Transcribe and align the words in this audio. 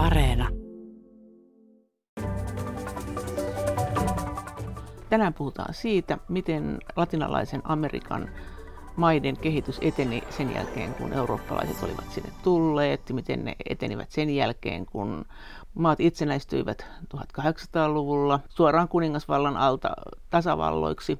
Areena. 0.00 0.48
Tänään 5.10 5.34
puhutaan 5.34 5.74
siitä, 5.74 6.18
miten 6.28 6.78
latinalaisen 6.96 7.60
Amerikan 7.64 8.28
maiden 8.96 9.36
kehitys 9.36 9.78
eteni 9.80 10.22
sen 10.30 10.54
jälkeen, 10.54 10.94
kun 10.94 11.12
eurooppalaiset 11.12 11.82
olivat 11.82 12.10
sinne 12.10 12.30
tulleet, 12.42 13.10
miten 13.12 13.44
ne 13.44 13.56
etenivät 13.68 14.10
sen 14.10 14.30
jälkeen, 14.30 14.86
kun 14.86 15.24
maat 15.74 16.00
itsenäistyivät 16.00 16.86
1800-luvulla 17.16 18.40
suoraan 18.48 18.88
kuningasvallan 18.88 19.56
alta 19.56 19.90
tasavalloiksi 20.30 21.18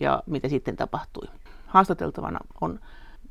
ja 0.00 0.22
mitä 0.26 0.48
sitten 0.48 0.76
tapahtui. 0.76 1.28
Haastateltavana 1.66 2.38
on 2.60 2.80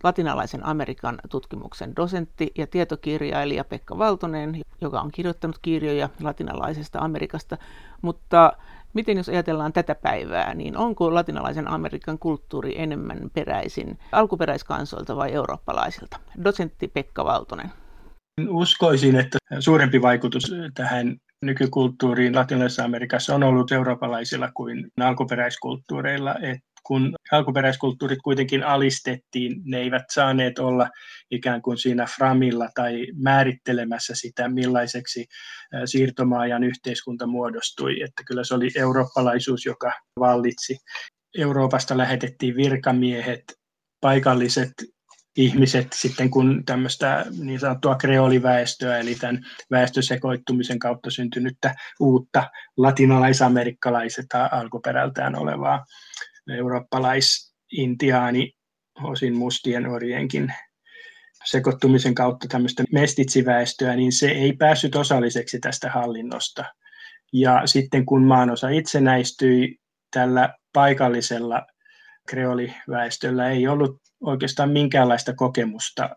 latinalaisen 0.03 0.65
Amerikan 0.65 1.19
tutkimuksen 1.29 1.95
dosentti 1.95 2.51
ja 2.57 2.67
tietokirjailija 2.67 3.63
Pekka 3.63 3.97
Valtonen, 3.97 4.61
joka 4.81 5.01
on 5.01 5.11
kirjoittanut 5.11 5.59
kirjoja 5.61 6.09
latinalaisesta 6.21 6.99
Amerikasta, 6.99 7.57
mutta 8.01 8.53
Miten 8.93 9.17
jos 9.17 9.29
ajatellaan 9.29 9.73
tätä 9.73 9.95
päivää, 9.95 10.53
niin 10.53 10.77
onko 10.77 11.13
latinalaisen 11.13 11.67
Amerikan 11.67 12.19
kulttuuri 12.19 12.81
enemmän 12.81 13.19
peräisin 13.33 13.99
alkuperäiskansoilta 14.11 15.15
vai 15.15 15.31
eurooppalaisilta? 15.31 16.19
Dosentti 16.43 16.87
Pekka 16.87 17.25
Valtonen. 17.25 17.71
Uskoisin, 18.49 19.15
että 19.15 19.37
suurempi 19.59 20.01
vaikutus 20.01 20.55
tähän 20.73 21.17
nykykulttuuriin 21.41 22.35
Latinalaisessa 22.35 22.83
Amerikassa 22.83 23.35
on 23.35 23.43
ollut 23.43 23.71
eurooppalaisilla 23.71 24.51
kuin 24.53 24.87
alkuperäiskulttuureilla. 24.99 26.35
Et 26.35 26.59
kun 26.83 27.15
alkuperäiskulttuurit 27.31 28.19
kuitenkin 28.23 28.63
alistettiin, 28.63 29.61
ne 29.65 29.77
eivät 29.77 30.03
saaneet 30.11 30.59
olla 30.59 30.89
ikään 31.31 31.61
kuin 31.61 31.77
siinä 31.77 32.05
framilla 32.05 32.69
tai 32.75 33.07
määrittelemässä 33.15 34.15
sitä, 34.15 34.49
millaiseksi 34.49 35.25
siirtomaajan 35.85 36.63
yhteiskunta 36.63 37.27
muodostui. 37.27 38.01
Että 38.01 38.23
kyllä 38.27 38.43
se 38.43 38.53
oli 38.53 38.69
eurooppalaisuus, 38.75 39.65
joka 39.65 39.93
vallitsi. 40.19 40.77
Euroopasta 41.37 41.97
lähetettiin 41.97 42.55
virkamiehet, 42.55 43.43
paikalliset 44.01 44.73
ihmiset 45.37 45.87
sitten, 45.93 46.29
kun 46.29 46.65
tämmöistä 46.65 47.25
niin 47.39 47.59
sanottua 47.59 47.95
kreoliväestöä, 47.95 48.97
eli 48.97 49.15
tämän 49.15 49.39
väestösekoittumisen 49.71 50.79
kautta 50.79 51.11
syntynyttä 51.11 51.75
uutta 51.99 52.51
latinalaisamerikkalaiset 52.77 54.25
alkuperältään 54.51 55.35
olevaa 55.35 55.85
eurooppalais-intiaani, 56.49 58.53
osin 59.03 59.37
mustien 59.37 59.87
orienkin 59.87 60.53
sekoittumisen 61.45 62.15
kautta 62.15 62.47
tämmöistä 62.47 62.83
mestitsiväestöä, 62.91 63.95
niin 63.95 64.11
se 64.11 64.27
ei 64.27 64.53
päässyt 64.53 64.95
osalliseksi 64.95 65.59
tästä 65.59 65.89
hallinnosta. 65.89 66.65
Ja 67.33 67.61
sitten 67.65 68.05
kun 68.05 68.23
maanosa 68.23 68.69
itsenäistyi, 68.69 69.77
tällä 70.11 70.53
paikallisella 70.73 71.67
kreoliväestöllä 72.27 73.49
ei 73.49 73.67
ollut 73.67 74.01
oikeastaan 74.21 74.69
minkäänlaista 74.69 75.33
kokemusta 75.33 76.09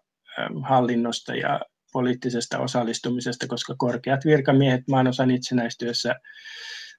hallinnosta 0.62 1.34
ja 1.34 1.60
poliittisesta 1.92 2.58
osallistumisesta, 2.58 3.46
koska 3.46 3.74
korkeat 3.78 4.24
virkamiehet 4.24 4.80
maanosan 4.88 5.30
itsenäistyessä 5.30 6.14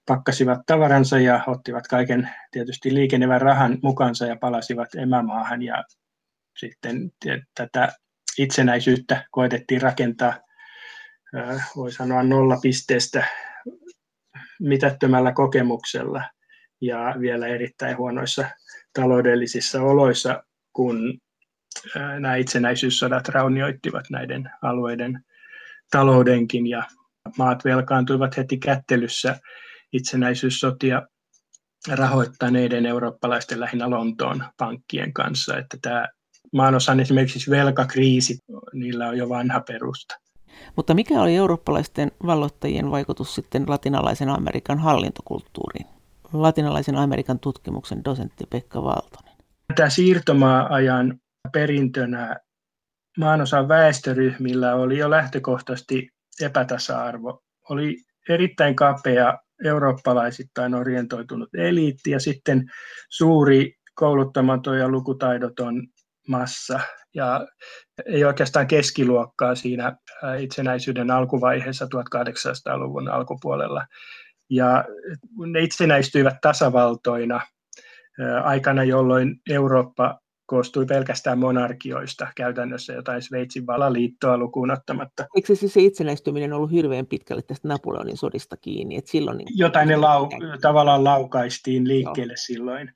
pakkasivat 0.08 0.60
tavaransa 0.66 1.20
ja 1.20 1.44
ottivat 1.48 1.88
kaiken 1.88 2.30
tietysti 2.52 2.94
liikennevän 2.94 3.42
rahan 3.42 3.78
mukansa 3.84 4.26
ja 4.26 4.36
palasivat 4.36 4.96
emämaahan. 4.96 5.62
Ja 5.62 5.84
sitten 6.58 7.12
tätä 7.56 7.90
itsenäisyyttä 8.38 9.26
koetettiin 9.32 9.82
rakentaa, 9.82 10.34
voi 11.76 11.92
sanoa 11.92 12.24
nollapisteestä 12.24 13.28
mitättömällä 14.60 15.32
kokemuksella 15.32 16.24
ja 16.82 17.16
vielä 17.20 17.48
erittäin 17.48 17.98
huonoissa 17.98 18.50
taloudellisissa 18.94 19.82
oloissa, 19.82 20.44
kun 20.74 21.20
nämä 22.20 22.36
itsenäisyyssodat 22.36 23.30
raunioittivat 23.30 24.06
näiden 24.12 24.52
alueiden 24.62 25.26
taloudenkin 25.92 26.68
ja 26.68 26.84
maat 27.38 27.66
velkaantuivat 27.66 28.38
heti 28.38 28.58
kättelyssä 28.58 29.40
itsenäisyyssotia 29.98 31.02
rahoittaneiden 31.90 32.86
eurooppalaisten 32.86 33.60
lähinnä 33.60 33.90
Lontoon 33.90 34.44
pankkien 34.58 35.14
kanssa, 35.14 35.58
että 35.58 35.78
tämä 35.82 36.08
maanosan 36.54 37.00
esimerkiksi 37.00 37.52
velkakriisi, 37.52 38.40
niillä 38.74 39.08
on 39.08 39.18
jo 39.18 39.30
vanha 39.30 39.60
perusta. 39.68 40.16
Mutta 40.76 40.94
mikä 40.94 41.22
oli 41.22 41.36
eurooppalaisten 41.36 42.12
valloittajien 42.26 42.92
vaikutus 42.92 43.36
sitten 43.36 43.64
latinalaisen 43.68 44.30
Amerikan 44.30 44.80
hallintokulttuuriin? 44.80 45.86
Latinalaisen 46.34 46.96
Amerikan 46.96 47.40
tutkimuksen 47.40 48.04
dosentti 48.06 48.46
Pekka 48.50 48.84
Valtonen. 48.84 49.34
Tämä 49.76 49.90
siirtomaa-ajan 49.90 51.20
perintönä 51.54 52.36
maanosan 53.18 53.68
väestöryhmillä 53.68 54.76
oli 54.76 54.98
jo 54.98 55.10
lähtökohtaisesti 55.10 56.10
epätasa-arvo. 56.42 57.44
Oli 57.70 57.98
erittäin 58.30 58.76
kapea 58.76 59.38
eurooppalaisittain 59.66 60.76
orientoitunut 60.76 61.50
eliitti 61.56 62.12
ja 62.12 62.20
sitten 62.20 62.72
suuri 63.10 63.74
kouluttamaton 63.96 64.78
ja 64.78 64.90
lukutaidoton 64.90 65.88
massa. 66.28 66.80
Ja 67.14 67.48
ei 68.06 68.24
oikeastaan 68.26 68.68
keskiluokkaa 68.68 69.56
siinä 69.56 69.98
itsenäisyyden 70.40 71.12
alkuvaiheessa 71.12 71.86
1800-luvun 71.86 73.10
alkupuolella. 73.10 73.86
Ja 74.50 74.86
ne 75.52 75.60
itsenäistyivät 75.60 76.36
tasavaltoina 76.42 77.42
aikana, 78.44 78.84
jolloin 78.84 79.36
Eurooppa 79.50 80.20
koostui 80.48 80.86
pelkästään 80.86 81.40
monarkioista 81.40 82.28
käytännössä 82.36 82.94
jotain 82.94 83.22
Sveitsin 83.22 83.68
valaliittoa 83.68 84.38
lukuun 84.38 84.72
ottamatta. 84.72 85.26
Eikö 85.36 85.56
se, 85.56 85.68
se 85.68 85.82
itsenäistyminen 85.82 86.54
ollut 86.54 86.72
hirveän 86.72 87.06
pitkälle 87.06 87.42
tästä 87.42 87.68
Napoleonin 87.68 88.18
sodista 88.18 88.58
kiinni? 88.58 88.96
Että 88.96 89.12
silloin 89.12 89.38
niin... 89.38 89.48
Jotain 89.56 89.88
ne 89.88 89.96
lau, 89.96 90.30
tavallaan 90.62 91.04
laukaistiin 91.04 91.88
liikkeelle 91.88 92.34
joo. 92.34 92.38
silloin, 92.38 92.92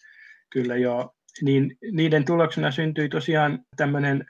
kyllä 0.50 0.78
joo. 0.78 1.12
Niin 1.42 1.78
niiden 1.92 2.26
tuloksena 2.26 2.72
syntyi 2.72 3.10
tosiaan 3.10 3.60
tämmöinen 3.78 4.26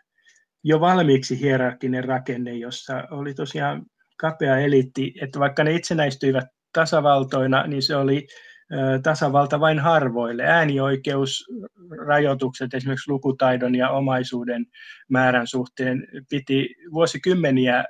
jo 0.63 0.79
valmiiksi 0.79 1.39
hierarkkinen 1.39 2.03
rakenne, 2.03 2.53
jossa 2.53 3.03
oli 3.11 3.33
tosiaan 3.33 3.85
kapea 4.17 4.57
eliitti, 4.57 5.13
että 5.21 5.39
vaikka 5.39 5.63
ne 5.63 5.75
itsenäistyivät 5.75 6.45
tasavaltoina, 6.73 7.67
niin 7.67 7.81
se 7.81 7.95
oli 7.95 8.27
tasavalta 9.03 9.59
vain 9.59 9.79
harvoille. 9.79 10.43
Äänioikeusrajoitukset 10.43 12.73
esimerkiksi 12.73 13.11
lukutaidon 13.11 13.75
ja 13.75 13.89
omaisuuden 13.89 14.65
määrän 15.09 15.47
suhteen 15.47 16.07
piti 16.29 16.75
vuosikymmeniä 16.93 17.85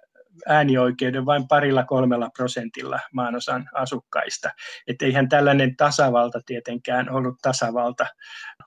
äänioikeuden 0.47 1.25
vain 1.25 1.47
parilla 1.47 1.83
kolmella 1.83 2.29
prosentilla 2.37 2.99
maanosan 3.13 3.69
asukkaista. 3.73 4.49
Että 4.87 5.05
eihän 5.05 5.29
tällainen 5.29 5.75
tasavalta 5.75 6.39
tietenkään 6.45 7.09
ollut 7.09 7.35
tasavalta 7.41 8.05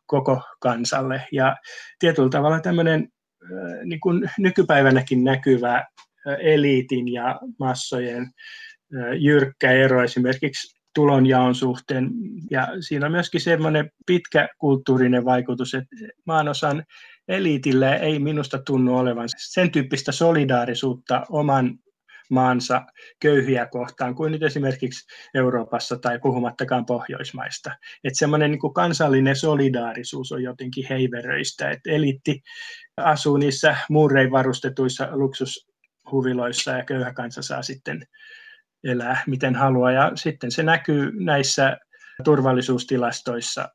koko 0.06 0.42
kansalle. 0.60 1.22
Ja 1.32 1.56
tietyllä 1.98 2.30
tavalla 2.30 2.60
tämmöinen 2.60 3.08
niin 3.84 4.00
kuin 4.00 4.30
nykypäivänäkin 4.38 5.24
näkyvä 5.24 5.84
eliitin 6.40 7.12
ja 7.12 7.40
massojen 7.58 8.30
jyrkkä 9.18 9.72
ero 9.72 10.04
esimerkiksi 10.04 10.73
tulonjaon 10.94 11.54
suhteen. 11.54 12.10
Ja 12.50 12.68
siinä 12.80 13.06
on 13.06 13.12
myöskin 13.12 13.40
semmoinen 13.40 13.90
pitkä 14.06 14.48
kulttuurinen 14.58 15.24
vaikutus, 15.24 15.74
että 15.74 15.96
maanosan 16.26 16.84
eliitillä 17.28 17.96
ei 17.96 18.18
minusta 18.18 18.58
tunnu 18.58 18.96
olevan 18.98 19.28
sen 19.36 19.70
tyyppistä 19.70 20.12
solidaarisuutta 20.12 21.22
oman 21.30 21.78
maansa 22.30 22.82
köyhiä 23.20 23.66
kohtaan 23.66 24.14
kuin 24.14 24.32
nyt 24.32 24.42
esimerkiksi 24.42 25.06
Euroopassa 25.34 25.96
tai 25.96 26.18
puhumattakaan 26.18 26.86
Pohjoismaista. 26.86 27.70
Että 28.04 28.18
semmoinen 28.18 28.50
niin 28.50 28.74
kansallinen 28.74 29.36
solidaarisuus 29.36 30.32
on 30.32 30.42
jotenkin 30.42 30.86
heiveröistä, 30.90 31.70
että 31.70 31.90
eliitti 31.90 32.42
asuu 32.96 33.36
niissä 33.36 33.76
muurein 33.90 34.30
varustetuissa 34.30 35.08
luksushuviloissa 35.10 36.70
ja 36.70 36.84
köyhä 36.84 37.12
kansa 37.12 37.42
saa 37.42 37.62
sitten 37.62 38.06
elää 38.84 39.22
miten 39.26 39.54
haluaa. 39.54 39.92
Ja 39.92 40.12
sitten 40.14 40.50
se 40.50 40.62
näkyy 40.62 41.24
näissä 41.24 41.76
turvallisuustilastoissa 42.24 43.68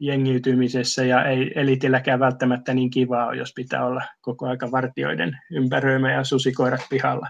jengiytymisessä 0.00 1.04
ja 1.04 1.24
ei 1.24 1.52
elitilläkään 1.54 2.20
välttämättä 2.20 2.74
niin 2.74 2.90
kivaa 2.90 3.26
ole, 3.26 3.36
jos 3.36 3.52
pitää 3.56 3.86
olla 3.86 4.02
koko 4.20 4.46
aika 4.46 4.70
vartioiden 4.70 5.38
ympäröimä 5.50 6.12
ja 6.12 6.24
susikoirat 6.24 6.80
pihalla. 6.90 7.28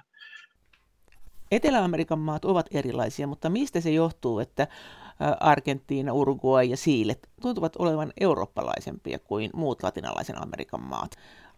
Etelä-Amerikan 1.50 2.18
maat 2.18 2.44
ovat 2.44 2.66
erilaisia, 2.70 3.26
mutta 3.26 3.50
mistä 3.50 3.80
se 3.80 3.90
johtuu, 3.90 4.38
että 4.38 4.66
Argentiina, 5.40 6.12
Uruguay 6.12 6.64
ja 6.64 6.76
Siile 6.76 7.16
tuntuvat 7.40 7.76
olevan 7.76 8.12
eurooppalaisempia 8.20 9.18
kuin 9.18 9.50
muut 9.54 9.82
latinalaisen 9.82 10.42
Amerikan 10.42 10.82
maat? 10.82 11.10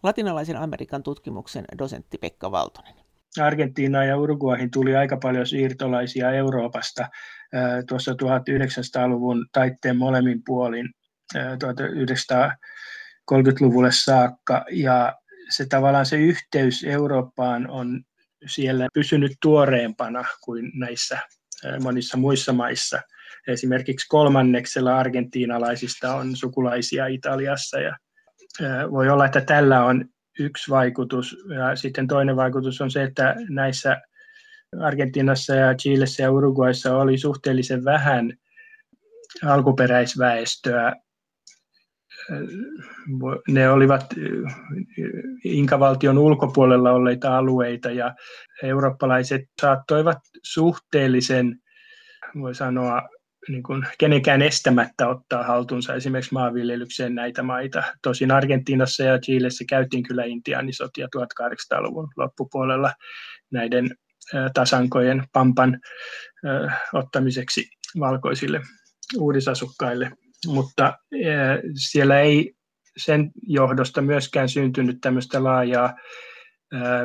Latinalaisen 0.03 0.57
Amerikan 0.57 1.03
tutkimuksen 1.03 1.65
dosentti 1.77 2.17
Pekka 2.17 2.51
Valtonen. 2.51 3.04
Argentiinaan 3.43 4.07
ja 4.07 4.17
Uruguayhin 4.17 4.71
tuli 4.71 4.95
aika 4.95 5.17
paljon 5.17 5.47
siirtolaisia 5.47 6.31
Euroopasta 6.31 7.09
tuossa 7.87 8.11
1900-luvun 8.11 9.45
taitteen 9.51 9.97
molemmin 9.97 10.41
puolin 10.45 10.89
1930-luvulle 11.37 13.91
saakka. 13.91 14.65
Ja 14.71 15.15
se 15.49 15.65
tavallaan 15.65 16.05
se 16.05 16.15
yhteys 16.15 16.83
Eurooppaan 16.83 17.69
on 17.69 18.03
siellä 18.47 18.87
pysynyt 18.93 19.31
tuoreempana 19.41 20.25
kuin 20.43 20.71
näissä 20.79 21.19
monissa 21.83 22.17
muissa 22.17 22.53
maissa. 22.53 23.01
Esimerkiksi 23.47 24.07
kolmanneksella 24.09 24.97
argentiinalaisista 24.97 26.15
on 26.15 26.35
sukulaisia 26.35 27.07
Italiassa 27.07 27.79
ja 27.79 27.97
voi 28.91 29.09
olla, 29.09 29.25
että 29.25 29.41
tällä 29.41 29.85
on 29.85 30.05
yksi 30.39 30.71
vaikutus. 30.71 31.37
Ja 31.55 31.75
sitten 31.75 32.07
toinen 32.07 32.35
vaikutus 32.35 32.81
on 32.81 32.91
se, 32.91 33.03
että 33.03 33.35
näissä 33.49 34.01
Argentiinassa 34.81 35.55
ja 35.55 35.75
Chilessä 35.75 36.23
ja 36.23 36.31
Uruguayssa 36.31 36.97
oli 36.97 37.17
suhteellisen 37.17 37.85
vähän 37.85 38.33
alkuperäisväestöä. 39.45 40.93
Ne 43.47 43.69
olivat 43.69 44.05
Inkavaltion 45.43 46.17
ulkopuolella 46.17 46.91
olleita 46.91 47.37
alueita 47.37 47.91
ja 47.91 48.15
eurooppalaiset 48.63 49.41
saattoivat 49.61 50.17
suhteellisen, 50.43 51.59
voi 52.39 52.55
sanoa, 52.55 53.01
niin 53.47 53.63
kuin 53.63 53.85
kenenkään 53.97 54.41
estämättä 54.41 55.07
ottaa 55.07 55.43
haltuunsa 55.43 55.95
esimerkiksi 55.95 56.33
maanviljelykseen 56.33 57.15
näitä 57.15 57.43
maita. 57.43 57.83
Tosin 58.01 58.31
Argentiinassa 58.31 59.03
ja 59.03 59.19
Chilessä 59.19 59.65
käytiin 59.69 60.03
kyllä 60.03 60.23
intiaanisotia 60.25 61.07
1800-luvun 61.17 62.07
loppupuolella 62.17 62.93
näiden 63.51 63.89
tasankojen 64.53 65.23
pampan 65.33 65.79
ottamiseksi 66.93 67.69
valkoisille 67.99 68.61
uudisasukkaille, 69.17 70.11
mutta 70.47 70.93
siellä 71.75 72.19
ei 72.19 72.53
sen 72.97 73.31
johdosta 73.47 74.01
myöskään 74.01 74.49
syntynyt 74.49 74.97
tämmöistä 75.01 75.43
laajaa 75.43 75.93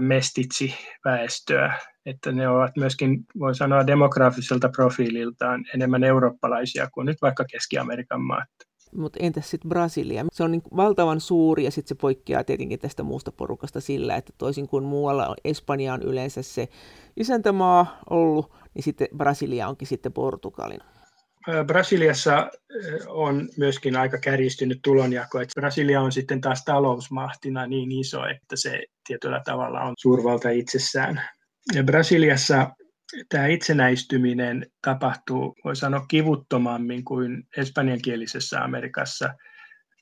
mestitsi-väestöä, 0.00 1.78
että 2.06 2.32
ne 2.32 2.48
ovat 2.48 2.76
myöskin, 2.76 3.26
voi 3.38 3.54
sanoa, 3.54 3.86
demografiselta 3.86 4.68
profiililtaan 4.68 5.64
enemmän 5.74 6.04
eurooppalaisia 6.04 6.88
kuin 6.94 7.06
nyt 7.06 7.16
vaikka 7.22 7.44
Keski-Amerikan 7.44 8.20
maat. 8.20 8.48
Mutta 8.96 9.18
entäs 9.22 9.50
sitten 9.50 9.68
Brasilia? 9.68 10.26
Se 10.32 10.44
on 10.44 10.50
niin 10.50 10.62
valtavan 10.76 11.20
suuri 11.20 11.64
ja 11.64 11.70
sitten 11.70 11.88
se 11.88 11.94
poikkeaa 12.00 12.44
tietenkin 12.44 12.78
tästä 12.78 13.02
muusta 13.02 13.32
porukasta 13.32 13.80
sillä, 13.80 14.16
että 14.16 14.32
toisin 14.38 14.68
kuin 14.68 14.84
muualla 14.84 15.36
Espanja 15.44 15.94
on 15.94 16.02
yleensä 16.02 16.42
se 16.42 16.68
isäntämaa 17.16 17.98
ollut, 18.10 18.52
niin 18.74 18.82
sitten 18.82 19.08
Brasilia 19.16 19.68
onkin 19.68 19.88
sitten 19.88 20.12
Portugalin. 20.12 20.80
Brasiliassa 21.66 22.50
on 23.08 23.48
myöskin 23.56 23.96
aika 23.96 24.18
kärjistynyt 24.18 24.78
tulonjako, 24.82 25.40
että 25.40 25.60
Brasilia 25.60 26.00
on 26.00 26.12
sitten 26.12 26.40
taas 26.40 26.64
talousmahtina 26.64 27.66
niin 27.66 27.92
iso, 27.92 28.26
että 28.26 28.56
se 28.56 28.82
tietyllä 29.06 29.42
tavalla 29.44 29.80
on 29.80 29.94
suurvalta 29.98 30.50
itsessään. 30.50 31.20
Brasiliassa 31.84 32.70
tämä 33.28 33.46
itsenäistyminen 33.46 34.66
tapahtuu, 34.82 35.54
voi 35.64 35.76
sanoa, 35.76 36.06
kivuttomammin 36.08 37.04
kuin 37.04 37.42
espanjankielisessä 37.56 38.64
Amerikassa, 38.64 39.34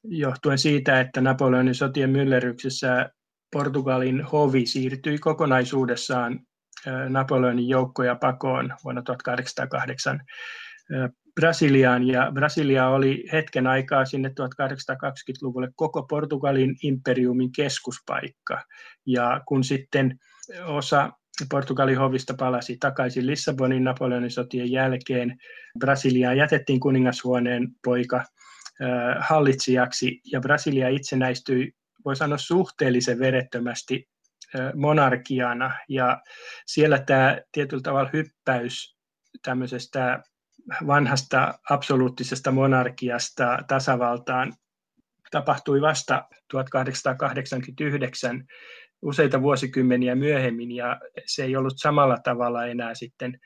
johtuen 0.05 0.59
siitä, 0.59 1.01
että 1.01 1.21
Napoleonin 1.21 1.75
sotien 1.75 2.11
myllerryksessä 2.11 3.11
Portugalin 3.53 4.23
hovi 4.23 4.67
siirtyi 4.67 5.19
kokonaisuudessaan 5.19 6.41
Napoleonin 7.09 7.69
joukkoja 7.69 8.15
pakoon 8.15 8.75
vuonna 8.85 9.03
1808 9.03 10.21
Brasiliaan, 11.35 12.07
ja 12.07 12.31
Brasilia 12.35 12.89
oli 12.89 13.25
hetken 13.33 13.67
aikaa 13.67 14.05
sinne 14.05 14.29
1820-luvulle 14.29 15.69
koko 15.77 16.03
Portugalin 16.03 16.77
imperiumin 16.83 17.53
keskuspaikka, 17.53 18.63
ja 19.07 19.41
kun 19.47 19.65
sitten 19.65 20.19
osa 20.65 21.13
Portugalin 21.51 21.99
hovista 21.99 22.35
palasi 22.39 22.77
takaisin 22.81 23.27
Lissabonin 23.27 23.85
Napoleonin 23.85 24.31
sotien 24.31 24.73
jälkeen. 24.73 25.39
Brasiliaan 25.79 26.37
jätettiin 26.37 26.81
kuningashuoneen 26.81 27.69
poika 27.85 28.25
hallitsijaksi 29.21 30.21
ja 30.33 30.41
Brasilia 30.41 30.89
itsenäistyi, 30.89 31.73
voi 32.05 32.17
sanoa 32.17 32.39
suhteellisen 32.39 33.19
verettömästi 33.19 34.09
monarkiana 34.75 35.75
ja 35.89 36.23
siellä 36.67 36.99
tämä 36.99 37.39
tietyllä 37.53 37.83
tavalla 37.83 38.11
hyppäys 38.13 38.97
tämmöisestä 39.43 40.23
vanhasta 40.87 41.59
absoluuttisesta 41.71 42.51
monarkiasta 42.51 43.59
tasavaltaan 43.69 44.53
tapahtui 45.31 45.81
vasta 45.81 46.29
1889 46.51 48.45
useita 49.03 49.43
vuosikymmeniä 49.43 50.15
myöhemmin 50.15 50.73
ja 50.73 51.01
se 51.27 51.45
ei 51.45 51.57
ollut 51.57 51.75
samalla 51.77 52.17
tavalla 52.25 52.67
enää 52.67 52.95
sitten 52.95 53.39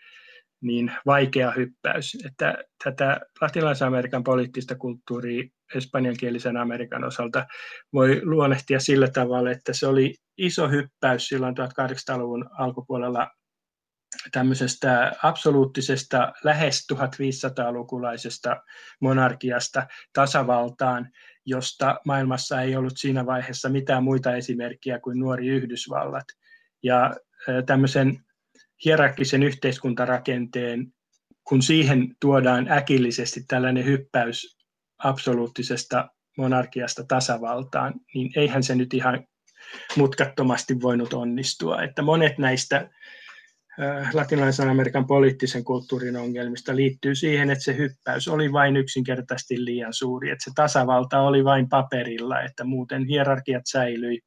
niin 0.63 0.93
vaikea 1.07 1.51
hyppäys. 1.51 2.19
Että 2.27 2.59
tätä 2.85 3.21
latinalaisen 3.41 3.89
Amerikan 3.89 4.25
poliittista 4.25 4.75
kulttuuria 4.75 5.45
espanjankielisen 5.75 6.57
Amerikan 6.57 7.05
osalta 7.05 7.47
voi 7.93 8.21
luonnehtia 8.25 8.81
sillä 8.81 9.09
tavalla, 9.09 9.51
että 9.51 9.73
se 9.73 9.87
oli 9.87 10.15
iso 10.39 10.69
hyppäys 10.69 11.29
silloin 11.29 11.55
1800-luvun 11.59 12.51
alkupuolella 12.59 13.31
tämmöisestä 14.33 15.13
absoluuttisesta 15.23 16.33
lähes 16.45 16.87
1500-lukulaisesta 16.93 18.63
monarkiasta 19.01 19.87
tasavaltaan, 20.13 21.09
josta 21.47 22.01
maailmassa 22.05 22.61
ei 22.63 22.77
ollut 22.77 22.97
siinä 22.97 23.27
vaiheessa 23.27 23.69
mitään 23.69 24.05
muita 24.05 24.37
esimerkkiä 24.37 24.99
kuin 24.99 25.19
nuori 25.19 25.49
Yhdysvallat. 25.49 26.25
Ja 26.83 27.17
tämmöisen 27.67 28.25
hierarkkisen 28.85 29.43
yhteiskuntarakenteen, 29.43 30.93
kun 31.45 31.63
siihen 31.63 32.17
tuodaan 32.21 32.73
äkillisesti 32.73 33.45
tällainen 33.49 33.85
hyppäys 33.85 34.57
absoluuttisesta 34.99 36.09
monarkiasta 36.39 37.05
tasavaltaan, 37.09 37.95
niin 38.15 38.33
eihän 38.37 38.63
se 38.63 38.75
nyt 38.75 38.95
ihan 38.95 39.27
mutkattomasti 39.97 40.81
voinut 40.81 41.13
onnistua. 41.13 41.83
Että 41.83 42.03
monet 42.03 42.39
näistä 42.39 42.91
latinalaisen 44.13 44.69
Amerikan 44.69 45.07
poliittisen 45.07 45.65
kulttuurin 45.65 46.17
ongelmista 46.17 46.77
liittyy 46.77 47.15
siihen, 47.15 47.51
että 47.51 47.65
se 47.65 47.77
hyppäys 47.77 48.29
oli 48.29 48.53
vain 48.53 48.77
yksinkertaisesti 48.77 49.65
liian 49.65 49.95
suuri, 49.95 50.31
että 50.31 50.45
se 50.45 50.51
tasavalta 50.55 51.21
oli 51.21 51.45
vain 51.45 51.69
paperilla, 51.69 52.43
että 52.43 52.65
muuten 52.65 53.05
hierarkiat 53.05 53.63
säilyi 53.67 54.21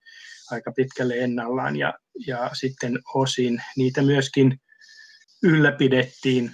aika 0.51 0.71
pitkälle 0.71 1.13
ennallaan 1.19 1.75
ja, 1.75 1.93
ja 2.27 2.49
sitten 2.53 2.99
osin 3.13 3.61
niitä 3.77 4.01
myöskin 4.01 4.59
ylläpidettiin 5.43 6.51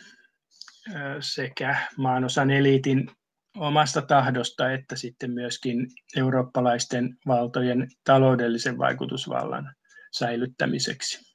sekä 1.19 1.75
maanosan 1.97 2.51
eliitin 2.51 3.11
omasta 3.57 4.01
tahdosta 4.01 4.71
että 4.71 4.95
sitten 4.95 5.31
myöskin 5.31 5.87
eurooppalaisten 6.17 7.17
valtojen 7.27 7.87
taloudellisen 8.03 8.77
vaikutusvallan 8.77 9.75
säilyttämiseksi. 10.11 11.30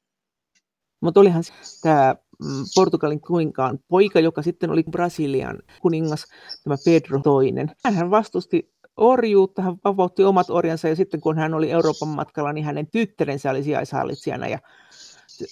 Mutta 1.00 1.21
olihan 1.21 1.43
tämä 1.83 2.17
mm, 2.43 2.65
Portugalin 2.75 3.21
kuninkaan 3.21 3.79
poika, 3.88 4.21
joka 4.21 4.43
sitten 4.43 4.71
oli 4.71 4.85
Brasilian 4.91 5.59
kuningas, 5.81 6.25
tämä 6.65 6.76
Pedro 6.85 7.21
toinen. 7.25 7.71
Hän 7.95 8.11
vastusti 8.11 8.73
orjuutta, 8.97 9.62
hän 9.62 9.76
vapautti 9.85 10.25
omat 10.25 10.50
orjansa 10.50 10.88
ja 10.88 10.97
sitten 10.97 11.21
kun 11.21 11.38
hän 11.38 11.55
oli 11.55 11.71
Euroopan 11.71 12.09
matkalla, 12.09 12.53
niin 12.53 12.65
hänen 12.65 12.87
tyttärensä 12.91 13.50
oli 13.50 13.62
sijaishallitsijana 13.62 14.49
ja 14.49 14.59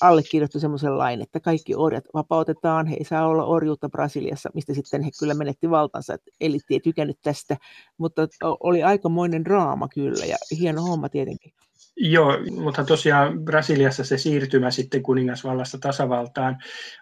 allekirjoitti 0.00 0.60
semmoisen 0.60 0.98
lain, 0.98 1.22
että 1.22 1.40
kaikki 1.40 1.74
orjat 1.74 2.04
vapautetaan, 2.14 2.86
he 2.86 2.96
ei 2.96 3.04
saa 3.04 3.26
olla 3.26 3.44
orjuutta 3.44 3.88
Brasiliassa, 3.88 4.50
mistä 4.54 4.74
sitten 4.74 5.02
he 5.02 5.10
kyllä 5.18 5.34
menetti 5.34 5.70
valtansa, 5.70 6.14
että 6.14 6.30
elitti 6.40 6.74
ei 6.74 6.80
tykännyt 6.80 7.18
tästä, 7.22 7.56
mutta 7.98 8.28
oli 8.40 8.82
aikamoinen 8.82 9.44
draama 9.44 9.88
kyllä 9.88 10.24
ja 10.24 10.36
hieno 10.58 10.82
homma 10.82 11.08
tietenkin. 11.08 11.52
Joo, 11.96 12.38
mutta 12.50 12.84
tosiaan 12.84 13.44
Brasiliassa 13.44 14.04
se 14.04 14.18
siirtymä 14.18 14.70
sitten 14.70 15.02
kuningasvallasta 15.02 15.78
tasavaltaan 15.78 16.58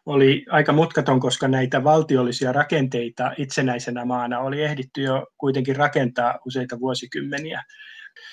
oli 0.06 0.44
aika 0.50 0.72
mutkaton, 0.72 1.20
koska 1.20 1.48
näitä 1.48 1.84
valtiollisia 1.84 2.52
rakenteita 2.52 3.32
itsenäisenä 3.38 4.04
maana 4.04 4.38
oli 4.38 4.62
ehditty 4.62 5.02
jo 5.02 5.26
kuitenkin 5.38 5.76
rakentaa 5.76 6.38
useita 6.46 6.80
vuosikymmeniä. 6.80 7.62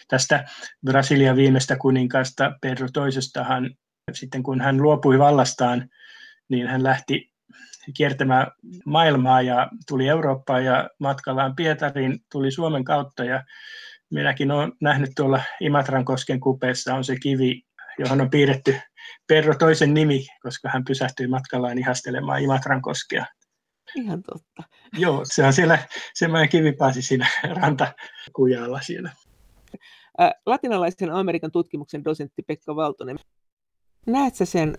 Tästä 0.08 0.46
Brasilian 0.86 1.36
viimeistä 1.36 1.75
kuninkaasta 1.75 2.51
Pedro 2.62 2.88
toisestahan 2.94 3.70
sitten 4.13 4.44
kun 4.44 4.62
hän 4.62 4.82
luopui 4.82 5.20
vallastaan, 5.20 5.89
niin 6.50 6.68
hän 6.68 6.84
lähti 6.84 7.32
kiertämään 7.94 8.48
maailmaa 8.86 9.42
ja 9.42 9.70
tuli 9.88 10.08
Eurooppaan 10.08 10.66
ja 10.66 10.89
matkallaan 11.00 11.56
Pietariin 11.56 12.20
tuli 12.32 12.51
Suomen 12.51 12.84
kautta 12.84 13.24
ja 13.24 13.44
minäkin 14.10 14.51
olen 14.51 14.72
nähnyt 14.82 15.12
tuolla 15.16 15.42
Imatran 15.60 16.06
kosken 16.06 16.39
kupeessa 16.39 16.96
on 16.96 17.04
se 17.04 17.16
kivi, 17.16 17.62
johon 18.00 18.22
on 18.22 18.30
piirretty 18.30 18.75
Perro 19.28 19.56
toisen 19.56 19.94
nimi, 19.94 20.28
koska 20.42 20.70
hän 20.70 20.84
pysähtyi 20.84 21.28
matkallaan 21.28 21.78
ihastelemaan 21.78 22.42
Imatran 22.42 22.82
koskea. 22.82 23.25
Ihan 23.96 24.24
totta. 24.24 24.63
Joo, 24.98 25.22
se 25.24 25.46
on 25.46 25.54
siellä 25.54 25.80
semmoinen 26.13 26.50
kivipaasi 26.50 27.01
siinä 27.01 27.28
rantakujalla 27.62 28.82
siellä. 28.82 29.12
Latinalaisen 30.46 31.12
Amerikan 31.12 31.51
tutkimuksen 31.51 32.06
dosentti 32.06 32.42
Pekka 32.42 32.75
Valtonen. 32.75 33.20
Näetkö 34.06 34.46
sen 34.46 34.75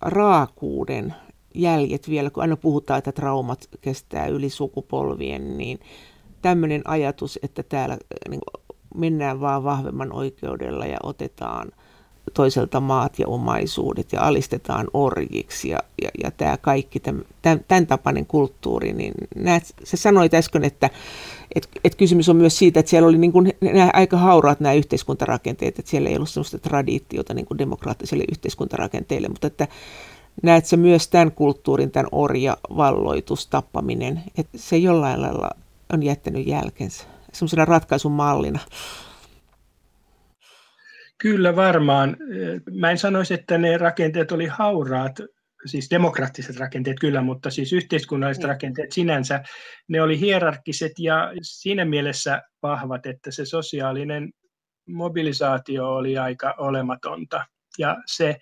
raakuuden 0.00 1.14
jäljet 1.54 2.10
vielä, 2.10 2.30
kun 2.30 2.42
aina 2.42 2.56
puhutaan, 2.56 2.98
että 2.98 3.12
traumat 3.12 3.68
kestää 3.80 4.26
yli 4.26 4.50
sukupolvien, 4.50 5.58
niin 5.58 5.78
tämmöinen 6.42 6.82
ajatus, 6.84 7.38
että 7.42 7.62
täällä 7.62 7.98
niin 8.28 8.40
mennään 8.94 9.40
vaan 9.40 9.64
vahvemman 9.64 10.12
oikeudella 10.12 10.86
ja 10.86 10.98
otetaan 11.02 11.72
toiselta 12.34 12.80
maat 12.80 13.18
ja 13.18 13.28
omaisuudet 13.28 14.12
ja 14.12 14.22
alistetaan 14.22 14.88
orjiksi 14.94 15.68
ja, 15.68 15.78
ja, 16.02 16.10
ja 16.24 16.30
tämä 16.30 16.56
kaikki, 16.56 17.00
tämän, 17.00 17.24
tämän 17.68 17.86
tapainen 17.86 18.26
kulttuuri, 18.26 18.92
niin 18.92 19.14
näet, 19.36 19.74
sä 19.84 19.96
sanoit 19.96 20.34
äsken, 20.34 20.64
että 20.64 20.90
et, 21.54 21.68
et 21.84 21.94
kysymys 21.94 22.28
on 22.28 22.36
myös 22.36 22.58
siitä, 22.58 22.80
että 22.80 22.90
siellä 22.90 23.08
oli 23.08 23.18
niin 23.18 23.32
kuin, 23.32 23.52
nämä 23.60 23.90
aika 23.92 24.16
hauraat 24.16 24.60
nämä 24.60 24.72
yhteiskuntarakenteet, 24.72 25.78
että 25.78 25.90
siellä 25.90 26.08
ei 26.08 26.16
ollut 26.16 26.28
sellaista 26.28 26.58
traditiota 26.58 27.34
niin 27.34 27.46
kuin 27.46 27.58
demokraattiselle 27.58 28.24
yhteiskuntarakenteelle, 28.32 29.28
mutta 29.28 29.46
että 29.46 29.68
näet 30.42 30.66
se 30.66 30.76
myös 30.76 31.08
tämän 31.08 31.32
kulttuurin, 31.32 31.90
tämän 31.90 32.08
orjavalloitus, 32.12 33.46
tappaminen, 33.46 34.22
että 34.38 34.58
se 34.58 34.76
jollain 34.76 35.22
lailla 35.22 35.50
on 35.92 36.02
jättänyt 36.02 36.46
jälkensä 36.46 37.04
semmoisena 37.32 37.64
ratkaisun 37.64 38.12
mallina? 38.12 38.58
Kyllä 41.18 41.56
varmaan. 41.56 42.16
Mä 42.70 42.90
en 42.90 42.98
sanoisi, 42.98 43.34
että 43.34 43.58
ne 43.58 43.78
rakenteet 43.78 44.32
oli 44.32 44.46
hauraat, 44.46 45.16
siis 45.66 45.90
demokraattiset 45.90 46.56
rakenteet 46.56 46.96
kyllä, 47.00 47.20
mutta 47.20 47.50
siis 47.50 47.72
yhteiskunnalliset 47.72 48.42
mm. 48.42 48.48
rakenteet 48.48 48.92
sinänsä, 48.92 49.42
ne 49.88 50.02
oli 50.02 50.20
hierarkkiset 50.20 50.92
ja 50.98 51.32
siinä 51.42 51.84
mielessä 51.84 52.42
vahvat, 52.62 53.06
että 53.06 53.30
se 53.30 53.44
sosiaalinen 53.44 54.30
mobilisaatio 54.88 55.88
oli 55.88 56.18
aika 56.18 56.54
olematonta. 56.58 57.44
Ja 57.78 57.96
se 58.06 58.36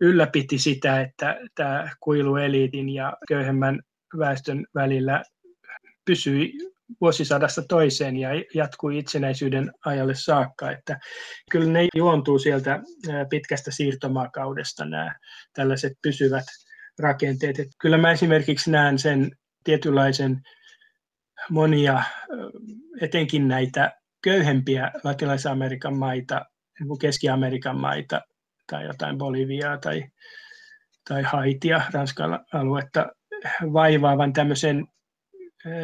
ylläpiti 0.00 0.58
sitä, 0.58 1.00
että 1.00 1.40
tämä 1.54 1.90
kuilu 2.00 2.36
eliitin 2.36 2.88
ja 2.88 3.16
köyhemmän 3.28 3.80
väestön 4.18 4.66
välillä 4.74 5.22
pysyi 6.04 6.52
vuosisadasta 7.00 7.62
toiseen 7.62 8.16
ja 8.16 8.28
jatkui 8.54 8.98
itsenäisyyden 8.98 9.72
ajalle 9.84 10.14
saakka. 10.14 10.70
Että 10.70 10.98
kyllä 11.50 11.72
ne 11.72 11.88
juontuu 11.96 12.38
sieltä 12.38 12.80
pitkästä 13.30 13.70
siirtomaakaudesta 13.70 14.84
nämä 14.84 15.14
tällaiset 15.54 15.92
pysyvät 16.02 16.44
rakenteet. 16.98 17.58
Että 17.58 17.74
kyllä 17.80 17.98
mä 17.98 18.10
esimerkiksi 18.10 18.70
näen 18.70 18.98
sen 18.98 19.30
tietynlaisen 19.64 20.40
monia, 21.50 22.02
etenkin 23.00 23.48
näitä 23.48 23.92
köyhempiä 24.22 24.90
Latinalais-Amerikan 25.04 25.96
maita, 25.98 26.46
Keski-Amerikan 27.00 27.80
maita 27.80 28.20
tai 28.66 28.84
jotain 28.84 29.18
Boliviaa 29.18 29.78
tai, 29.78 30.04
tai 31.08 31.22
Haitia, 31.22 31.82
Ranskan 31.92 32.44
aluetta 32.52 33.06
vaivaavan 33.72 34.32
tämmöisen 34.32 34.86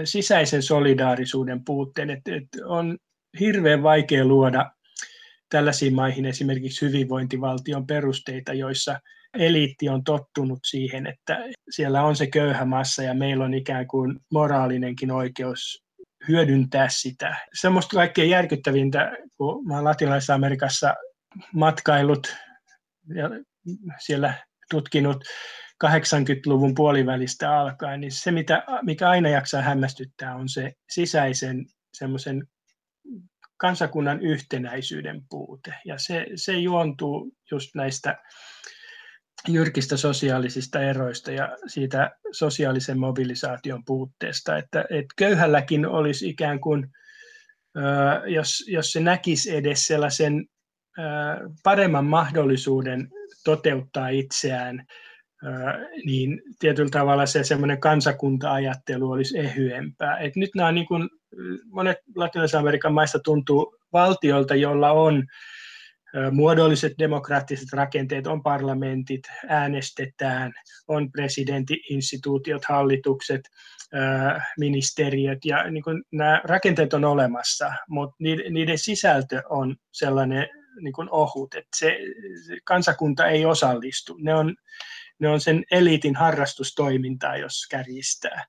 sisäisen 0.04 0.62
solidaarisuuden 0.62 1.64
puutteen, 1.64 2.10
että, 2.10 2.34
että 2.34 2.66
on 2.66 2.98
hirveän 3.40 3.82
vaikea 3.82 4.24
luoda 4.24 4.70
tällaisiin 5.48 5.94
maihin 5.94 6.26
esimerkiksi 6.26 6.86
hyvinvointivaltion 6.86 7.86
perusteita, 7.86 8.52
joissa 8.52 9.00
eliitti 9.38 9.88
on 9.88 10.04
tottunut 10.04 10.58
siihen, 10.66 11.06
että 11.06 11.38
siellä 11.70 12.02
on 12.02 12.16
se 12.16 12.26
köyhä 12.26 12.64
massa 12.64 13.02
ja 13.02 13.14
meillä 13.14 13.44
on 13.44 13.54
ikään 13.54 13.86
kuin 13.86 14.20
moraalinenkin 14.32 15.10
oikeus 15.10 15.84
hyödyntää 16.28 16.88
sitä. 16.88 17.36
Semmoista 17.54 17.96
kaikkein 17.96 18.30
järkyttävintä, 18.30 19.12
kun 19.36 19.66
mä 19.66 19.74
olen 19.74 19.84
Latinalaisessa 19.84 20.34
Amerikassa 20.34 20.94
matkailut 21.52 22.36
ja 23.14 23.30
siellä 23.98 24.34
tutkinut 24.70 25.24
80-luvun 25.84 26.74
puolivälistä 26.74 27.58
alkaen, 27.58 28.00
niin 28.00 28.12
se, 28.12 28.30
mitä, 28.30 28.64
mikä 28.82 29.08
aina 29.08 29.28
jaksaa 29.28 29.62
hämmästyttää, 29.62 30.36
on 30.36 30.48
se 30.48 30.72
sisäisen 30.90 31.66
semmoisen 31.92 32.46
kansakunnan 33.56 34.20
yhtenäisyyden 34.20 35.22
puute. 35.30 35.74
Ja 35.84 35.98
se, 35.98 36.26
se 36.34 36.52
juontuu 36.52 37.32
just 37.50 37.74
näistä 37.74 38.18
jyrkistä 39.48 39.96
sosiaalisista 39.96 40.82
eroista 40.82 41.32
ja 41.32 41.56
siitä 41.66 42.10
sosiaalisen 42.32 42.98
mobilisaation 42.98 43.84
puutteesta, 43.84 44.58
että, 44.58 44.80
että 44.90 45.14
köyhälläkin 45.16 45.86
olisi 45.86 46.28
ikään 46.28 46.60
kuin, 46.60 46.86
jos, 48.26 48.64
jos 48.68 48.92
se 48.92 49.00
näkisi 49.00 49.56
edes 49.56 49.86
sellaisen 49.86 50.46
paremman 51.62 52.06
mahdollisuuden 52.06 53.08
toteuttaa 53.44 54.08
itseään 54.08 54.86
niin 56.04 56.42
tietyllä 56.58 56.90
tavalla 56.90 57.26
se 57.26 57.44
semmoinen 57.44 57.80
kansakunta-ajattelu 57.80 59.10
olisi 59.10 59.38
ehyempää. 59.38 60.18
Et 60.18 60.36
nyt 60.36 60.50
nämä 60.54 60.72
niin 60.72 60.86
kuin, 60.86 61.08
monet 61.70 61.98
Latinalais-Amerikan 62.16 62.94
maista 62.94 63.18
tuntuu 63.18 63.76
valtiolta, 63.92 64.54
jolla 64.54 64.92
on 64.92 65.24
muodolliset 66.30 66.92
demokraattiset 66.98 67.72
rakenteet, 67.72 68.26
on 68.26 68.42
parlamentit, 68.42 69.22
äänestetään, 69.48 70.52
on 70.88 71.12
presidentti-instituutiot, 71.12 72.64
hallitukset, 72.64 73.40
ministeriöt 74.58 75.44
ja 75.44 75.70
niin 75.70 75.82
kuin 75.82 76.04
nämä 76.12 76.40
rakenteet 76.44 76.94
on 76.94 77.04
olemassa, 77.04 77.72
mutta 77.88 78.16
niiden 78.50 78.78
sisältö 78.78 79.42
on 79.48 79.76
sellainen 79.92 80.48
niin 80.80 80.92
kuin 80.92 81.10
ohut, 81.10 81.54
että 81.54 81.76
se, 81.76 81.98
se 82.46 82.56
kansakunta 82.64 83.26
ei 83.26 83.44
osallistu. 83.44 84.16
Ne 84.20 84.34
on 84.34 84.54
ne 85.18 85.28
on 85.28 85.40
sen 85.40 85.64
eliitin 85.70 86.16
harrastustoimintaa, 86.16 87.36
jos 87.36 87.66
kärjistää. 87.70 88.44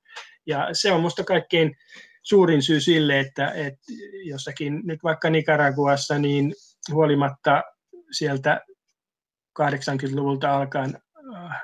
Ja 0.46 0.68
se 0.72 0.92
on 0.92 1.00
minusta 1.00 1.24
kaikkein 1.24 1.76
suurin 2.22 2.62
syy 2.62 2.80
sille, 2.80 3.20
että, 3.20 3.50
että 3.50 3.92
jossakin 4.24 4.80
nyt 4.84 5.02
vaikka 5.02 5.30
Nicaraguassa, 5.30 6.18
niin 6.18 6.54
huolimatta 6.92 7.62
sieltä 8.10 8.60
80-luvulta 9.62 10.56
alkaen 10.56 10.98
äh, 11.34 11.62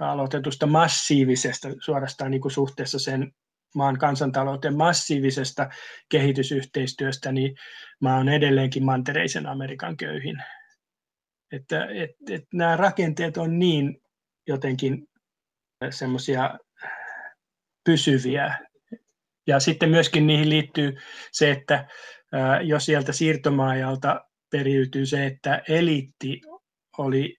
aloitetusta 0.00 0.66
massiivisesta, 0.66 1.68
suorastaan 1.80 2.30
niin 2.30 2.40
kuin 2.40 2.52
suhteessa 2.52 2.98
sen 2.98 3.32
maan 3.74 3.98
kansantalouteen 3.98 4.76
massiivisesta 4.76 5.68
kehitysyhteistyöstä, 6.08 7.32
niin 7.32 7.56
mä 8.00 8.16
oon 8.16 8.28
edelleenkin 8.28 8.84
mantereisen 8.84 9.46
Amerikan 9.46 9.96
köyhin. 9.96 10.42
Että 11.52 11.84
et, 11.84 12.10
et 12.30 12.44
nämä 12.54 12.76
rakenteet 12.76 13.36
on 13.36 13.58
niin 13.58 14.02
jotenkin 14.46 15.08
semmoisia 15.90 16.58
pysyviä. 17.84 18.58
Ja 19.46 19.60
sitten 19.60 19.90
myöskin 19.90 20.26
niihin 20.26 20.48
liittyy 20.48 20.96
se, 21.32 21.50
että 21.50 21.88
jos 22.62 22.84
sieltä 22.84 23.12
siirtomaajalta 23.12 24.24
periytyy 24.50 25.06
se, 25.06 25.26
että 25.26 25.62
eliitti 25.68 26.40
oli 26.98 27.36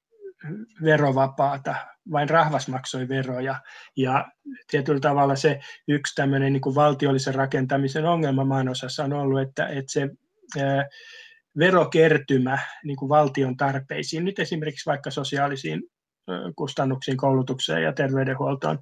verovapaata, 0.83 1.75
vain 2.11 2.29
rahvas 2.29 2.67
maksoi 2.67 3.07
veroja. 3.07 3.61
Ja 3.97 4.31
tietyllä 4.71 4.99
tavalla 4.99 5.35
se 5.35 5.59
yksi 5.87 6.15
tämmöinen 6.15 6.53
niin 6.53 6.61
kuin 6.61 6.75
valtiollisen 6.75 7.35
rakentamisen 7.35 8.05
ongelma 8.05 8.45
maanosassa 8.45 9.03
on 9.03 9.13
ollut, 9.13 9.41
että, 9.41 9.67
että 9.67 9.91
se 9.91 10.09
verokertymä 11.57 12.59
niin 12.83 12.97
kuin 12.97 13.09
valtion 13.09 13.57
tarpeisiin, 13.57 14.25
nyt 14.25 14.39
esimerkiksi 14.39 14.85
vaikka 14.85 15.11
sosiaalisiin 15.11 15.83
kustannuksiin, 16.55 17.17
koulutukseen 17.17 17.83
ja 17.83 17.93
terveydenhuoltoon 17.93 18.79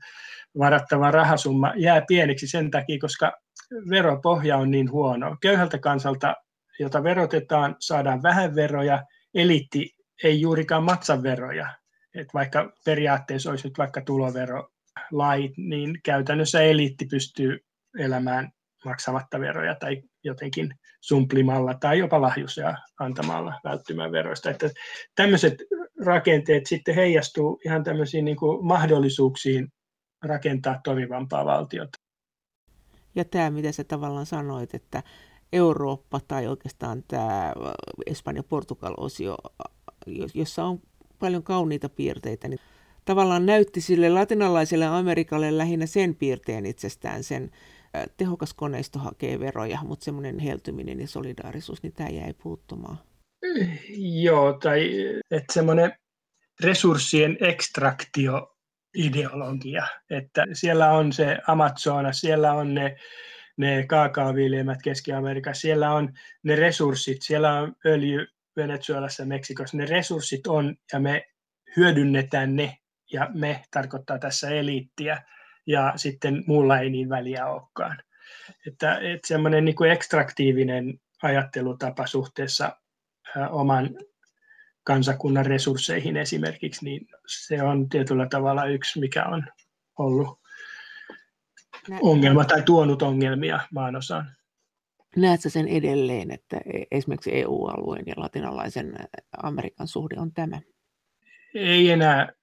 varattava 0.59 1.11
rahasumma 1.11 1.73
jää 1.75 2.01
pieneksi 2.07 2.47
sen 2.47 2.71
takia, 2.71 2.99
koska 2.99 3.33
veropohja 3.89 4.57
on 4.57 4.71
niin 4.71 4.91
huono. 4.91 5.37
Köyhältä 5.41 5.77
kansalta, 5.77 6.35
jota 6.79 7.03
verotetaan, 7.03 7.75
saadaan 7.79 8.23
vähän 8.23 8.55
veroja, 8.55 9.03
eliitti 9.33 9.95
ei 10.23 10.41
juurikaan 10.41 10.83
maksa 10.83 11.23
veroja. 11.23 11.75
Et 12.15 12.27
vaikka 12.33 12.71
periaatteessa 12.85 13.49
olisi 13.49 13.67
nyt 13.67 13.77
vaikka 13.77 14.01
tuloverolait, 14.01 15.51
niin 15.57 15.99
käytännössä 16.03 16.61
eliitti 16.61 17.05
pystyy 17.05 17.59
elämään 17.99 18.49
maksamatta 18.85 19.39
veroja 19.39 19.75
tai 19.75 20.01
jotenkin 20.23 20.73
sumplimalla 21.01 21.73
tai 21.73 21.99
jopa 21.99 22.21
lahjusia 22.21 22.75
antamalla 22.99 23.59
välttymään 23.63 24.11
veroista. 24.11 24.49
Että 24.49 24.69
tämmöiset 25.15 25.55
rakenteet 26.05 26.65
sitten 26.65 26.95
heijastuu 26.95 27.59
ihan 27.65 27.83
tämmöisiin 27.83 28.25
niin 28.25 28.37
kuin 28.37 28.65
mahdollisuuksiin 28.65 29.67
rakentaa 30.23 30.79
toimivampaa 30.83 31.45
valtiota. 31.45 31.97
Ja 33.15 33.25
tämä, 33.25 33.49
mitä 33.49 33.71
sä 33.71 33.83
tavallaan 33.83 34.25
sanoit, 34.25 34.73
että 34.73 35.03
Eurooppa 35.53 36.19
tai 36.27 36.47
oikeastaan 36.47 37.03
tämä 37.07 37.53
Espanja-Portugal-osio, 38.05 39.37
jossa 40.33 40.63
on 40.63 40.79
paljon 41.19 41.43
kauniita 41.43 41.89
piirteitä, 41.89 42.47
niin 42.47 42.59
tavallaan 43.05 43.45
näytti 43.45 43.81
sille 43.81 44.09
latinalaiselle 44.09 44.85
Amerikalle 44.85 45.57
lähinnä 45.57 45.85
sen 45.85 46.15
piirteen 46.15 46.65
itsestään, 46.65 47.23
sen 47.23 47.51
tehokas 48.17 48.53
koneisto 48.53 48.99
hakee 48.99 49.39
veroja, 49.39 49.79
mutta 49.83 50.05
semmoinen 50.05 50.39
heltyminen 50.39 50.99
ja 50.99 51.07
solidaarisuus, 51.07 51.83
niin 51.83 51.93
tämä 51.93 52.09
jäi 52.09 52.33
puuttumaan. 52.33 52.97
Joo, 54.21 54.53
tai 54.53 54.91
että 55.31 55.53
semmoinen 55.53 55.93
resurssien 56.63 57.37
ekstraktio 57.41 58.55
ideologia, 58.95 59.87
että 60.09 60.45
siellä 60.53 60.91
on 60.91 61.13
se 61.13 61.37
Amazonas, 61.47 62.19
siellä 62.19 62.53
on 62.53 62.73
ne, 62.73 62.95
ne 63.57 63.85
kaakaoviljelmät 63.87 64.81
Keski-Amerikassa, 64.83 65.61
siellä 65.61 65.93
on 65.93 66.13
ne 66.43 66.55
resurssit, 66.55 67.21
siellä 67.21 67.53
on 67.59 67.75
öljy 67.85 68.27
Venezuelassa 68.57 69.25
Meksikossa, 69.25 69.77
ne 69.77 69.85
resurssit 69.85 70.47
on 70.47 70.75
ja 70.93 70.99
me 70.99 71.27
hyödynnetään 71.77 72.55
ne 72.55 72.77
ja 73.11 73.29
me 73.33 73.63
tarkoittaa 73.71 74.19
tässä 74.19 74.49
eliittiä 74.49 75.23
ja 75.65 75.93
sitten 75.95 76.43
muulla 76.47 76.79
ei 76.79 76.89
niin 76.89 77.09
väliä 77.09 77.45
olekaan. 77.47 77.97
Että, 78.67 78.95
että 78.95 79.27
semmoinen 79.27 79.65
niin 79.65 79.75
kuin 79.75 79.91
ekstraktiivinen 79.91 80.99
ajattelutapa 81.23 82.07
suhteessa 82.07 82.77
oman 83.49 83.89
kansakunnan 84.83 85.45
resursseihin 85.45 86.17
esimerkiksi, 86.17 86.85
niin 86.85 87.07
se 87.27 87.63
on 87.63 87.89
tietyllä 87.89 88.27
tavalla 88.29 88.65
yksi, 88.65 88.99
mikä 88.99 89.25
on 89.25 89.45
ollut 89.97 90.39
ongelma 92.01 92.45
tai 92.45 92.61
tuonut 92.61 93.01
ongelmia 93.01 93.59
maanosaan. 93.73 94.35
Näetkö 95.15 95.49
sen 95.49 95.67
edelleen, 95.67 96.31
että 96.31 96.57
e, 96.57 96.83
esimerkiksi 96.91 97.35
EU-alueen 97.39 98.03
ja 98.07 98.13
latinalaisen 98.17 98.93
Amerikan 99.43 99.87
suhde 99.87 100.15
on 100.19 100.33
tämä? 100.33 100.61
Ei 101.55 101.91
enää 101.91 102.33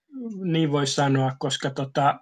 niin 0.44 0.72
voi 0.72 0.86
sanoa, 0.86 1.32
koska 1.38 1.70
tota, 1.70 2.20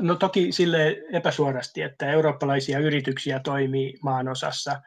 no 0.00 0.14
toki 0.14 0.52
sille 0.52 0.96
epäsuorasti, 1.12 1.82
että 1.82 2.10
eurooppalaisia 2.10 2.78
yrityksiä 2.78 3.40
toimii 3.40 3.98
maanosassa. 4.02 4.82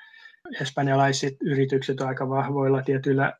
Espanjalaiset 0.62 1.34
yritykset 1.42 2.02
ovat 2.02 2.10
aika 2.10 2.30
vahvoilla 2.30 2.82
tietyillä 2.82 3.34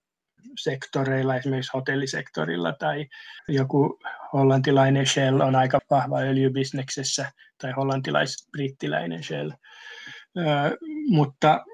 sektoreilla, 0.60 1.36
esimerkiksi 1.36 1.72
hotellisektorilla 1.74 2.74
tai 2.74 3.08
joku 3.48 4.00
hollantilainen 4.34 5.06
Shell 5.06 5.40
on 5.40 5.56
aika 5.56 5.80
vahva 5.90 6.20
öljybisneksessä 6.20 7.32
tai 7.62 7.72
hollantilais-brittiläinen 7.72 9.24
Shell. 9.24 9.52
mutta 11.10 11.66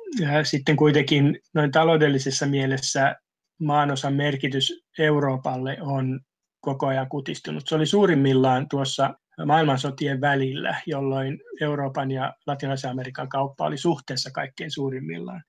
sitten 0.44 0.75
kuitenkin 0.75 1.39
noin 1.54 1.72
taloudellisessa 1.72 2.46
mielessä 2.46 3.15
maanosan 3.60 4.13
merkitys 4.13 4.84
Euroopalle 5.00 5.77
on 5.82 6.20
koko 6.62 6.88
ajan 6.88 7.10
kutistunut. 7.10 7.68
Se 7.68 7.75
oli 7.75 7.86
suurimmillaan 7.86 8.70
tuossa 8.70 9.13
maailmansotien 9.46 10.22
välillä, 10.22 10.82
jolloin 10.86 11.39
Euroopan 11.62 12.12
ja 12.12 12.34
Latinalaisen 12.48 12.92
Amerikan 12.92 13.30
kauppa 13.30 13.65
oli 13.65 13.77
suhteessa 13.77 14.32
kaikkein 14.32 14.72
suurimmillaan. 14.72 15.44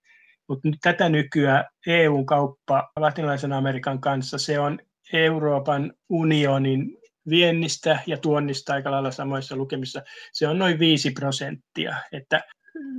Mutta 0.49 0.69
nyt 0.69 0.78
tätä 0.83 1.09
nykyään 1.09 1.64
EUn 1.87 2.26
kauppa 2.26 2.93
Latinalaisen 2.97 3.52
Amerikan 3.52 4.00
kanssa, 4.00 4.38
se 4.38 4.59
on 4.59 4.78
Euroopan 5.12 5.93
unionin 6.09 6.99
viennistä 7.28 7.99
ja 8.07 8.16
tuonnista 8.16 8.73
aika 8.73 8.90
lailla 8.90 9.11
samoissa 9.11 9.57
lukemissa, 9.57 10.02
se 10.33 10.49
on 10.49 10.59
noin 10.59 10.78
5 10.78 11.11
prosenttia. 11.11 11.97
Että 12.12 12.45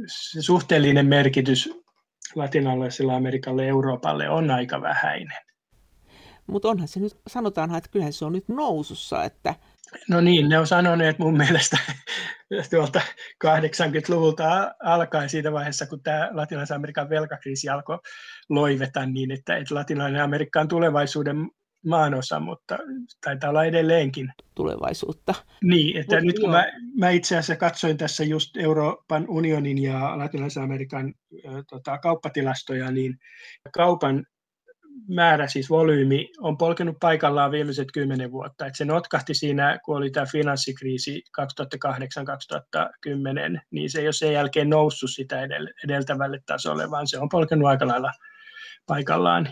se 0.08 0.42
suhteellinen 0.42 1.06
merkitys 1.06 1.70
latinalaisella 2.36 3.16
Amerikalle 3.16 3.68
Euroopalle 3.68 4.30
on 4.30 4.52
aika 4.52 4.82
vähäinen. 4.82 5.38
Mutta 6.48 6.70
onhan 6.70 6.88
se 6.88 7.00
nyt, 7.00 7.18
sanotaanhan, 7.28 7.78
että 7.78 7.90
kyllähän 7.90 8.14
se 8.14 8.26
on 8.26 8.34
nyt 8.34 8.48
nousussa, 8.48 9.24
että 9.24 9.56
No 10.10 10.22
niin, 10.22 10.50
ne 10.50 10.60
on 10.60 10.68
sanoneet 10.68 11.20
mun 11.20 11.38
mielestä 11.38 11.78
tuolta 12.72 13.02
80-luvulta 13.46 14.76
alkaen 14.84 15.30
siitä 15.30 15.52
vaiheessa, 15.52 15.88
kun 15.88 16.04
tämä 16.04 16.30
latinalaisen 16.32 16.76
Amerikan 16.76 17.10
velkakriisi 17.10 17.70
alkoi 17.70 18.00
loiveta 18.50 19.06
niin, 19.06 19.32
että, 19.32 19.56
että 19.56 19.76
latinalainen 19.76 20.24
Amerikka 20.24 20.62
on 20.62 20.68
tulevaisuuden 20.68 21.50
maanosa, 21.86 22.40
mutta 22.40 22.78
taitaa 23.24 23.50
olla 23.50 23.66
edelleenkin. 23.66 24.34
Tulevaisuutta. 24.56 25.34
Niin, 25.64 25.98
että 25.98 26.16
Mut 26.16 26.24
nyt 26.26 26.40
kun 26.40 26.50
mä, 26.50 26.66
mä 27.00 27.10
itse 27.10 27.36
asiassa 27.36 27.56
katsoin 27.56 27.98
tässä 27.98 28.24
just 28.24 28.58
Euroopan 28.58 29.26
unionin 29.30 29.84
ja 29.84 30.18
latinalaisen 30.18 30.64
Amerikan 30.64 31.14
äh, 31.48 31.54
tota, 31.70 31.98
kauppatilastoja, 31.98 32.92
niin 32.92 33.18
kaupan 33.74 34.26
määrä, 35.08 35.48
siis 35.48 35.70
volyymi, 35.70 36.30
on 36.40 36.58
polkenut 36.58 36.98
paikallaan 37.00 37.52
viimeiset 37.52 37.88
kymmenen 37.94 38.32
vuotta. 38.32 38.66
Et 38.66 38.76
se 38.76 38.86
notkahti 38.86 39.34
siinä, 39.34 39.80
kun 39.86 39.98
oli 39.98 40.10
tämä 40.10 40.26
finanssikriisi 40.32 41.24
2008-2010, 43.56 43.60
niin 43.72 43.90
se 43.90 44.00
ei 44.00 44.08
ole 44.08 44.14
sen 44.14 44.34
jälkeen 44.34 44.70
noussut 44.70 45.10
sitä 45.10 45.40
edeltävälle 45.84 46.40
tasolle, 46.46 46.92
vaan 46.92 47.08
se 47.08 47.20
on 47.20 47.30
polkenut 47.30 47.68
aika 47.68 47.88
lailla 47.88 48.12
paikallaan. 48.88 49.48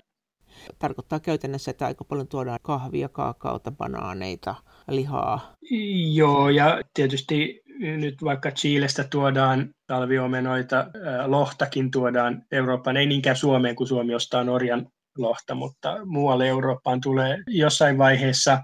Tarkoittaa 0.80 1.20
käytännössä, 1.20 1.72
että 1.72 1.86
aika 1.86 2.04
paljon 2.04 2.28
tuodaan 2.28 2.60
kahvia, 2.62 3.10
kaakaota, 3.10 3.72
banaaneita, 3.72 4.56
lihaa. 4.90 5.54
Joo, 6.14 6.50
ja 6.50 6.82
tietysti 6.94 7.62
nyt 7.80 8.24
vaikka 8.24 8.52
Chiilestä 8.52 9.04
tuodaan 9.04 9.70
talviomenoita, 9.88 10.88
lohtakin 11.26 11.92
tuodaan 11.92 12.44
Eurooppaan, 12.52 12.98
ei 12.98 13.06
niinkään 13.06 13.36
Suomeen, 13.36 13.76
kun 13.76 13.88
Suomi 13.88 14.16
ostaa 14.16 14.44
Norjan 14.44 14.88
lohta, 15.18 15.56
mutta 15.56 16.06
muualle 16.06 16.48
Eurooppaan 16.48 17.02
tulee 17.02 17.38
jossain 17.48 17.98
vaiheessa, 17.98 18.64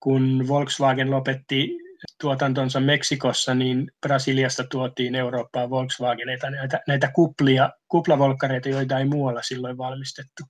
kun 0.00 0.44
Volkswagen 0.48 1.10
lopetti 1.10 1.78
tuotantonsa 2.20 2.80
Meksikossa, 2.80 3.54
niin 3.54 3.90
Brasiliasta 4.00 4.64
tuotiin 4.64 5.14
Eurooppaan 5.14 5.70
Volkswageneita, 5.70 6.50
näitä, 6.50 6.80
näitä 6.88 7.10
kuplia, 7.14 7.70
kuplavolkkareita, 7.88 8.68
joita 8.68 8.98
ei 8.98 9.04
muualla 9.04 9.42
silloin 9.42 9.78
valmistettu. 9.78 10.42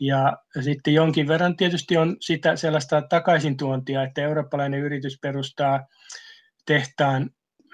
Ja 0.00 0.36
sitten 0.60 0.94
jonkin 0.94 1.28
verran 1.28 1.56
tietysti 1.56 1.96
on 1.96 2.16
sitä 2.20 2.56
sellaista 2.56 3.02
takaisintuontia, 3.02 4.02
että 4.02 4.22
eurooppalainen 4.22 4.80
yritys 4.80 5.18
perustaa 5.22 5.86
tehtaan 6.66 7.30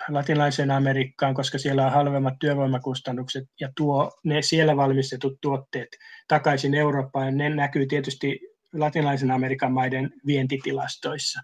latinalaiseen 0.09 0.71
Amerikkaan, 0.71 1.35
koska 1.35 1.59
siellä 1.59 1.87
on 1.87 1.93
halvemmat 1.93 2.35
työvoimakustannukset 2.41 3.45
ja 3.61 3.69
tuo 3.77 4.13
ne 4.25 4.43
siellä 4.43 4.77
valmistetut 4.77 5.39
tuotteet 5.41 5.89
takaisin 6.29 6.75
Eurooppaan. 6.75 7.27
Ja 7.27 7.33
ne 7.33 7.51
näkyy 7.51 7.87
tietysti 7.87 8.41
latinalaisen 8.73 9.31
Amerikan 9.31 9.73
maiden 9.73 10.13
vientitilastoissa. 10.27 11.41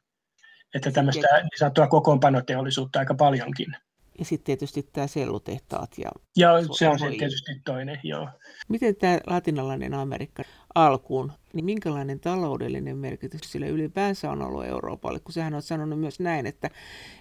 Että 0.75 0.91
tämmöistä 0.91 1.27
niin 1.37 1.49
sanottua 1.59 1.87
kokoonpanoteollisuutta 1.87 2.99
aika 2.99 3.15
paljonkin. 3.15 3.77
Ja 4.19 4.25
sitten 4.25 4.47
tietysti 4.47 4.83
tämä 4.93 5.07
sellutehtaat. 5.07 5.99
Ja, 5.99 6.11
ja 6.37 6.49
se 6.73 6.89
on 6.89 6.99
se 6.99 7.11
tietysti 7.11 7.53
toinen, 7.65 8.01
joo. 8.03 8.29
Miten 8.69 8.97
tämä 8.97 9.21
latinalainen 9.27 9.95
Amerikka 9.95 10.43
alkuun, 10.74 11.33
niin 11.52 11.64
minkälainen 11.64 12.20
taloudellinen 12.20 12.96
merkitys 12.96 13.40
sille 13.44 13.68
ylipäänsä 13.68 14.30
on 14.30 14.42
ollut 14.42 14.64
Euroopalle? 14.64 15.20
Kun 15.20 15.33
sehän 15.33 15.54
on 15.54 15.62
sanonut 15.62 16.00
myös 16.00 16.20
näin, 16.20 16.46
että 16.46 16.70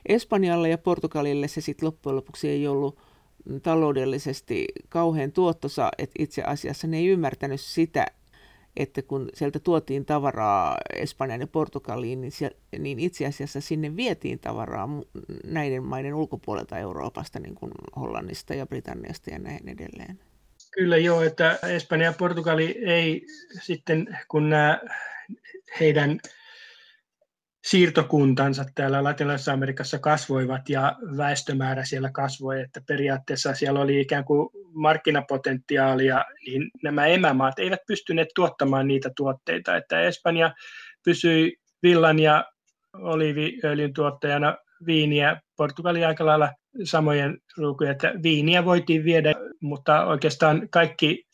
Espanjalle 0.06 0.70
ja 0.70 0.78
Portugalille 0.78 1.48
se 1.48 1.62
sitten 1.62 1.86
loppujen 1.86 2.16
lopuksi 2.16 2.50
ei 2.50 2.68
ollut 2.68 2.98
taloudellisesti 3.64 4.68
kauhean 4.90 5.32
tuottosa, 5.32 5.90
että 5.98 6.16
itse 6.24 6.44
asiassa 6.44 6.88
ne 6.88 6.98
ei 6.98 7.08
ymmärtänyt 7.08 7.62
sitä, 7.62 8.06
että 8.78 9.02
kun 9.02 9.30
sieltä 9.34 9.60
tuotiin 9.60 10.06
tavaraa 10.06 10.78
Espanjan 10.96 11.42
ja 11.42 11.48
Portugaliin, 11.48 12.22
niin, 12.22 12.32
siellä, 12.32 12.58
niin 12.80 13.00
itse 13.00 13.26
asiassa 13.26 13.62
sinne 13.62 13.96
vietiin 13.96 14.40
tavaraa 14.40 14.90
näiden 15.46 15.84
maiden 15.84 16.14
ulkopuolelta 16.14 16.78
Euroopasta, 16.78 17.40
niin 17.40 17.56
kuin 17.56 17.72
Hollannista 17.96 18.54
ja 18.54 18.66
Britanniasta 18.66 19.30
ja 19.30 19.40
näin 19.40 19.70
edelleen. 19.70 20.20
Kyllä 20.72 20.98
joo, 20.98 21.22
että 21.22 21.60
Espanja 21.70 22.06
ja 22.06 22.14
Portugali 22.18 22.76
ei 22.86 23.26
sitten, 23.62 24.18
kun 24.28 24.50
nämä 24.50 24.80
heidän 25.80 26.20
siirtokuntansa 27.66 28.66
täällä 28.76 29.04
Latinalaisessa 29.04 29.54
Amerikassa 29.54 30.00
kasvoivat 30.00 30.70
ja 30.70 30.96
väestömäärä 31.18 31.86
siellä 31.86 32.10
kasvoi, 32.12 32.62
että 32.62 32.82
periaatteessa 32.88 33.56
siellä 33.56 33.80
oli 33.80 34.02
ikään 34.02 34.26
kuin 34.26 34.50
markkinapotentiaalia, 34.74 36.26
niin 36.46 36.72
nämä 36.84 37.06
emämaat 37.06 37.60
eivät 37.60 37.80
pystyneet 37.88 38.30
tuottamaan 38.36 38.88
niitä 38.88 39.12
tuotteita, 39.16 39.78
että 39.78 40.02
Espanja 40.02 40.54
pysyi 41.06 41.58
villan 41.84 42.20
ja 42.20 42.46
oliiviöljyn 42.94 43.94
tuottajana 43.94 44.58
viiniä, 44.86 45.42
Portugali 45.56 46.06
aika 46.06 46.26
lailla 46.26 46.50
samojen 46.84 47.38
lukuja, 47.58 47.92
että 47.92 48.14
viiniä 48.24 48.66
voitiin 48.66 49.04
viedä, 49.04 49.34
mutta 49.62 50.06
oikeastaan 50.06 50.70
kaikki 50.70 51.28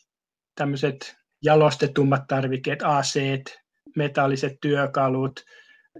tämmöiset 0.55 1.15
jalostetummat 1.43 2.21
tarvikkeet, 2.27 2.79
aseet, 2.83 3.59
metalliset 3.95 4.53
työkalut, 4.61 5.43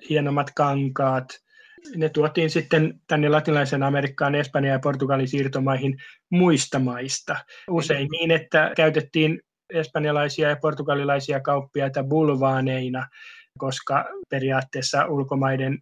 hienommat 0.10 0.52
kankaat. 0.56 1.26
Ne 1.96 2.10
tuotiin 2.10 2.50
sitten 2.50 3.00
tänne 3.08 3.30
latinalaisen 3.30 3.84
Amerikkaan, 3.84 4.36
Espanjaan 4.36 4.76
ja 4.76 4.80
Portugalin 4.80 5.28
siirtomaihin 5.28 5.98
muista 6.30 6.80
maista. 6.80 7.36
Usein 7.70 8.08
niin, 8.12 8.32
että 8.32 8.72
käytettiin 8.76 9.42
espanjalaisia 9.74 10.50
ja 10.50 10.56
portugalilaisia 10.62 11.40
kauppiaita 11.40 12.04
bulvaaneina 12.04 13.08
koska 13.58 14.06
periaatteessa 14.30 15.06
ulkomaiden 15.06 15.80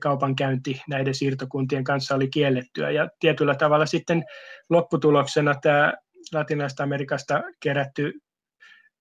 kaupankäynti 0.00 0.82
näiden 0.88 1.14
siirtokuntien 1.14 1.84
kanssa 1.84 2.14
oli 2.14 2.28
kiellettyä. 2.28 2.90
Ja 2.90 3.08
tietyllä 3.20 3.54
tavalla 3.54 3.86
sitten 3.86 4.24
lopputuloksena 4.70 5.54
tämä 5.62 5.94
Latinalaisesta 6.32 6.82
Amerikasta 6.82 7.42
kerätty 7.60 8.12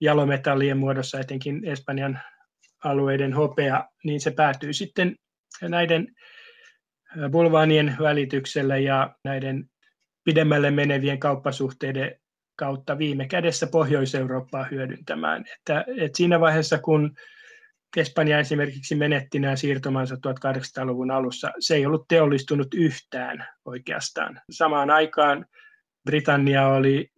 jalometallien 0.01 0.77
muodossa, 0.77 1.19
etenkin 1.19 1.65
Espanjan 1.65 2.19
alueiden 2.83 3.33
hopea, 3.33 3.85
niin 4.03 4.21
se 4.21 4.31
päätyy 4.31 4.73
sitten 4.73 5.15
näiden 5.61 6.07
bulvaanien 7.31 7.95
välityksellä 7.99 8.77
ja 8.77 9.15
näiden 9.23 9.69
pidemmälle 10.23 10.71
menevien 10.71 11.19
kauppasuhteiden 11.19 12.15
kautta 12.55 12.97
viime 12.97 13.27
kädessä 13.27 13.67
Pohjois-Eurooppaa 13.67 14.63
hyödyntämään. 14.71 15.45
Että, 15.57 15.85
että 15.97 16.17
siinä 16.17 16.39
vaiheessa, 16.39 16.77
kun 16.77 17.15
Espanja 17.97 18.39
esimerkiksi 18.39 18.95
menetti 18.95 19.39
nämä 19.39 19.55
siirtomansa 19.55 20.15
1800-luvun 20.15 21.11
alussa, 21.11 21.51
se 21.59 21.75
ei 21.75 21.85
ollut 21.85 22.07
teollistunut 22.07 22.67
yhtään 22.73 23.47
oikeastaan. 23.65 24.41
Samaan 24.51 24.89
aikaan 24.89 25.45
Britannia 26.05 26.67
oli, 26.67 27.09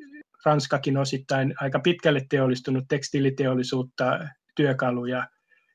Ranskakin 0.45 0.97
osittain 0.97 1.53
aika 1.61 1.79
pitkälle 1.79 2.25
teollistunut 2.29 2.83
tekstiiliteollisuutta, 2.89 4.19
työkaluja 4.55 5.27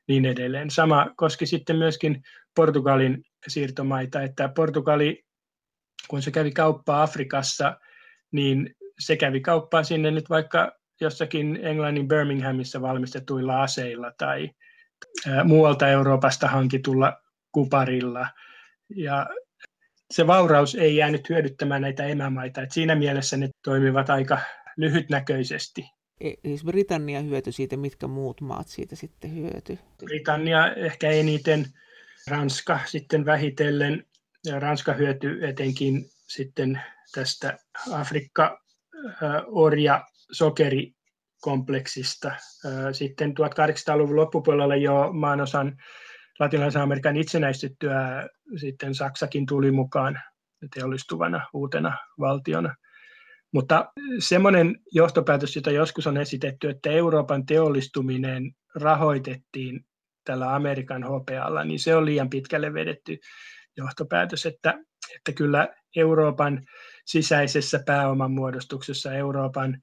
niin 0.07 0.25
edelleen. 0.25 0.69
Sama 0.69 1.07
koski 1.15 1.45
sitten 1.45 1.75
myöskin 1.75 2.21
Portugalin 2.55 3.23
siirtomaita, 3.47 4.21
että 4.21 4.49
Portugali, 4.55 5.23
kun 6.07 6.21
se 6.21 6.31
kävi 6.31 6.51
kauppaa 6.51 7.03
Afrikassa, 7.03 7.77
niin 8.31 8.75
se 8.99 9.17
kävi 9.17 9.41
kauppaa 9.41 9.83
sinne 9.83 10.11
nyt 10.11 10.29
vaikka 10.29 10.71
jossakin 11.01 11.59
Englannin 11.61 12.07
Birminghamissa 12.07 12.81
valmistetuilla 12.81 13.61
aseilla 13.63 14.11
tai 14.17 14.49
muualta 15.43 15.87
Euroopasta 15.87 16.47
hankitulla 16.47 17.21
kuparilla. 17.51 18.27
Ja 18.95 19.29
se 20.11 20.27
vauraus 20.27 20.75
ei 20.75 20.95
jäänyt 20.95 21.29
hyödyttämään 21.29 21.81
näitä 21.81 22.05
emämaita. 22.05 22.61
Et 22.61 22.71
siinä 22.71 22.95
mielessä 22.95 23.37
ne 23.37 23.49
toimivat 23.63 24.09
aika 24.09 24.39
lyhytnäköisesti. 24.77 25.89
Siis 26.45 26.63
Britannia 26.65 27.21
hyöty 27.21 27.51
siitä, 27.51 27.77
mitkä 27.77 28.07
muut 28.07 28.41
maat 28.41 28.67
siitä 28.67 28.95
sitten 28.95 29.35
hyöty? 29.35 29.79
Britannia 30.05 30.73
ehkä 30.73 31.09
eniten, 31.09 31.65
Ranska 32.27 32.79
sitten 32.85 33.25
vähitellen. 33.25 34.05
Ja 34.45 34.59
Ranska 34.59 34.93
hyöty 34.93 35.47
etenkin 35.47 36.09
sitten 36.27 36.81
tästä 37.15 37.57
Afrikka 37.91 38.61
orja 39.47 40.05
sokeri 40.31 40.96
kompleksista. 41.47 42.31
Sitten 42.91 43.29
1800-luvun 43.31 44.15
loppupuolella 44.15 44.75
jo 44.75 45.09
maanosan 45.13 45.77
latinalaisen 46.39 46.81
Amerikan 46.81 47.17
itsenäistyttyä 47.17 48.29
sitten 48.55 48.95
Saksakin 48.95 49.45
tuli 49.45 49.71
mukaan 49.71 50.19
teollistuvana 50.75 51.47
uutena 51.53 51.97
valtiona. 52.19 52.75
Mutta 53.53 53.91
semmoinen 54.19 54.75
johtopäätös, 54.91 55.55
jota 55.55 55.71
joskus 55.71 56.07
on 56.07 56.17
esitetty, 56.17 56.69
että 56.69 56.89
Euroopan 56.89 57.45
teollistuminen 57.45 58.51
rahoitettiin 58.75 59.85
tällä 60.23 60.55
Amerikan 60.55 61.03
hopealla, 61.03 61.63
niin 61.63 61.79
se 61.79 61.95
on 61.95 62.05
liian 62.05 62.29
pitkälle 62.29 62.73
vedetty 62.73 63.17
johtopäätös, 63.77 64.45
että, 64.45 64.73
että 65.15 65.31
kyllä 65.31 65.67
Euroopan 65.95 66.65
sisäisessä 67.05 67.79
pääoman 67.85 68.31
muodostuksessa 68.31 69.13
Euroopan 69.13 69.77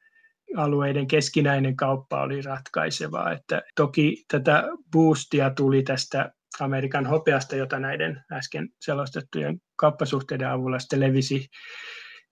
alueiden 0.57 1.07
keskinäinen 1.07 1.77
kauppa 1.77 2.23
oli 2.23 2.43
ratkaisevaa. 2.43 3.33
Että 3.33 3.63
toki 3.77 4.25
tätä 4.29 4.65
boostia 4.93 5.51
tuli 5.51 5.83
tästä 5.83 6.33
Amerikan 6.61 7.07
hopeasta, 7.07 7.57
jota 7.57 7.79
näiden 7.79 8.25
äsken 8.33 8.69
selostettujen 8.81 9.61
kauppasuhteiden 9.77 10.49
avulla 10.49 10.79
sitten 10.79 11.01
levisi 11.01 11.49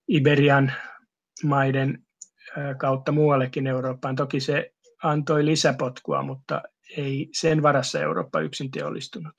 Iberian 0.08 0.72
maiden 1.44 1.98
kautta 2.78 3.12
muuallekin 3.12 3.66
Eurooppaan. 3.66 4.16
Toki 4.16 4.40
se 4.40 4.70
antoi 5.02 5.44
lisäpotkua, 5.44 6.22
mutta 6.22 6.62
ei 6.96 7.28
sen 7.32 7.62
varassa 7.62 8.00
Eurooppa 8.00 8.40
yksin 8.40 8.70
teollistunut. 8.70 9.34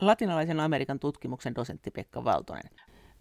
Latinalaisen 0.00 0.60
Amerikan 0.60 0.98
tutkimuksen 0.98 1.54
dosentti 1.54 1.90
Pekka 1.90 2.24
Valtonen. 2.24 2.70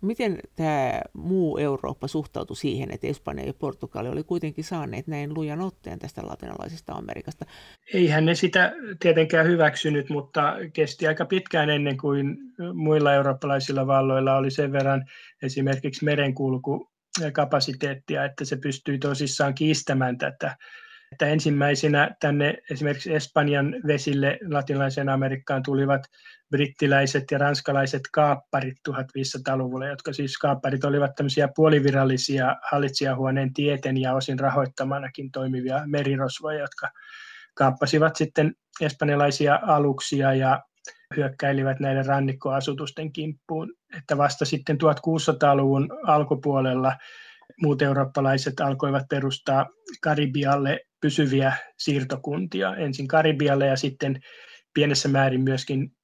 Miten 0.02 0.40
tämä 0.56 1.02
muu 1.14 1.58
Eurooppa 1.58 2.08
suhtautui 2.08 2.56
siihen, 2.56 2.92
että 2.92 3.08
Espanja 3.08 3.46
ja 3.46 3.54
Portugali 3.54 4.10
oli 4.10 4.24
kuitenkin 4.24 4.64
saaneet 4.64 5.08
näin 5.08 5.34
lujan 5.34 5.62
otteen 5.62 6.00
tästä 6.00 6.22
latinalaisesta 6.26 6.94
Amerikasta? 6.94 7.46
Eihän 7.94 8.26
ne 8.26 8.36
sitä 8.36 8.74
tietenkään 9.00 9.48
hyväksynyt, 9.48 10.10
mutta 10.10 10.56
kesti 10.74 11.08
aika 11.08 11.26
pitkään 11.26 11.70
ennen 11.70 11.98
kuin 11.98 12.38
muilla 12.74 13.14
eurooppalaisilla 13.14 13.88
valloilla 13.88 14.38
oli 14.38 14.52
sen 14.52 14.72
verran 14.72 15.06
esimerkiksi 15.42 16.06
merenkulku 16.06 16.92
kapasiteettia, 17.34 18.26
että 18.26 18.46
se 18.46 18.58
pystyi 18.58 18.98
tosissaan 18.98 19.54
kiistämään 19.54 20.18
tätä 20.18 20.56
että 21.12 21.28
ensimmäisenä 21.28 22.16
tänne 22.20 22.58
esimerkiksi 22.72 23.14
Espanjan 23.14 23.76
vesille 23.88 24.40
latinalaiseen 24.50 25.10
Amerikkaan 25.10 25.64
tulivat 25.64 26.02
brittiläiset 26.50 27.24
ja 27.32 27.38
ranskalaiset 27.38 28.02
kaapparit 28.14 28.78
1500-luvulla, 28.90 29.88
jotka 29.88 30.14
siis 30.14 30.38
kaapparit 30.38 30.84
olivat 30.84 31.16
tämmöisiä 31.16 31.50
puolivirallisia 31.56 32.56
hallitsijahuoneen 32.72 33.54
tieten 33.54 33.98
ja 33.98 34.14
osin 34.14 34.40
rahoittamanakin 34.40 35.32
toimivia 35.32 35.82
merirosvoja, 35.86 36.60
jotka 36.60 36.90
kaappasivat 37.56 38.16
sitten 38.16 38.54
espanjalaisia 38.82 39.60
aluksia 39.64 40.34
ja 40.34 40.64
hyökkäilivät 41.16 41.80
näiden 41.80 42.06
rannikkoasutusten 42.06 43.14
kimppuun. 43.14 43.74
Että 43.98 44.18
vasta 44.18 44.46
sitten 44.46 44.78
1600-luvun 44.84 45.90
alkupuolella 46.08 46.96
muut 47.62 47.82
eurooppalaiset 47.82 48.60
alkoivat 48.60 49.04
perustaa 49.10 49.70
Karibialle 50.02 50.80
pysyviä 51.02 51.54
siirtokuntia, 51.78 52.76
ensin 52.76 53.08
Karibialle 53.08 53.68
ja 53.68 53.76
sitten 53.76 54.20
pienessä 54.74 55.10
määrin 55.10 55.42
myöskin 55.42 55.97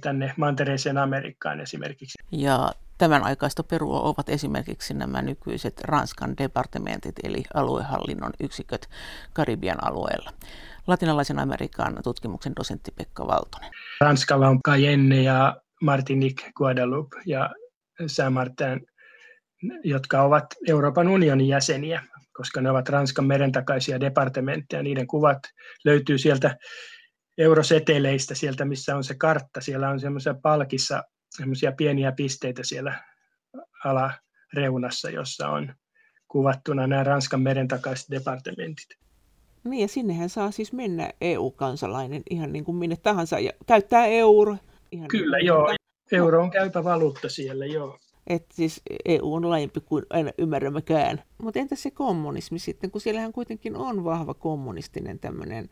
tänne 0.00 0.34
mantereeseen 0.36 0.98
Amerikkaan 0.98 1.60
esimerkiksi. 1.60 2.18
Ja 2.32 2.72
tämän 2.98 3.24
aikaista 3.24 3.62
perua 3.62 4.00
ovat 4.00 4.28
esimerkiksi 4.28 4.94
nämä 4.94 5.22
nykyiset 5.22 5.80
Ranskan 5.80 6.36
departementit 6.38 7.14
eli 7.24 7.42
aluehallinnon 7.54 8.32
yksiköt 8.40 8.88
Karibian 9.32 9.84
alueella. 9.84 10.30
Latinalaisen 10.86 11.38
Amerikan 11.38 11.98
tutkimuksen 12.04 12.52
dosentti 12.56 12.90
Pekka 12.90 13.26
Valtonen. 13.26 13.70
Ranskalla 14.00 14.48
on 14.48 14.60
Cayenne 14.68 15.22
ja 15.22 15.56
Martinique, 15.82 16.50
Guadeloupe 16.56 17.16
ja 17.26 17.50
Saint-Martin, 18.06 18.86
jotka 19.84 20.22
ovat 20.22 20.44
Euroopan 20.68 21.08
unionin 21.08 21.48
jäseniä 21.48 22.02
koska 22.32 22.60
ne 22.60 22.70
ovat 22.70 22.88
Ranskan 22.88 23.24
merentakaisia 23.24 24.00
departementteja. 24.00 24.82
Niiden 24.82 25.06
kuvat 25.06 25.38
löytyy 25.84 26.18
sieltä 26.18 26.56
euroseteleistä, 27.38 28.34
sieltä 28.34 28.64
missä 28.64 28.96
on 28.96 29.04
se 29.04 29.14
kartta. 29.14 29.60
Siellä 29.60 29.88
on 29.88 30.00
semmoisia 30.00 30.34
palkissa 30.34 31.02
semmoisia 31.36 31.72
pieniä 31.72 32.12
pisteitä 32.12 32.62
siellä 32.64 33.04
alareunassa, 33.84 35.10
jossa 35.10 35.48
on 35.48 35.74
kuvattuna 36.28 36.86
nämä 36.86 37.04
Ranskan 37.04 37.42
merentakaiset 37.42 38.10
departementit. 38.10 38.88
Niin 39.64 39.80
ja 39.80 39.88
sinnehän 39.88 40.28
saa 40.28 40.50
siis 40.50 40.72
mennä 40.72 41.10
EU-kansalainen 41.20 42.22
ihan 42.30 42.52
niin 42.52 42.64
kuin 42.64 42.76
minne 42.76 42.96
tahansa 42.96 43.38
ja 43.38 43.52
käyttää 43.66 44.06
euro. 44.06 44.56
Ihan 44.92 45.08
Kyllä, 45.08 45.36
niin 45.36 45.46
joo. 45.46 45.74
Euro 46.12 46.42
on 46.42 46.50
käypä 46.50 46.84
valuutta 46.84 47.28
siellä, 47.28 47.66
joo. 47.66 47.98
Että 48.26 48.54
siis 48.54 48.82
EU 49.04 49.34
on 49.34 49.50
laajempi 49.50 49.80
kuin 49.80 50.06
aina 50.10 50.30
ymmärrämmekään. 50.38 51.22
Mutta 51.42 51.60
entäs 51.60 51.82
se 51.82 51.90
kommunismi 51.90 52.58
sitten, 52.58 52.90
kun 52.90 53.00
siellähän 53.00 53.32
kuitenkin 53.32 53.76
on 53.76 54.04
vahva 54.04 54.34
kommunistinen 54.34 55.18
tämmöinen 55.18 55.68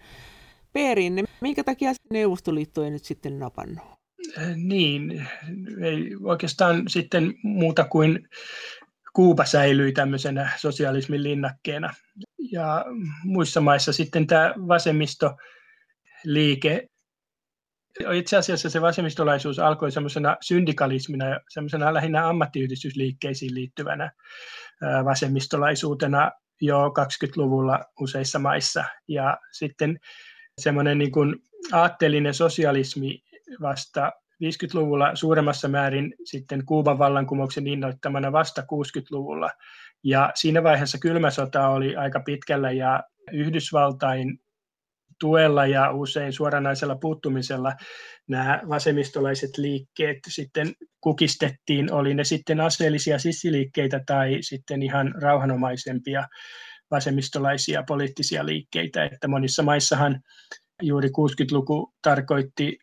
perinne. 0.72 1.24
Minkä 1.40 1.64
takia 1.64 1.92
Neuvostoliitto 2.10 2.84
ei 2.84 2.90
nyt 2.90 3.04
sitten 3.04 3.38
napannut? 3.38 3.84
Äh, 4.38 4.56
niin, 4.56 5.28
ei 5.82 6.16
oikeastaan 6.22 6.82
sitten 6.88 7.34
muuta 7.42 7.84
kuin 7.84 8.28
Kuuba 9.12 9.44
säilyi 9.44 9.92
tämmöisenä 9.92 10.52
sosialismin 10.56 11.22
linnakkeena. 11.22 11.94
Ja 12.52 12.84
muissa 13.24 13.60
maissa 13.60 13.92
sitten 13.92 14.26
tämä 14.26 14.54
vasemmistoliike 14.68 16.86
itse 18.14 18.36
asiassa 18.36 18.70
se 18.70 18.80
vasemmistolaisuus 18.80 19.58
alkoi 19.58 19.92
semmoisena 19.92 20.36
syndikalismina 20.40 21.28
ja 21.28 21.40
semmoisena 21.48 21.94
lähinnä 21.94 22.28
ammattiyhdistysliikkeisiin 22.28 23.54
liittyvänä 23.54 24.10
vasemmistolaisuutena 25.04 26.30
jo 26.60 26.88
20-luvulla 26.88 27.80
useissa 28.00 28.38
maissa. 28.38 28.84
Ja 29.08 29.38
sitten 29.52 29.98
semmoinen 30.60 30.98
niin 30.98 31.12
kuin 31.12 31.36
aatteellinen 31.72 32.34
sosialismi 32.34 33.22
vasta 33.60 34.12
50-luvulla 34.44 35.16
suuremmassa 35.16 35.68
määrin 35.68 36.14
sitten 36.24 36.64
Kuuban 36.66 36.98
vallankumouksen 36.98 37.66
innoittamana 37.66 38.32
vasta 38.32 38.62
60-luvulla. 38.62 39.50
Ja 40.04 40.32
siinä 40.34 40.62
vaiheessa 40.62 40.98
kylmä 40.98 41.30
sota 41.30 41.68
oli 41.68 41.96
aika 41.96 42.20
pitkällä 42.20 42.72
ja 42.72 43.02
Yhdysvaltain 43.32 44.38
tuella 45.20 45.66
ja 45.66 45.92
usein 45.92 46.32
suoranaisella 46.32 46.96
puuttumisella 46.96 47.72
nämä 48.28 48.60
vasemmistolaiset 48.68 49.50
liikkeet 49.58 50.18
sitten 50.28 50.72
kukistettiin, 51.00 51.92
oli 51.92 52.14
ne 52.14 52.24
sitten 52.24 52.60
aseellisia 52.60 53.18
sissiliikkeitä 53.18 54.00
tai 54.06 54.38
sitten 54.40 54.82
ihan 54.82 55.14
rauhanomaisempia 55.22 56.24
vasemmistolaisia 56.90 57.82
poliittisia 57.82 58.46
liikkeitä, 58.46 59.04
että 59.04 59.28
monissa 59.28 59.62
maissahan 59.62 60.20
juuri 60.82 61.08
60-luku 61.08 61.94
tarkoitti 62.02 62.78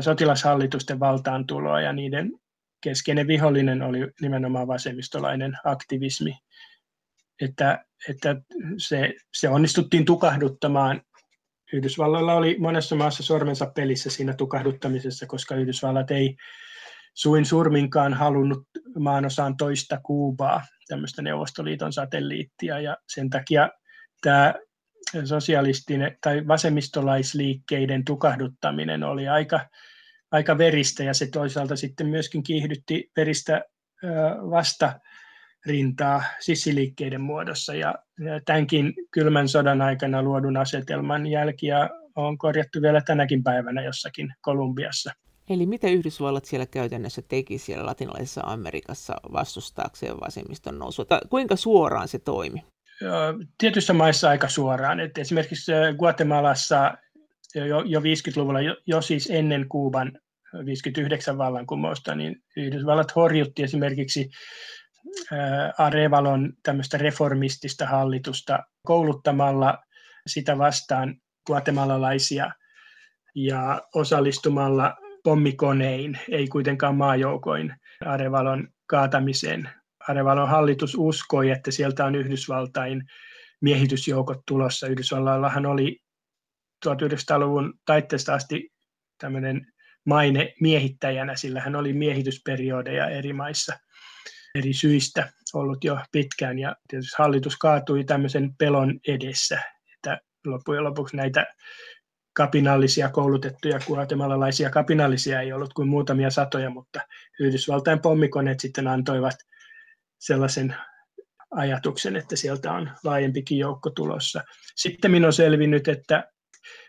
sotilashallitusten 0.00 1.00
valtaantuloa 1.00 1.80
ja 1.80 1.92
niiden 1.92 2.32
keskeinen 2.80 3.26
vihollinen 3.26 3.82
oli 3.82 3.98
nimenomaan 4.20 4.66
vasemmistolainen 4.66 5.58
aktivismi, 5.64 6.38
että, 7.40 7.84
että 8.08 8.36
se, 8.78 9.14
se 9.34 9.48
onnistuttiin 9.48 10.04
tukahduttamaan. 10.04 11.02
Yhdysvalloilla 11.72 12.34
oli 12.34 12.56
monessa 12.58 12.96
maassa 12.96 13.22
sormensa 13.22 13.66
pelissä 13.74 14.10
siinä 14.10 14.32
tukahduttamisessa, 14.32 15.26
koska 15.26 15.54
Yhdysvallat 15.54 16.10
ei 16.10 16.36
suin 17.14 17.44
surminkaan 17.44 18.14
halunnut 18.14 18.68
maanosaan 18.98 19.56
toista 19.56 20.00
Kuubaa, 20.02 20.62
tämmöistä 20.88 21.22
Neuvostoliiton 21.22 21.92
satelliittia, 21.92 22.80
ja 22.80 22.96
sen 23.08 23.30
takia 23.30 23.70
tämä 24.22 24.54
sosialistinen 25.24 26.18
tai 26.20 26.48
vasemmistolaisliikkeiden 26.48 28.04
tukahduttaminen 28.04 29.04
oli 29.04 29.28
aika, 29.28 29.68
aika 30.30 30.58
veristä, 30.58 31.04
ja 31.04 31.14
se 31.14 31.26
toisaalta 31.26 31.76
sitten 31.76 32.06
myöskin 32.06 32.42
kiihdytti 32.42 33.10
veristä 33.16 33.64
vasta 34.50 35.00
rintaa 35.66 36.22
sissiliikkeiden 36.40 37.20
muodossa. 37.20 37.74
Ja, 37.74 37.94
tämänkin 38.44 38.94
kylmän 39.10 39.48
sodan 39.48 39.82
aikana 39.82 40.22
luodun 40.22 40.56
asetelman 40.56 41.26
jälkiä 41.26 41.88
on 42.14 42.38
korjattu 42.38 42.82
vielä 42.82 43.00
tänäkin 43.00 43.42
päivänä 43.42 43.82
jossakin 43.82 44.34
Kolumbiassa. 44.40 45.12
Eli 45.50 45.66
mitä 45.66 45.88
Yhdysvallat 45.88 46.44
siellä 46.44 46.66
käytännössä 46.66 47.22
teki 47.22 47.58
siellä 47.58 47.86
latinalaisessa 47.86 48.40
Amerikassa 48.44 49.16
vastustaakseen 49.32 50.20
vasemmiston 50.20 50.78
nousua? 50.78 51.04
Tai 51.04 51.20
kuinka 51.30 51.56
suoraan 51.56 52.08
se 52.08 52.18
toimi? 52.18 52.64
Tietyissä 53.58 53.92
maissa 53.92 54.30
aika 54.30 54.48
suoraan. 54.48 55.00
Et 55.00 55.18
esimerkiksi 55.18 55.72
Guatemalassa 55.98 56.94
jo, 57.54 57.80
jo 57.80 58.00
50-luvulla, 58.00 58.60
jo, 58.60 58.76
jo 58.86 59.02
siis 59.02 59.30
ennen 59.30 59.68
Kuuban 59.68 60.12
59 60.64 61.38
vallankumousta, 61.38 62.14
niin 62.14 62.42
Yhdysvallat 62.56 63.16
horjutti 63.16 63.62
esimerkiksi 63.62 64.30
Arevalon 65.78 66.52
tämmöistä 66.62 66.98
reformistista 66.98 67.86
hallitusta 67.86 68.58
kouluttamalla 68.86 69.78
sitä 70.26 70.58
vastaan 70.58 71.14
guatemalalaisia 71.46 72.50
ja 73.34 73.82
osallistumalla 73.94 74.96
pommikonein, 75.26 76.18
ei 76.30 76.48
kuitenkaan 76.48 76.96
maajoukoin 76.96 77.74
Arevalon 78.04 78.68
kaatamiseen. 78.86 79.70
Arevalon 80.08 80.48
hallitus 80.48 80.94
uskoi, 80.98 81.50
että 81.50 81.70
sieltä 81.70 82.04
on 82.04 82.14
Yhdysvaltain 82.14 83.02
miehitysjoukot 83.60 84.38
tulossa. 84.46 84.86
Yhdysvalloillahan 84.86 85.66
oli 85.66 85.98
1900-luvun 86.86 87.74
taitteesta 87.84 88.34
asti 88.34 88.72
tämmöinen 89.18 89.66
maine 90.04 90.54
miehittäjänä, 90.60 91.36
sillä 91.36 91.60
hän 91.60 91.76
oli 91.76 91.92
miehitysperiodeja 91.92 93.08
eri 93.08 93.32
maissa 93.32 93.76
eri 94.54 94.72
syistä 94.72 95.32
ollut 95.54 95.84
jo 95.84 95.98
pitkään 96.12 96.58
ja 96.58 96.76
tietysti 96.88 97.14
hallitus 97.18 97.56
kaatui 97.56 98.04
tämmöisen 98.04 98.54
pelon 98.58 99.00
edessä, 99.08 99.62
että 99.94 100.20
loppujen 100.46 100.84
lopuksi 100.84 101.16
näitä 101.16 101.46
kapinallisia 102.36 103.08
koulutettuja 103.08 103.78
guatemalalaisia 103.86 104.70
kapinallisia 104.70 105.40
ei 105.40 105.52
ollut 105.52 105.72
kuin 105.72 105.88
muutamia 105.88 106.30
satoja, 106.30 106.70
mutta 106.70 107.00
Yhdysvaltain 107.40 108.00
pommikoneet 108.00 108.60
sitten 108.60 108.88
antoivat 108.88 109.36
sellaisen 110.18 110.76
ajatuksen, 111.50 112.16
että 112.16 112.36
sieltä 112.36 112.72
on 112.72 112.90
laajempikin 113.04 113.58
joukko 113.58 113.90
tulossa. 113.90 114.44
Sitten 114.76 115.10
minun 115.10 115.26
on 115.26 115.32
selvinnyt, 115.32 115.88
että 115.88 116.24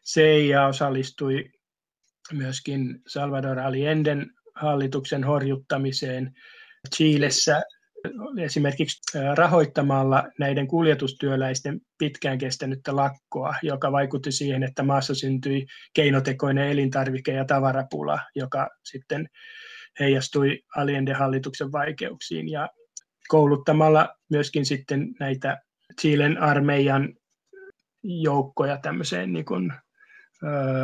CIA 0.05 0.67
osallistui 0.67 1.51
myöskin 2.33 3.01
Salvador 3.07 3.59
Allenden 3.59 4.31
hallituksen 4.55 5.23
horjuttamiseen 5.23 6.33
Chiilessä 6.95 7.61
esimerkiksi 8.37 9.17
rahoittamalla 9.35 10.23
näiden 10.39 10.67
kuljetustyöläisten 10.67 11.81
pitkään 11.97 12.37
kestänyttä 12.37 12.95
lakkoa, 12.95 13.55
joka 13.63 13.91
vaikutti 13.91 14.31
siihen, 14.31 14.63
että 14.63 14.83
maassa 14.83 15.15
syntyi 15.15 15.65
keinotekoinen 15.93 16.69
elintarvike- 16.71 17.31
ja 17.31 17.45
tavarapula, 17.45 18.19
joka 18.35 18.69
sitten 18.83 19.29
heijastui 19.99 20.59
Allende-hallituksen 20.75 21.71
vaikeuksiin. 21.71 22.49
Ja 22.49 22.69
kouluttamalla 23.27 24.09
myöskin 24.29 24.65
sitten 24.65 25.07
näitä 25.19 25.57
Chilen 26.01 26.41
armeijan 26.41 27.13
joukkoja 28.03 28.77
tämmöiseen 28.77 29.33
niin 29.33 29.45
kuin 29.45 29.73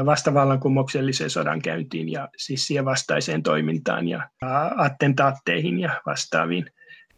vastavallankumoukselliseen 0.06 1.30
sodankäyntiin 1.30 2.12
ja 2.12 2.30
sissien 2.38 2.86
vastaiseen 2.86 3.44
toimintaan 3.44 4.08
ja 4.08 4.30
attentaatteihin 4.78 5.80
ja 5.80 6.02
vastaaviin. 6.06 6.66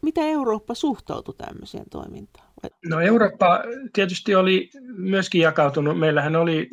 Mitä 0.05 0.21
Eurooppa 0.21 0.73
suhtautui 0.73 1.35
tämmöiseen 1.37 1.85
toimintaan? 1.91 2.47
No 2.89 2.99
Eurooppa 2.99 3.63
tietysti 3.93 4.35
oli 4.35 4.69
myöskin 4.97 5.41
jakautunut. 5.41 5.99
Meillähän 5.99 6.35
oli 6.35 6.69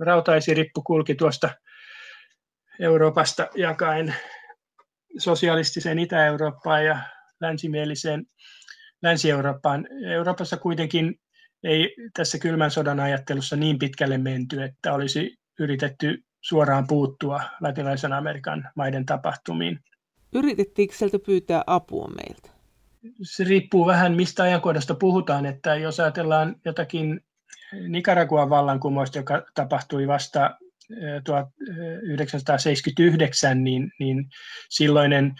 rautaisirippu 0.00 0.82
kulki 0.82 1.14
tuosta 1.14 1.50
Euroopasta 2.80 3.48
jakaen 3.56 4.14
sosialistiseen 5.18 5.98
Itä-Eurooppaan 5.98 6.84
ja 6.84 6.98
länsimieliseen 7.40 8.26
Länsi-Eurooppaan. 9.02 9.86
Euroopassa 10.12 10.56
kuitenkin 10.56 11.14
ei 11.64 11.96
tässä 12.14 12.38
kylmän 12.38 12.70
sodan 12.70 13.00
ajattelussa 13.00 13.56
niin 13.56 13.78
pitkälle 13.78 14.18
menty, 14.18 14.62
että 14.62 14.92
olisi 14.94 15.36
yritetty 15.58 16.18
suoraan 16.40 16.86
puuttua 16.86 17.40
latinalaisen 17.60 18.12
Amerikan 18.12 18.70
maiden 18.76 19.06
tapahtumiin. 19.06 19.78
Yritettiinkö 20.34 20.94
sieltä 20.94 21.18
pyytää 21.18 21.64
apua 21.66 22.08
meiltä? 22.08 22.53
Se 23.22 23.44
riippuu 23.44 23.86
vähän, 23.86 24.14
mistä 24.14 24.42
ajankohdasta 24.42 24.94
puhutaan. 24.94 25.46
Että 25.46 25.74
jos 25.74 26.00
ajatellaan 26.00 26.56
jotakin 26.64 27.20
Nicaraguan 27.88 28.50
vallankumousta, 28.50 29.18
joka 29.18 29.42
tapahtui 29.54 30.08
vasta 30.08 30.58
1979, 31.24 33.64
niin, 33.64 33.92
niin 33.98 34.24
silloinen 34.70 35.34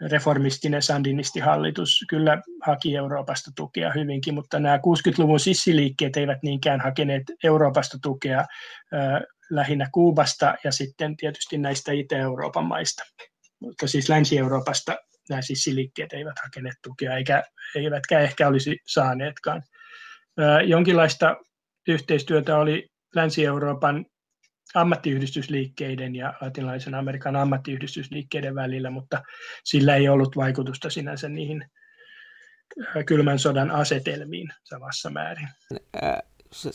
reformistinen 0.00 0.82
sandinistihallitus 0.82 2.04
kyllä 2.08 2.42
haki 2.62 2.96
Euroopasta 2.96 3.50
tukea 3.56 3.92
hyvinkin, 3.92 4.34
mutta 4.34 4.60
nämä 4.60 4.76
60-luvun 4.76 5.40
sissiliikkeet 5.40 6.16
eivät 6.16 6.38
niinkään 6.42 6.80
hakeneet 6.80 7.22
Euroopasta 7.44 7.98
tukea 8.02 8.44
lähinnä 9.50 9.88
Kuubasta 9.92 10.54
ja 10.64 10.72
sitten 10.72 11.16
tietysti 11.16 11.58
näistä 11.58 11.92
Itä-Euroopan 11.92 12.64
maista. 12.64 13.02
Mutta 13.60 13.86
siis 13.86 14.08
Länsi-Euroopasta 14.08 14.96
nämä 15.30 15.42
sissiliikkeet 15.42 16.12
eivät 16.12 16.38
hakeneet 16.42 16.76
tukea, 16.82 17.16
eikä, 17.16 17.42
eivätkä 17.74 18.20
ehkä 18.20 18.48
olisi 18.48 18.76
saaneetkaan. 18.86 19.62
Jonkinlaista 20.66 21.36
yhteistyötä 21.88 22.56
oli 22.56 22.88
Länsi-Euroopan 23.14 24.06
ammattiyhdistysliikkeiden 24.74 26.16
ja 26.16 26.34
latinalaisen 26.40 26.94
Amerikan 26.94 27.36
ammattiyhdistysliikkeiden 27.36 28.54
välillä, 28.54 28.90
mutta 28.90 29.22
sillä 29.64 29.96
ei 29.96 30.08
ollut 30.08 30.36
vaikutusta 30.36 30.90
sinänsä 30.90 31.28
niihin 31.28 31.64
kylmän 33.06 33.38
sodan 33.38 33.70
asetelmiin 33.70 34.48
samassa 34.64 35.10
määrin. 35.10 35.48
Sä 36.52 36.70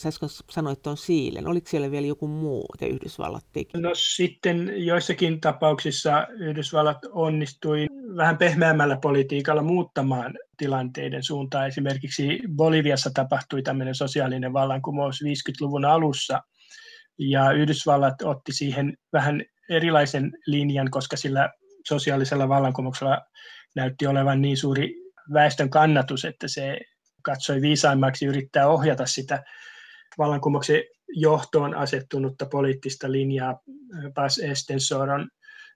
sanoit 0.50 0.82
tuon 0.82 0.96
Siilen. 0.96 1.46
Oliko 1.46 1.68
siellä 1.68 1.90
vielä 1.90 2.06
joku 2.06 2.28
muu, 2.28 2.66
mitä 2.72 2.94
Yhdysvallat 2.94 3.44
teki? 3.52 3.78
No 3.78 3.90
sitten 3.94 4.72
joissakin 4.76 5.40
tapauksissa 5.40 6.26
Yhdysvallat 6.38 6.98
onnistui 7.10 7.86
vähän 8.16 8.38
pehmeämmällä 8.38 8.96
politiikalla 8.96 9.62
muuttamaan 9.62 10.34
tilanteiden 10.56 11.22
suuntaa. 11.22 11.66
Esimerkiksi 11.66 12.40
Boliviassa 12.56 13.10
tapahtui 13.14 13.62
tämmöinen 13.62 13.94
sosiaalinen 13.94 14.52
vallankumous 14.52 15.22
50-luvun 15.24 15.84
alussa– 15.84 16.42
ja 17.18 17.52
Yhdysvallat 17.52 18.22
otti 18.22 18.52
siihen 18.52 18.96
vähän 19.12 19.42
erilaisen 19.70 20.32
linjan, 20.46 20.90
koska 20.90 21.16
sillä 21.16 21.50
sosiaalisella 21.88 22.48
vallankumouksella 22.48 23.20
näytti 23.76 24.06
olevan 24.06 24.42
niin 24.42 24.56
suuri 24.56 24.94
väestön 25.32 25.70
kannatus, 25.70 26.24
että 26.24 26.48
se 26.48 26.78
katsoi 27.26 27.60
viisaimmaksi 27.60 28.26
yrittää 28.26 28.68
ohjata 28.68 29.06
sitä 29.06 29.44
vallankumouksen 30.18 30.82
johtoon 31.08 31.74
asettunutta 31.74 32.46
poliittista 32.46 33.12
linjaa 33.12 33.60
Paz 34.14 34.38
Estensoron 34.38 35.28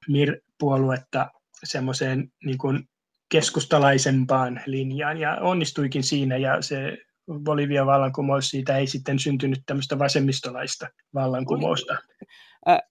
MIR-puoluetta 0.09 1.31
semmoiseen 1.65 2.33
niin 2.45 2.59
kuin 2.59 2.89
keskustalaisempaan 3.29 4.61
linjaan 4.67 5.19
ja 5.19 5.39
onnistuikin 5.41 6.03
siinä 6.03 6.37
ja 6.37 6.63
se 6.63 6.99
Bolivian 7.39 7.87
vallankumous, 7.87 8.49
siitä 8.49 8.77
ei 8.77 8.87
sitten 8.87 9.19
syntynyt 9.19 9.61
tämmöistä 9.67 9.99
vasemmistolaista 9.99 10.89
vallankumousta. 11.15 11.97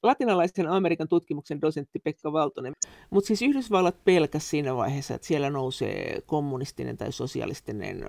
Latinalaisen 0.04 0.68
Amerikan 0.68 1.08
tutkimuksen 1.08 1.62
dosentti 1.62 2.00
Pekka 2.00 2.34
Valtonen. 2.34 2.74
Mutta 3.10 3.28
siis 3.28 3.42
Yhdysvallat 3.42 4.04
pelkäs 4.06 4.50
siinä 4.50 4.76
vaiheessa, 4.76 5.14
että 5.14 5.28
siellä 5.28 5.50
nousee 5.50 6.22
kommunistinen 6.26 6.98
tai 6.98 7.12
sosialistinen 7.12 8.06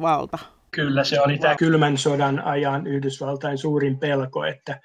valta. 0.00 0.38
Kyllä, 0.70 1.04
se 1.04 1.20
oli 1.20 1.38
tämä 1.38 1.56
kylmän 1.56 1.98
sodan 1.98 2.40
ajan 2.40 2.86
Yhdysvaltain 2.86 3.58
suurin 3.58 3.98
pelko, 3.98 4.44
että 4.44 4.80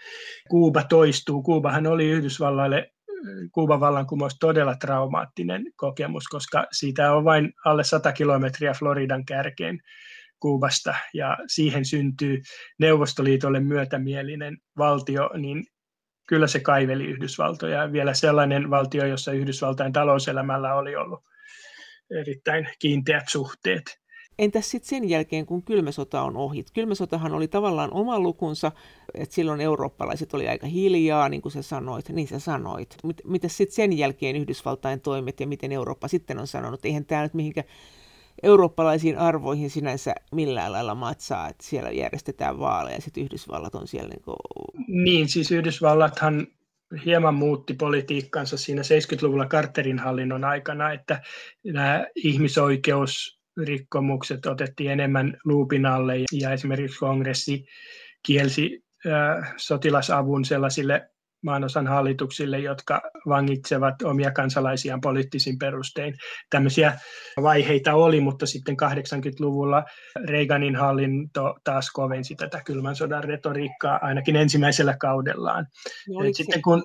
Kuuba 0.50 0.84
toistuu. 0.84 1.44
Kuubahan 1.44 1.88
oli 1.88 2.10
Yhdysvallaille 2.10 2.90
Kuuban 3.52 3.80
vallankumous 3.80 4.38
todella 4.40 4.76
traumaattinen 4.76 5.64
kokemus, 5.76 6.28
koska 6.28 6.68
siitä 6.72 7.14
on 7.14 7.24
vain 7.24 7.54
alle 7.66 7.84
100 7.84 8.12
kilometriä 8.12 8.74
Floridan 8.74 9.26
kärkeen 9.26 9.80
Kuubasta 10.40 10.96
ja 11.14 11.38
siihen 11.48 11.86
syntyy 11.86 12.42
Neuvostoliitolle 12.80 13.60
myötämielinen 13.60 14.58
valtio, 14.78 15.30
niin 15.38 15.64
kyllä 16.28 16.48
se 16.48 16.60
kaiveli 16.60 17.06
Yhdysvaltoja. 17.06 17.92
Vielä 17.92 18.14
sellainen 18.14 18.70
valtio, 18.70 19.06
jossa 19.06 19.32
Yhdysvaltain 19.32 19.94
talouselämällä 19.94 20.76
oli 20.76 20.96
ollut 20.96 21.24
erittäin 22.20 22.68
kiinteät 22.80 23.24
suhteet. 23.30 24.04
Entäs 24.40 24.72
sitten 24.72 24.90
sen 24.90 25.10
jälkeen, 25.10 25.46
kun 25.46 25.64
kylmäsota 25.64 26.22
on 26.22 26.38
ohi? 26.38 26.66
Kylmäsotahan 26.74 27.34
oli 27.34 27.48
tavallaan 27.48 27.94
oma 27.94 28.20
lukunsa, 28.20 28.72
että 29.14 29.36
silloin 29.36 29.62
eurooppalaiset 29.62 30.34
oli 30.34 30.48
aika 30.48 30.68
hiljaa, 30.68 31.30
niin 31.30 31.42
kuin 31.42 31.52
sä 31.52 31.62
sanoit, 31.62 32.10
niin 32.10 32.28
sä 32.28 32.40
sanoit. 32.40 32.96
Mitä 33.24 33.48
sitten 33.48 33.76
sen 33.76 33.98
jälkeen 33.98 34.36
Yhdysvaltain 34.36 35.02
toimet 35.02 35.40
ja 35.40 35.48
miten 35.48 35.72
Eurooppa 35.72 36.08
sitten 36.08 36.40
on 36.40 36.48
sanonut? 36.48 36.86
Eihän 36.86 37.06
tämä 37.06 37.24
nyt 37.24 37.34
mihinkään 37.34 37.68
eurooppalaisiin 38.44 39.18
arvoihin 39.18 39.70
sinänsä 39.70 40.16
millään 40.32 40.72
lailla 40.72 40.96
matsaa, 40.96 41.50
että 41.50 41.64
siellä 41.64 41.92
järjestetään 41.92 42.60
vaaleja 42.60 42.96
ja 42.96 43.02
sitten 43.02 43.24
Yhdysvallat 43.24 43.76
on 43.76 43.88
siellä 43.88 44.10
niin 44.10 44.24
kuin... 44.24 44.36
Niin, 44.88 45.30
siis 45.30 45.52
Yhdysvallathan 45.52 46.48
hieman 47.06 47.36
muutti 47.36 47.74
politiikkansa 47.74 48.58
siinä 48.58 48.82
70-luvulla 48.82 49.46
Carterin 49.46 50.00
hallinnon 50.00 50.44
aikana, 50.44 50.92
että 50.92 51.22
nämä 51.66 52.06
ihmisoikeusrikkomukset 52.16 54.46
otettiin 54.46 54.92
enemmän 54.92 55.38
luupin 55.46 55.86
alle 55.86 56.16
ja 56.32 56.52
esimerkiksi 56.52 57.00
kongressi 57.00 57.66
kielsi 58.26 58.84
sotilasavun 59.58 60.46
sellaisille 60.46 61.10
maanosan 61.44 61.88
hallituksille, 61.88 62.60
jotka 62.60 63.02
vangitsevat 63.28 64.02
omia 64.02 64.32
kansalaisiaan 64.32 65.02
poliittisin 65.02 65.60
perustein. 65.60 66.16
Tämmöisiä 66.50 67.00
vaiheita 67.42 67.94
oli, 67.94 68.22
mutta 68.22 68.46
sitten 68.46 68.76
80-luvulla 68.84 69.84
Reaganin 70.26 70.76
hallinto 70.76 71.56
taas 71.64 71.92
kovensi 71.92 72.36
tätä 72.36 72.62
kylmän 72.66 72.96
sodan 72.96 73.24
retoriikkaa 73.24 74.00
ainakin 74.02 74.36
ensimmäisellä 74.36 74.98
kaudellaan. 74.98 75.68
No, 76.10 76.20
sitten 76.34 76.62
kun 76.62 76.84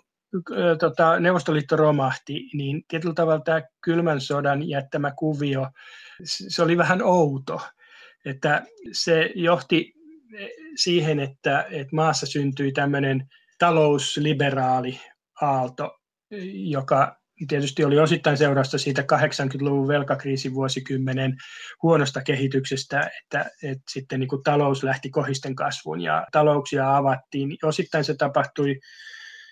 tota, 0.81 1.21
Neuvostoliitto 1.21 1.77
romahti, 1.77 2.51
niin 2.55 2.83
tietyllä 2.88 3.14
tavalla 3.14 3.40
tämä 3.40 3.62
kylmän 3.81 4.21
sodan 4.21 4.68
jättämä 4.68 5.12
kuvio, 5.16 5.66
se 6.25 6.62
oli 6.62 6.77
vähän 6.77 7.03
outo. 7.03 7.61
Että 8.25 8.62
se 8.92 9.31
johti 9.35 9.92
siihen, 10.77 11.21
että, 11.21 11.66
että 11.71 11.97
maassa 11.97 12.27
syntyi 12.27 12.73
tämmöinen 12.73 13.29
talousliberaali 13.59 15.01
aalto, 15.42 15.99
joka 16.53 17.16
tietysti 17.49 17.85
oli 17.85 17.99
osittain 17.99 18.37
seurausta 18.37 18.79
siitä 18.79 19.03
80-luvun 19.03 19.88
velkakriisin 19.88 20.55
vuosikymmenen 20.55 21.37
huonosta 21.83 22.23
kehityksestä, 22.23 23.11
että, 23.23 23.51
että 23.62 23.83
sitten 23.90 24.21
niin 24.21 24.29
kuin 24.29 24.42
talous 24.42 24.85
lähti 24.85 25.11
kohisten 25.11 25.55
kasvuun 25.55 26.01
ja 26.01 26.27
talouksia 26.33 26.97
avattiin. 26.97 27.57
Osittain 27.62 28.05
se 28.05 28.14
tapahtui 28.14 28.81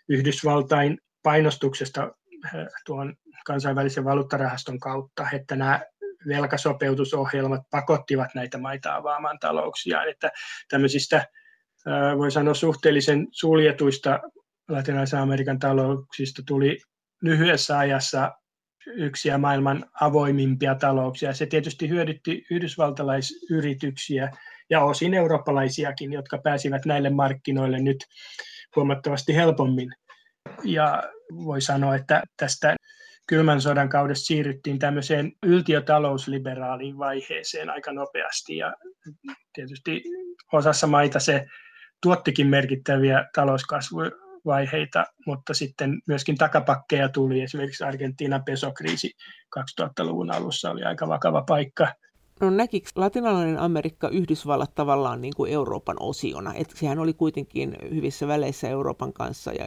Yhdysvaltain 0.09 0.99
painostuksesta 1.23 2.03
äh, 2.45 2.67
tuon 2.87 3.15
kansainvälisen 3.47 4.05
valuuttarahaston 4.05 4.81
kautta, 4.81 5.27
että 5.33 5.57
nämä 5.57 5.81
velkasopeutusohjelmat 6.29 7.61
pakottivat 7.71 8.35
näitä 8.35 8.59
maita 8.59 8.97
avaamaan 8.97 9.39
talouksiaan, 9.39 10.09
että 10.09 10.31
tämmöisistä 10.71 11.27
voi 12.19 12.31
sanoa 12.31 12.55
suhteellisen 12.55 13.29
suljetuista 13.31 14.21
latinalaisen 14.69 15.21
Amerikan 15.21 15.59
talouksista 15.59 16.43
tuli 16.47 16.79
lyhyessä 17.23 17.79
ajassa 17.79 18.33
yksiä 18.87 19.39
maailman 19.39 19.85
avoimimpia 20.01 20.75
talouksia. 20.75 21.33
Se 21.33 21.47
tietysti 21.47 21.89
hyödytti 21.89 22.47
yhdysvaltalaisyrityksiä 22.51 24.31
ja 24.71 24.85
osin 24.85 25.15
eurooppalaisiakin, 25.15 26.13
jotka 26.13 26.39
pääsivät 26.39 26.85
näille 26.85 27.11
markkinoille 27.11 27.79
nyt 27.79 28.05
huomattavasti 28.77 29.35
helpommin. 29.35 29.93
Ja 30.65 31.03
voi 31.31 31.61
sanoa, 31.61 31.97
että 31.97 32.23
tästä 32.37 32.77
kylmän 33.27 33.61
sodan 33.61 33.89
kaudesta 33.89 34.27
siirryttiin 34.27 34.79
tämmöiseen 34.79 35.33
yltiötalousliberaaliin 35.43 36.99
vaiheeseen 36.99 37.71
aika 37.71 37.93
nopeasti. 37.93 38.57
Ja 38.57 38.75
tietysti 39.53 40.03
osassa 40.53 40.87
maita 40.87 41.21
se 41.21 41.47
tuottikin 42.03 42.47
merkittäviä 42.47 43.29
talouskasvuvaiheita, 43.35 45.05
mutta 45.27 45.55
sitten 45.55 46.03
myöskin 46.09 46.37
takapakkeja 46.37 47.09
tuli. 47.09 47.41
Esimerkiksi 47.41 47.85
Argentiinan 47.85 48.45
pesokriisi 48.45 49.13
2000-luvun 49.59 50.31
alussa 50.31 50.71
oli 50.71 50.83
aika 50.83 51.09
vakava 51.09 51.43
paikka. 51.43 51.89
No 52.41 52.51
näkikö 52.51 52.89
latinalainen 52.95 53.59
Amerikka 53.59 54.09
Yhdysvallat 54.09 54.75
tavallaan 54.75 55.21
niin 55.21 55.35
kuin 55.37 55.53
Euroopan 55.53 55.97
osiona? 56.01 56.55
Että 56.55 56.77
sehän 56.79 56.99
oli 56.99 57.13
kuitenkin 57.13 57.77
hyvissä 57.91 58.29
väleissä 58.29 58.69
Euroopan 58.69 59.13
kanssa 59.13 59.53
ja 59.53 59.65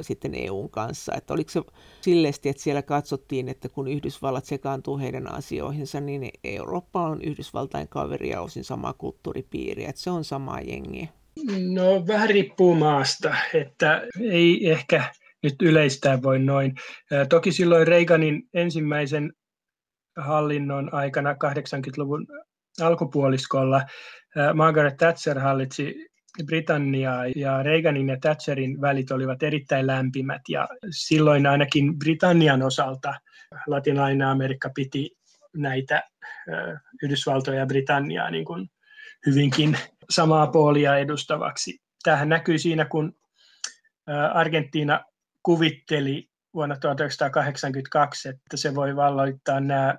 sitten 0.00 0.34
EUn 0.34 0.70
kanssa. 0.70 1.14
Että 1.14 1.34
oliko 1.34 1.50
se 1.50 1.62
silleesti, 2.00 2.48
että 2.48 2.62
siellä 2.62 2.82
katsottiin, 2.82 3.48
että 3.48 3.68
kun 3.68 3.88
Yhdysvallat 3.88 4.44
sekaantuu 4.44 4.98
heidän 4.98 5.34
asioihinsa, 5.34 6.00
niin 6.00 6.30
Eurooppa 6.44 7.02
on 7.02 7.22
Yhdysvaltain 7.22 7.88
kaveri 7.88 8.30
ja 8.30 8.40
osin 8.40 8.64
sama 8.64 8.92
kulttuuripiiri, 8.92 9.84
että 9.84 10.00
se 10.00 10.10
on 10.10 10.24
sama 10.24 10.60
jengi. 10.60 11.08
No 11.68 12.06
vähän 12.06 12.28
riippuu 12.28 12.74
maasta, 12.74 13.34
että 13.54 14.02
ei 14.20 14.70
ehkä 14.70 15.04
nyt 15.42 15.54
yleistää 15.62 16.22
voi 16.22 16.38
noin. 16.38 16.74
Toki 17.28 17.52
silloin 17.52 17.86
Reaganin 17.86 18.42
ensimmäisen 18.54 19.32
hallinnon 20.16 20.94
aikana 20.94 21.32
80-luvun 21.32 22.26
alkupuoliskolla 22.80 23.82
Margaret 24.54 24.96
Thatcher 24.96 25.38
hallitsi 25.38 26.08
Britanniaa 26.46 27.26
ja 27.36 27.62
Reaganin 27.62 28.08
ja 28.08 28.16
Thatcherin 28.20 28.80
välit 28.80 29.10
olivat 29.10 29.42
erittäin 29.42 29.86
lämpimät 29.86 30.42
ja 30.48 30.68
silloin 30.90 31.46
ainakin 31.46 31.98
Britannian 31.98 32.62
osalta 32.62 33.14
latinalainen 33.66 34.26
Amerikka 34.26 34.70
piti 34.74 35.10
näitä 35.56 36.02
Yhdysvaltoja 37.02 37.58
ja 37.58 37.66
Britanniaa 37.66 38.30
niin 38.30 38.44
kuin 38.44 38.68
hyvinkin 39.26 39.78
samaa 40.10 40.46
poolia 40.46 40.96
edustavaksi. 40.96 41.80
Tähän 42.02 42.28
näkyy 42.28 42.58
siinä, 42.58 42.84
kun 42.84 43.16
Argentiina 44.34 45.04
kuvitteli 45.42 46.28
vuonna 46.54 46.76
1982, 46.76 48.28
että 48.28 48.56
se 48.56 48.74
voi 48.74 48.96
valloittaa 48.96 49.60
nämä 49.60 49.94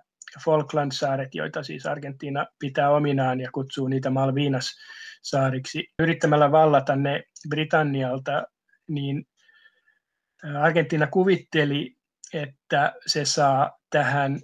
Falkland-saaret, 0.45 1.30
joita 1.34 1.63
siis 1.63 1.86
Argentiina 1.86 2.45
pitää 2.60 2.89
ominaan 2.89 3.39
ja 3.39 3.52
kutsuu 3.52 3.88
niitä 3.88 4.10
Malvinas-saariksi. 4.10 5.88
Yrittämällä 6.00 6.52
vallata 6.52 6.95
ne 6.95 7.24
Britannialta, 7.50 8.43
niin 8.88 9.28
Argentiina 10.60 11.08
kuvitteli, 11.08 11.95
että 12.34 12.93
se 13.08 13.26
saa 13.26 13.80
tähän 13.89 14.39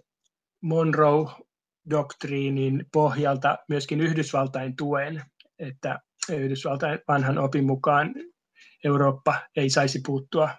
Monroe-doktriinin 0.61 2.85
pohjalta 2.93 3.57
myöskin 3.69 4.01
Yhdysvaltain 4.01 4.75
tuen 4.75 5.23
että 5.59 5.99
Yhdysvaltain 6.29 6.99
vanhan 7.07 7.37
opin 7.37 7.65
mukaan 7.65 8.15
Eurooppa 8.83 9.35
ei 9.55 9.69
saisi 9.69 10.01
puuttua 10.05 10.49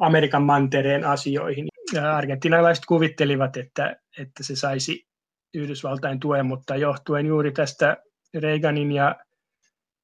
Amerikan 0.00 0.42
mantereen 0.42 1.04
asioihin. 1.04 1.66
Argentinalaiset 2.12 2.84
kuvittelivat, 2.86 3.56
että, 3.56 3.96
että 4.18 4.42
se 4.42 4.56
saisi 4.56 5.06
Yhdysvaltain 5.54 6.20
tuen, 6.20 6.46
mutta 6.46 6.76
johtuen 6.76 7.26
juuri 7.26 7.52
tästä 7.52 7.96
Reaganin 8.34 8.92
ja 8.92 9.16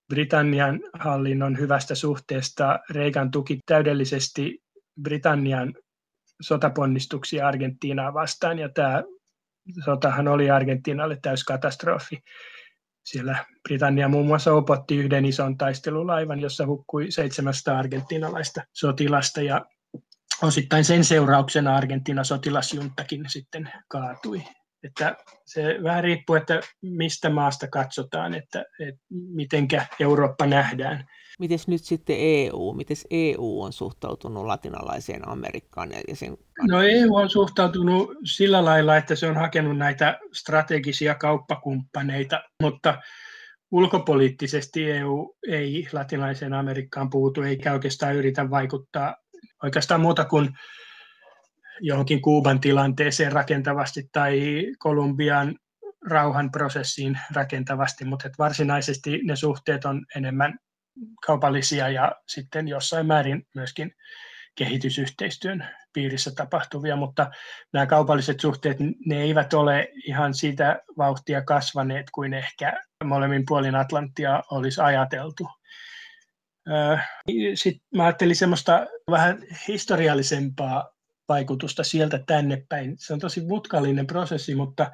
Britannian 0.09 0.81
hallinnon 0.93 1.59
hyvästä 1.59 1.95
suhteesta 1.95 2.79
Reagan 2.91 3.31
tuki 3.31 3.59
täydellisesti 3.67 4.63
Britannian 5.03 5.75
sotaponnistuksia 6.41 7.49
Argentiinaa 7.49 8.15
vastaan, 8.15 8.59
ja 8.59 8.69
tämä 8.69 9.03
sotahan 9.85 10.29
oli 10.29 10.51
Argentiinalle 10.51 11.19
täyskatastrofi. 11.23 12.23
Siellä 13.11 13.45
Britannia 13.63 14.09
muun 14.09 14.27
muassa 14.27 14.53
opotti 14.53 14.97
yhden 14.97 15.25
ison 15.25 15.59
taistelulaivan, 15.59 16.41
jossa 16.41 16.67
hukkui 16.67 17.11
700 17.11 17.79
argentinalaista 17.79 18.63
sotilasta 18.73 19.43
ja 19.43 19.67
osittain 20.43 20.85
sen 20.85 21.05
seurauksena 21.05 21.77
Argentiinan 21.77 22.25
sotilasjuntakin 22.25 23.25
sitten 23.29 23.73
kaatui. 23.89 24.43
Että 24.83 25.17
se 25.47 25.79
vähän 25.83 26.05
riippuu, 26.05 26.37
että 26.37 26.61
mistä 26.83 27.31
maasta 27.31 27.69
katsotaan, 27.69 28.35
että, 28.35 28.65
että 28.81 29.01
mitenkä 29.11 29.87
Eurooppa 30.01 30.47
nähdään. 30.47 31.05
Miten 31.39 31.59
nyt 31.67 31.85
sitten 31.85 32.17
EU? 32.19 32.75
Miten 32.77 32.97
EU 33.11 33.63
on 33.63 33.73
suhtautunut 33.73 34.47
latinalaiseen 34.47 35.29
Amerikkaan 35.29 35.91
ja 36.09 36.17
sen 36.17 36.37
No 36.69 36.83
EU 36.83 37.15
on 37.15 37.31
suhtautunut 37.31 38.11
sillä 38.25 38.65
lailla, 38.65 38.97
että 38.97 39.17
se 39.17 39.27
on 39.27 39.37
hakenut 39.37 39.79
näitä 39.79 40.19
strategisia 40.33 41.15
kauppakumppaneita, 41.15 42.43
mutta 42.63 42.99
ulkopoliittisesti 43.71 44.91
EU 44.91 45.37
ei 45.49 45.89
latinalaiseen 45.93 46.53
Amerikkaan 46.53 47.11
puutu, 47.11 47.43
eikä 47.43 47.73
oikeastaan 47.73 48.15
yritä 48.15 48.51
vaikuttaa 48.51 49.17
oikeastaan 49.63 50.01
muuta 50.01 50.25
kuin 50.25 50.49
johonkin 51.81 52.23
Kuuban 52.23 52.61
tilanteeseen 52.61 53.33
rakentavasti 53.33 54.09
tai 54.13 54.67
Kolumbian 54.79 55.55
rauhanprosessiin 56.07 57.19
rakentavasti, 57.33 58.05
mutta 58.05 58.29
varsinaisesti 58.39 59.21
ne 59.25 59.37
suhteet 59.37 59.85
on 59.85 60.07
enemmän 60.17 60.59
kaupallisia 61.27 61.89
ja 61.89 62.13
sitten 62.29 62.69
jossain 62.69 63.07
määrin 63.07 63.47
myöskin 63.55 63.93
kehitysyhteistyön 64.55 65.67
piirissä 65.93 66.31
tapahtuvia, 66.31 66.97
mutta 66.97 67.31
nämä 67.73 67.87
kaupalliset 67.87 68.41
suhteet, 68.41 68.77
ne 69.07 69.23
eivät 69.23 69.55
ole 69.55 69.89
ihan 70.07 70.35
sitä 70.35 70.83
vauhtia 70.99 71.43
kasvaneet 71.43 72.07
kuin 72.15 72.35
ehkä 72.35 72.83
molemmin 73.05 73.45
puolin 73.49 73.75
Atlanttia 73.75 74.43
olisi 74.51 74.81
ajateltu. 74.81 75.49
Sitten 77.55 77.83
mä 77.97 78.05
ajattelin 78.05 78.37
semmoista 78.37 78.87
vähän 79.11 79.39
historiallisempaa 79.69 80.91
vaikutusta 81.29 81.85
sieltä 81.85 82.21
tänne 82.27 82.63
päin. 82.69 82.95
Se 82.99 83.13
on 83.13 83.19
tosi 83.19 83.41
mutkallinen 83.41 84.07
prosessi, 84.07 84.55
mutta 84.55 84.91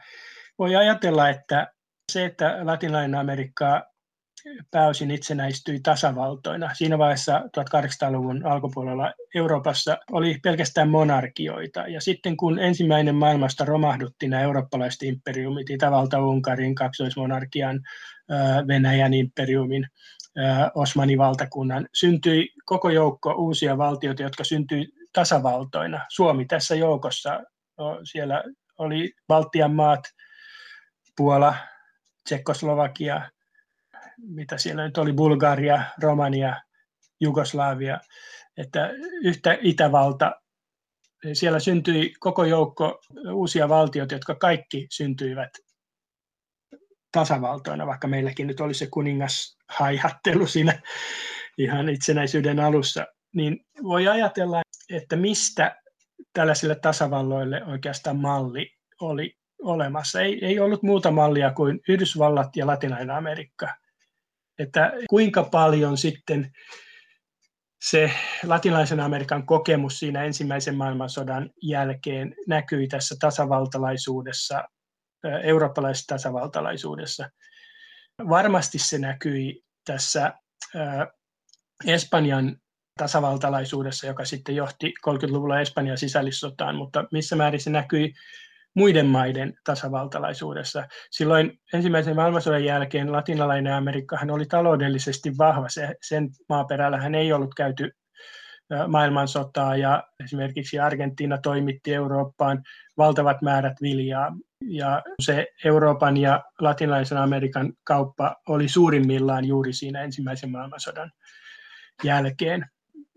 voi 0.59 0.77
ajatella, 0.77 1.29
että 1.29 1.73
se, 2.13 2.25
että 2.25 2.59
latinalainen 2.63 3.21
Amerikka 3.21 3.94
pääosin 4.71 5.11
itsenäistyi 5.11 5.81
tasavaltoina. 5.81 6.75
Siinä 6.75 6.99
vaiheessa 6.99 7.39
1800-luvun 7.39 8.47
alkupuolella 8.47 9.13
Euroopassa 9.35 9.99
oli 10.13 10.39
pelkästään 10.43 10.91
monarkioita. 10.91 11.81
Ja 11.81 12.01
sitten 12.01 12.37
kun 12.37 12.59
ensimmäinen 12.59 13.15
maailmasta 13.15 13.65
romahdutti 13.65 14.29
nämä 14.29 14.43
eurooppalaiset 14.43 15.03
imperiumit, 15.03 15.71
Itävalta, 15.71 16.25
Unkarin, 16.25 16.75
kaksoismonarkian, 16.75 17.81
Venäjän 18.69 19.15
imperiumin, 19.15 19.87
Osmanin 20.75 21.19
valtakunnan, 21.19 21.89
syntyi 21.95 22.49
koko 22.65 22.91
joukko 22.91 23.33
uusia 23.33 23.79
valtioita, 23.79 24.23
jotka 24.23 24.45
syntyi 24.45 24.89
tasavaltoina. 25.13 26.07
Suomi 26.09 26.45
tässä 26.45 26.75
joukossa, 26.75 27.41
siellä 28.05 28.43
oli 28.79 29.13
Baltian 29.29 29.75
maat, 29.75 30.01
Puola, 31.17 31.55
Tsekkoslovakia, 32.25 33.31
mitä 34.19 34.59
siellä 34.59 34.85
nyt 34.85 34.99
oli, 34.99 35.13
Bulgaria, 35.13 35.83
Romania, 36.03 36.57
Jugoslavia, 37.21 38.01
että 38.57 38.91
yhtä 39.23 39.59
Itävalta, 39.63 40.33
siellä 41.33 41.61
syntyi 41.61 42.15
koko 42.21 42.45
joukko 42.45 43.01
uusia 43.33 43.69
valtioita, 43.69 44.15
jotka 44.15 44.35
kaikki 44.35 44.87
syntyivät 44.91 45.51
tasavaltoina, 47.13 47.87
vaikka 47.87 48.09
meilläkin 48.09 48.47
nyt 48.47 48.61
oli 48.61 48.75
se 48.75 48.87
kuningashaihattelu 48.87 50.47
siinä 50.47 50.83
ihan 51.59 51.89
itsenäisyyden 51.89 52.61
alussa, 52.61 53.07
niin 53.35 53.67
voi 53.83 54.09
ajatella, 54.09 54.63
että 54.91 55.17
mistä 55.17 55.77
tällaisille 56.33 56.75
tasavalloille 56.75 57.65
oikeastaan 57.65 58.17
malli 58.17 58.73
oli 59.01 59.37
olemassa. 59.63 60.21
Ei, 60.21 60.45
ei 60.45 60.61
ollut 60.61 60.83
muuta 60.83 61.11
mallia 61.11 61.51
kuin 61.51 61.81
Yhdysvallat 61.89 62.57
ja 62.57 62.67
Latinalainen 62.67 63.17
Amerikka. 63.17 63.75
Että 64.59 64.93
kuinka 65.11 65.43
paljon 65.43 65.99
sitten 65.99 66.53
se 67.85 68.11
latinalaisen 68.47 69.01
Amerikan 69.01 69.47
kokemus 69.47 69.99
siinä 69.99 70.25
ensimmäisen 70.25 70.77
maailmansodan 70.77 71.51
jälkeen 71.63 72.35
näkyi 72.47 72.89
tässä 72.89 73.15
tasavaltalaisuudessa, 73.21 74.65
eurooppalaisessa 75.43 76.15
tasavaltalaisuudessa. 76.15 77.31
Varmasti 78.29 78.79
se 78.79 78.99
näkyi 78.99 79.65
tässä 79.85 80.33
Espanjan 81.87 82.57
tasavaltalaisuudessa, 82.99 84.07
joka 84.07 84.25
sitten 84.25 84.57
johti 84.57 84.95
30-luvulla 85.09 85.61
Espanjan 85.61 85.99
sisällissotaan, 85.99 86.77
mutta 86.77 87.05
missä 87.13 87.37
määrin 87.37 87.61
se 87.61 87.71
näkyi 87.71 88.15
muiden 88.75 89.07
maiden 89.07 89.55
tasavaltalaisuudessa. 89.65 90.89
Silloin 91.11 91.61
ensimmäisen 91.73 92.17
maailmansodan 92.17 92.65
jälkeen 92.65 93.13
latinalainen 93.13 93.75
Amerikkahan 93.75 94.31
oli 94.31 94.47
taloudellisesti 94.47 95.39
vahva. 95.39 95.69
Se, 95.69 95.95
sen 96.03 96.29
maaperällähän 96.49 97.15
ei 97.15 97.33
ollut 97.33 97.55
käyty 97.55 97.91
maailmansotaa 98.89 99.77
ja 99.77 100.05
esimerkiksi 100.25 100.79
Argentiina 100.79 101.39
toimitti 101.39 101.95
Eurooppaan 101.95 102.63
valtavat 102.97 103.43
määrät 103.43 103.77
viljaa 103.83 104.37
ja 104.67 105.03
se 105.21 105.47
Euroopan 105.65 106.17
ja 106.17 106.45
latinalaisen 106.61 107.19
Amerikan 107.19 107.73
kauppa 107.85 108.37
oli 108.49 108.69
suurimmillaan 108.69 109.45
juuri 109.45 109.73
siinä 109.73 110.03
ensimmäisen 110.03 110.51
maailmansodan 110.51 111.11
jälkeen. 112.05 112.67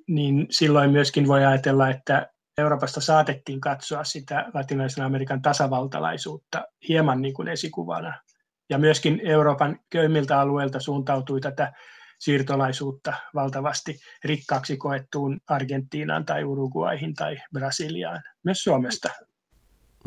Niin 0.07 0.47
silloin 0.49 0.91
myöskin 0.91 1.27
voi 1.27 1.45
ajatella, 1.45 1.89
että 1.89 2.29
Euroopasta 2.57 3.01
saatettiin 3.01 3.61
katsoa 3.61 4.03
sitä 4.03 4.45
latinalaisen 4.53 5.05
Amerikan 5.05 5.41
tasavaltalaisuutta 5.41 6.65
hieman 6.87 7.21
niin 7.21 7.33
kuin 7.33 7.47
esikuvana. 7.47 8.13
Ja 8.69 8.77
myöskin 8.77 9.21
Euroopan 9.23 9.79
köymmiltä 9.89 10.39
alueilta 10.39 10.79
suuntautui 10.79 11.41
tätä 11.41 11.73
siirtolaisuutta 12.19 13.13
valtavasti 13.35 13.99
rikkaaksi 14.23 14.77
koettuun 14.77 15.39
Argentiinaan 15.47 16.25
tai 16.25 16.43
Uruguaihin 16.43 17.13
tai 17.13 17.37
Brasiliaan, 17.53 18.23
myös 18.43 18.63
Suomesta 18.63 19.09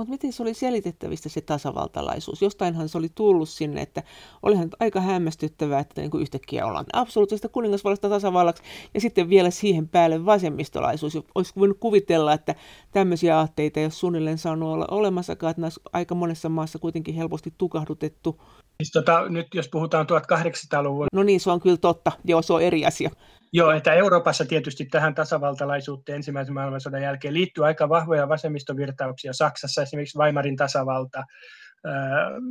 mutta 0.01 0.11
miten 0.11 0.32
se 0.32 0.42
oli 0.42 0.55
selitettävistä 0.55 1.28
se 1.28 1.40
tasavaltalaisuus? 1.40 2.42
Jostainhan 2.42 2.88
se 2.88 2.98
oli 2.98 3.09
tullut 3.14 3.48
sinne, 3.48 3.80
että 3.80 4.03
olihan 4.42 4.70
aika 4.80 5.01
hämmästyttävää, 5.01 5.80
että 5.80 6.01
niin 6.01 6.11
kuin 6.11 6.20
yhtäkkiä 6.20 6.66
ollaan 6.66 6.86
absoluuttisesta 6.92 7.48
kuningasvallasta 7.48 8.09
tasavallaksi 8.09 8.62
ja 8.94 9.01
sitten 9.01 9.28
vielä 9.28 9.51
siihen 9.51 9.88
päälle 9.88 10.26
vasemmistolaisuus. 10.26 11.18
Olisi 11.34 11.53
voinut 11.59 11.76
kuvitella, 11.80 12.32
että 12.32 12.55
tämmöisiä 12.92 13.38
aatteita 13.38 13.80
ei 13.80 13.86
ole 13.86 13.92
suunnilleen 13.92 14.38
saanut 14.38 14.68
olla 14.68 14.86
olemassakaan, 14.90 15.51
että 15.51 15.80
aika 15.92 16.14
monessa 16.14 16.48
maassa 16.48 16.78
kuitenkin 16.78 17.14
helposti 17.14 17.55
tukahdutettu. 17.59 18.42
Siis 18.82 18.92
tota, 18.92 19.28
nyt 19.28 19.46
jos 19.55 19.68
puhutaan 19.68 20.07
1800-luvun... 20.07 21.07
No 21.12 21.22
niin, 21.22 21.40
se 21.40 21.51
on 21.51 21.61
kyllä 21.61 21.76
totta. 21.76 22.12
Joo, 22.24 22.42
se 22.42 22.53
on 22.53 22.62
eri 22.62 22.86
asia. 22.86 23.11
Joo, 23.53 23.70
että 23.70 23.92
Euroopassa 23.92 24.44
tietysti 24.44 24.84
tähän 24.84 25.14
tasavaltalaisuuteen 25.14 26.16
ensimmäisen 26.16 26.55
maailmansodan 26.55 27.03
jälkeen 27.03 27.34
liittyy 27.34 27.66
aika 27.66 27.88
vahvoja 27.88 28.28
vasemmistovirtauksia. 28.28 29.32
Saksassa 29.32 29.82
esimerkiksi 29.82 30.18
Weimarin 30.18 30.57
tasavalta, 30.57 31.24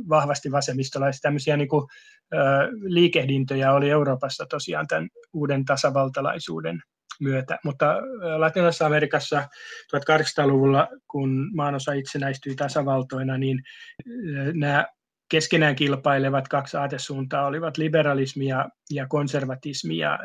vahvasti 0.08 0.52
vasemmistolaisia, 0.52 1.20
tämmöisiä 1.22 1.56
niin 1.56 1.68
kuin, 1.68 1.86
liikehdintöjä 2.82 3.72
oli 3.72 3.90
Euroopassa 3.90 4.46
tosiaan 4.46 4.86
tämän 4.86 5.08
uuden 5.32 5.64
tasavaltalaisuuden 5.64 6.82
myötä. 7.20 7.58
Mutta 7.64 7.96
Latinalaisessa 8.38 8.86
Amerikassa 8.86 9.48
1800-luvulla, 9.96 10.88
kun 11.08 11.50
maanosa 11.54 11.92
itsenäistyi 11.92 12.54
tasavaltoina, 12.54 13.38
niin 13.38 13.62
nämä 14.54 14.86
keskenään 15.30 15.76
kilpailevat 15.76 16.48
kaksi 16.48 16.76
aatesuuntaa 16.76 17.46
olivat 17.46 17.78
liberalismi 17.78 18.46
ja, 18.46 18.68
ja 18.90 19.06
konservatismi. 19.06 19.98
Ja, 19.98 20.18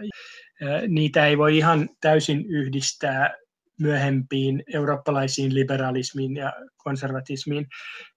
niitä 0.87 1.27
ei 1.27 1.37
voi 1.37 1.57
ihan 1.57 1.89
täysin 2.01 2.45
yhdistää 2.45 3.33
myöhempiin 3.79 4.63
eurooppalaisiin 4.73 5.55
liberalismiin 5.55 6.35
ja 6.35 6.53
konservatismiin, 6.77 7.67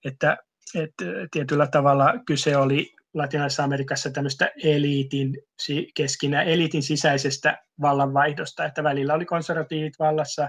että, 0.04 0.36
että 0.74 1.04
tietyllä 1.30 1.66
tavalla 1.66 2.14
kyse 2.26 2.56
oli 2.56 2.92
Latinalaisessa 3.14 3.64
Amerikassa 3.64 4.10
tämmöistä 4.10 4.50
eliitin, 4.64 5.38
keskinä, 5.94 6.42
eliitin 6.42 6.82
sisäisestä 6.82 7.58
vallanvaihdosta, 7.80 8.64
että 8.64 8.84
välillä 8.84 9.14
oli 9.14 9.24
konservatiivit 9.24 9.94
vallassa, 9.98 10.48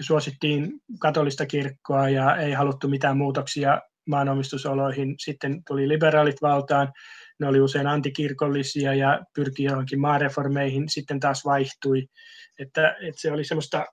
suosittiin 0.00 0.72
katolista 0.98 1.46
kirkkoa 1.46 2.08
ja 2.08 2.36
ei 2.36 2.52
haluttu 2.52 2.88
mitään 2.88 3.16
muutoksia 3.16 3.80
maanomistusoloihin. 4.08 5.14
Sitten 5.18 5.62
tuli 5.64 5.88
liberaalit 5.88 6.42
valtaan, 6.42 6.92
ne 7.40 7.46
oli 7.46 7.60
usein 7.60 7.86
antikirkollisia 7.86 8.94
ja 8.94 9.20
pyrki 9.34 9.64
johonkin 9.64 10.00
maareformeihin, 10.00 10.88
sitten 10.88 11.20
taas 11.20 11.44
vaihtui. 11.44 12.06
Että, 12.58 12.96
että 13.00 13.20
se 13.20 13.32
oli 13.32 13.44
semmoista 13.44 13.86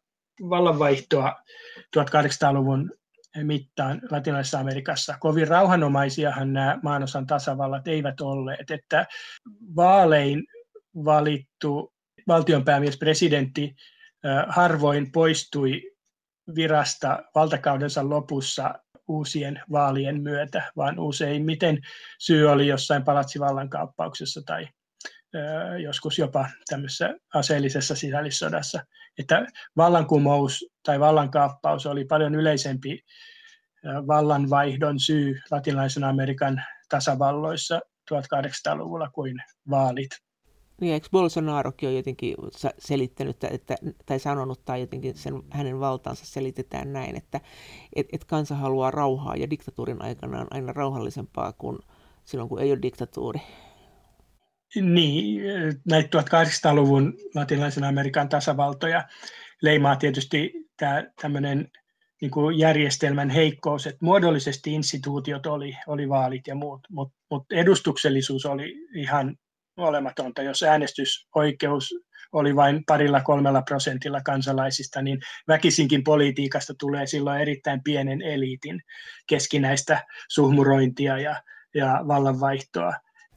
vallanvaihtoa 0.50 1.36
1800-luvun 1.98 2.92
mittaan 3.44 4.02
latinalaisessa 4.12 4.60
Amerikassa. 4.60 5.18
Kovin 5.20 5.48
rauhanomaisiahan 5.48 6.54
nämä 6.54 6.80
maanosan 6.84 7.28
tasavallat 7.28 7.88
eivät 7.88 8.22
olleet, 8.22 8.72
että 8.72 9.06
vaalein 9.76 10.44
valittu 10.96 11.94
valtionpäämies 12.28 12.98
presidentti 12.98 13.76
harvoin 14.48 15.12
poistui 15.12 15.82
virasta 16.56 17.24
valtakaudensa 17.36 18.10
lopussa 18.10 18.74
uusien 19.08 19.62
vaalien 19.72 20.22
myötä, 20.22 20.72
vaan 20.78 21.00
useimmiten 21.00 21.82
syy 22.20 22.46
oli 22.46 22.68
jossain 22.68 23.04
palatsivallankaappauksessa 23.04 24.42
tai 24.46 24.68
joskus 25.84 26.20
jopa 26.20 26.50
tämmöisessä 26.70 27.16
aseellisessa 27.34 27.96
sisällissodassa. 27.96 28.84
Että 29.20 29.46
vallankumous 29.78 30.66
tai 30.84 31.00
vallankaappaus 31.00 31.86
oli 31.86 32.06
paljon 32.06 32.36
yleisempi 32.36 33.04
vallanvaihdon 33.86 35.00
syy 35.00 35.40
latinalaisen 35.52 36.04
Amerikan 36.04 36.64
tasavalloissa 36.90 37.82
1800-luvulla 38.14 39.10
kuin 39.10 39.38
vaalit. 39.70 40.25
Niin, 40.82 40.94
eikö 40.94 41.08
Bolsonarokin 41.12 41.90
on 41.90 41.96
jotenkin 41.96 42.36
selittänyt 42.80 43.44
että, 43.44 43.76
tai 44.06 44.20
sanonut, 44.20 44.66
tai 44.66 44.80
jotenkin 44.80 45.16
sen, 45.16 45.44
hänen 45.50 45.80
valtaansa 45.80 46.26
selitetään 46.26 46.94
näin, 46.94 47.16
että 47.16 47.42
et, 47.96 48.08
et 48.14 48.26
kansa 48.26 48.56
haluaa 48.56 48.92
rauhaa 48.92 49.36
ja 49.36 49.50
diktatuurin 49.50 50.02
aikana 50.02 50.40
on 50.40 50.48
aina 50.52 50.74
rauhallisempaa 50.74 51.54
kuin 51.54 51.80
silloin, 52.26 52.50
kun 52.50 52.62
ei 52.62 52.72
ole 52.72 52.82
diktatuuri. 52.82 53.40
Niin, 54.82 55.42
näitä 55.86 56.20
1800-luvun 56.20 57.14
latinalaisen 57.36 57.84
Amerikan 57.84 58.30
tasavaltoja 58.30 59.08
leimaa 59.62 59.96
tietysti 59.96 60.54
tämä 60.78 61.40
niin 62.22 62.32
kuin 62.32 62.60
järjestelmän 62.60 63.30
heikkous, 63.30 63.88
että 63.88 64.06
muodollisesti 64.06 64.74
instituutiot 64.74 65.46
oli, 65.46 65.78
oli 65.88 66.10
vaalit 66.10 66.48
ja 66.48 66.56
muut, 66.56 66.88
mutta 66.90 67.16
mut 67.32 67.52
edustuksellisuus 67.52 68.46
oli 68.46 68.76
ihan 68.96 69.38
olematonta. 69.78 70.42
Jos 70.42 70.64
äänestysoikeus 70.64 71.96
oli 72.32 72.56
vain 72.56 72.84
parilla 72.88 73.22
kolmella 73.22 73.62
prosentilla 73.62 74.22
kansalaisista, 74.22 75.02
niin 75.02 75.20
väkisinkin 75.48 76.04
politiikasta 76.04 76.74
tulee 76.80 77.08
silloin 77.08 77.42
erittäin 77.42 77.84
pienen 77.84 78.22
eliitin 78.22 78.82
keskinäistä 79.28 80.06
suhmurointia 80.30 81.20
ja, 81.20 81.42
ja 81.76 82.04
vallanvaihtoa 82.08 82.94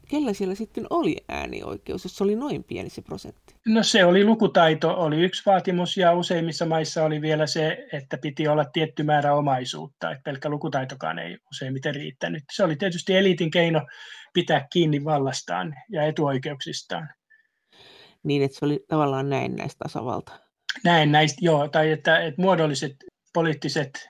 kellä 0.09 0.33
siellä 0.33 0.55
sitten 0.55 0.87
oli 0.91 1.17
äänioikeus, 1.29 2.05
jos 2.05 2.17
se 2.17 2.25
oli 2.25 2.37
noin 2.37 2.65
pieni 2.65 2.91
se 2.91 3.03
prosentti? 3.03 3.55
No 3.67 3.83
se 3.83 4.05
oli 4.05 4.25
lukutaito, 4.25 4.95
oli 4.95 5.21
yksi 5.21 5.43
vaatimus 5.47 5.97
ja 5.97 6.13
useimmissa 6.13 6.67
maissa 6.67 7.05
oli 7.05 7.21
vielä 7.21 7.47
se, 7.47 7.87
että 7.93 8.19
piti 8.19 8.49
olla 8.49 8.65
tietty 8.65 9.03
määrä 9.03 9.35
omaisuutta, 9.35 10.11
että 10.11 10.23
pelkkä 10.25 10.49
lukutaitokaan 10.49 11.19
ei 11.19 11.39
useimmiten 11.51 11.95
riittänyt. 11.95 12.43
Se 12.53 12.65
oli 12.65 12.77
tietysti 12.77 13.17
eliitin 13.17 13.51
keino 13.51 13.87
pitää 14.39 14.67
kiinni 14.73 15.05
vallastaan 15.05 15.75
ja 15.91 16.03
etuoikeuksistaan. 16.03 17.09
Niin, 18.23 18.43
että 18.43 18.59
se 18.59 18.65
oli 18.65 18.85
tavallaan 18.89 19.31
näin 19.31 19.57
näistä 19.57 19.79
tasavalta. 19.85 20.33
Näin 20.85 21.13
näistä, 21.13 21.39
joo, 21.41 21.69
tai 21.69 21.91
että, 21.91 22.19
että 22.19 22.43
muodolliset 22.43 22.93
poliittiset 23.35 24.09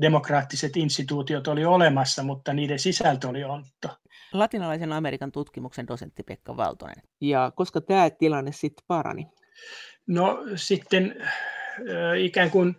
demokraattiset 0.00 0.76
instituutiot 0.76 1.48
oli 1.48 1.64
olemassa, 1.64 2.22
mutta 2.22 2.52
niiden 2.52 2.78
sisältö 2.78 3.28
oli 3.28 3.44
ontto 3.44 3.88
latinalaisen 4.32 4.92
Amerikan 4.92 5.32
tutkimuksen 5.32 5.86
dosentti 5.86 6.22
Pekka 6.22 6.56
Valtonen. 6.56 7.02
Ja 7.20 7.52
koska 7.56 7.80
tämä 7.80 8.10
tilanne 8.10 8.52
sitten 8.52 8.84
parani? 8.86 9.26
No 10.06 10.38
sitten 10.56 11.14
äh, 11.20 12.20
ikään 12.20 12.50
kuin 12.50 12.76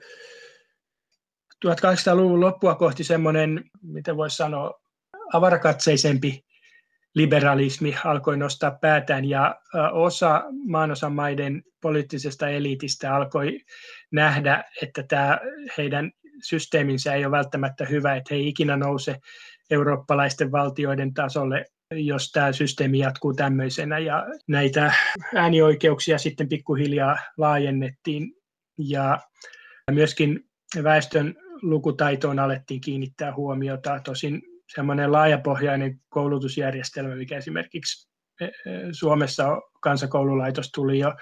1800-luvun 1.66 2.42
loppua 2.42 2.76
kohti 2.76 3.04
semmoinen, 3.04 3.64
miten 3.82 4.18
voisi 4.18 4.36
sanoa, 4.36 4.74
avarakatseisempi 5.34 6.47
liberalismi 7.18 7.96
alkoi 8.06 8.38
nostaa 8.38 8.72
päätään 8.72 9.26
ja 9.26 9.56
osa 9.92 10.44
maanosan 10.68 11.14
maiden 11.14 11.64
poliittisesta 11.82 12.50
eliitistä 12.50 13.16
alkoi 13.16 13.60
nähdä, 14.12 14.64
että 14.82 15.04
tämä 15.04 15.40
heidän 15.78 16.12
systeeminsä 16.44 17.14
ei 17.14 17.26
ole 17.26 17.32
välttämättä 17.32 17.86
hyvä, 17.86 18.16
että 18.16 18.36
he 18.36 18.40
ei 18.40 18.48
ikinä 18.48 18.78
nouse 18.78 19.16
eurooppalaisten 19.72 20.52
valtioiden 20.52 21.14
tasolle, 21.14 21.66
jos 21.92 22.32
tämä 22.32 22.52
systeemi 22.52 23.00
jatkuu 23.00 23.34
tämmöisenä. 23.34 24.00
Ja 24.00 24.26
näitä 24.48 24.94
äänioikeuksia 25.36 26.18
sitten 26.18 26.50
pikkuhiljaa 26.50 27.18
laajennettiin 27.38 28.34
ja 28.78 29.20
myöskin 29.92 30.46
väestön 30.84 31.36
lukutaitoon 31.62 32.40
alettiin 32.40 32.82
kiinnittää 32.82 33.36
huomiota. 33.36 34.00
Tosin 34.04 34.42
semmoinen 34.76 35.12
laajapohjainen 35.12 36.00
koulutusjärjestelmä, 36.10 37.16
mikä 37.16 37.38
esimerkiksi 37.38 38.10
e, 38.42 38.46
e, 38.46 38.52
Suomessa 38.92 39.48
kansakoululaitos 39.82 40.72
tuli 40.72 41.00
jo 41.00 41.14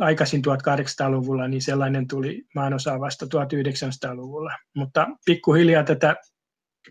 aikaisin 0.00 0.42
1800-luvulla, 0.46 1.48
niin 1.48 1.62
sellainen 1.62 2.08
tuli 2.08 2.42
maanosaa 2.54 3.00
vasta 3.00 3.26
1900-luvulla. 3.26 4.56
Mutta 4.76 5.06
pikkuhiljaa 5.26 5.84
tätä 5.84 6.16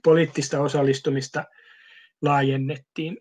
poliittista 0.04 0.60
osallistumista 0.60 1.46
laajennettiin. 2.22 3.18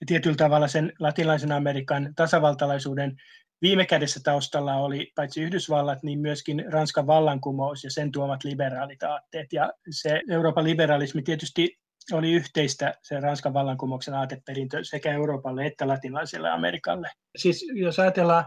Ja 0.00 0.06
tietyllä 0.06 0.36
tavalla 0.36 0.68
sen 0.68 0.92
latinalaisen 0.98 1.52
Amerikan 1.52 2.12
tasavaltalaisuuden 2.16 3.16
viime 3.62 3.86
kädessä 3.86 4.20
taustalla 4.24 4.74
oli 4.74 5.12
paitsi 5.14 5.42
Yhdysvallat, 5.42 6.02
niin 6.02 6.18
myöskin 6.18 6.64
Ranskan 6.68 7.06
vallankumous 7.06 7.84
ja 7.84 7.90
sen 7.90 8.12
tuomat 8.12 8.44
liberaalit 8.44 9.02
aatteet. 9.02 9.52
Ja 9.52 9.72
se 9.90 10.20
Euroopan 10.30 10.64
liberalismi 10.64 11.22
tietysti 11.22 11.78
oli 12.12 12.32
yhteistä 12.32 12.94
se 13.02 13.20
Ranskan 13.20 13.54
vallankumouksen 13.54 14.14
aateperintö 14.14 14.84
sekä 14.84 15.12
Euroopalle 15.12 15.66
että 15.66 15.88
latinalaiselle 15.88 16.50
Amerikalle. 16.50 17.10
Siis 17.36 17.66
jos 17.74 17.98
ajatellaan 17.98 18.44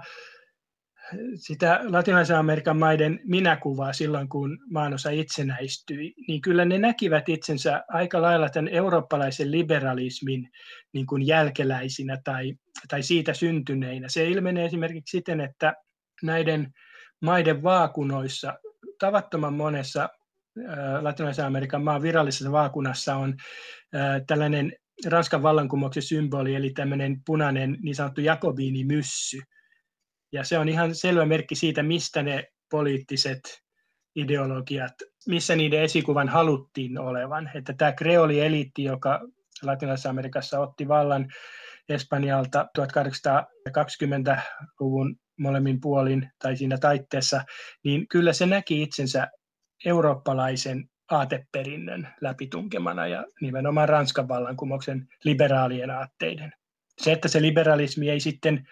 sitä 1.35 1.79
latinalaisen 1.83 2.37
Amerikan 2.37 2.77
maiden 2.77 3.19
minäkuvaa 3.23 3.93
silloin, 3.93 4.29
kun 4.29 4.59
maanosa 4.71 5.09
itsenäistyi, 5.09 6.13
niin 6.27 6.41
kyllä 6.41 6.65
ne 6.65 6.77
näkivät 6.77 7.29
itsensä 7.29 7.83
aika 7.87 8.21
lailla 8.21 8.49
tämän 8.49 8.67
eurooppalaisen 8.67 9.51
liberalismin 9.51 10.49
niin 10.93 11.05
kuin 11.05 11.27
jälkeläisinä 11.27 12.17
tai, 12.23 12.53
tai 12.87 13.03
siitä 13.03 13.33
syntyneinä. 13.33 14.09
Se 14.09 14.27
ilmenee 14.27 14.65
esimerkiksi 14.65 15.17
siten, 15.17 15.41
että 15.41 15.73
näiden 16.23 16.73
maiden 17.21 17.63
vaakunoissa 17.63 18.53
tavattoman 18.99 19.53
monessa 19.53 20.09
latinalaisen 21.01 21.45
Amerikan 21.45 21.83
maan 21.83 22.01
virallisessa 22.01 22.51
vaakunassa 22.51 23.15
on 23.15 23.35
tällainen 24.27 24.73
Ranskan 25.05 25.43
vallankumouksen 25.43 26.03
symboli, 26.03 26.55
eli 26.55 26.69
tämmöinen 26.69 27.21
punainen 27.25 27.77
niin 27.81 27.95
sanottu 27.95 28.21
Jakobiini-myssy, 28.21 29.41
ja 30.35 30.43
se 30.43 30.57
on 30.57 30.69
ihan 30.69 30.95
selvä 30.95 31.25
merkki 31.25 31.55
siitä, 31.55 31.83
mistä 31.83 32.23
ne 32.23 32.47
poliittiset 32.71 33.41
ideologiat, 34.15 34.93
missä 35.27 35.55
niiden 35.55 35.81
esikuvan 35.81 36.29
haluttiin 36.29 36.99
olevan. 36.99 37.51
Että 37.55 37.73
tämä 37.77 37.91
kreoli-eliitti, 37.91 38.83
joka 38.83 39.21
Latinalaisessa 39.63 40.09
Amerikassa 40.09 40.59
otti 40.59 40.87
vallan 40.87 41.27
Espanjalta 41.89 42.67
1820-luvun 42.79 45.15
molemmin 45.39 45.81
puolin 45.81 46.29
tai 46.41 46.57
siinä 46.57 46.77
taitteessa, 46.77 47.43
niin 47.83 48.07
kyllä 48.07 48.33
se 48.33 48.45
näki 48.45 48.81
itsensä 48.81 49.27
eurooppalaisen 49.85 50.89
aateperinnön 51.11 52.07
läpitunkemana 52.21 53.07
ja 53.07 53.25
nimenomaan 53.41 53.89
Ranskan 53.89 54.27
vallankumouksen 54.27 55.07
liberaalien 55.23 55.89
aatteiden. 55.89 56.53
Se, 57.01 57.11
että 57.11 57.27
se 57.27 57.41
liberalismi 57.41 58.09
ei 58.09 58.19
sitten 58.19 58.67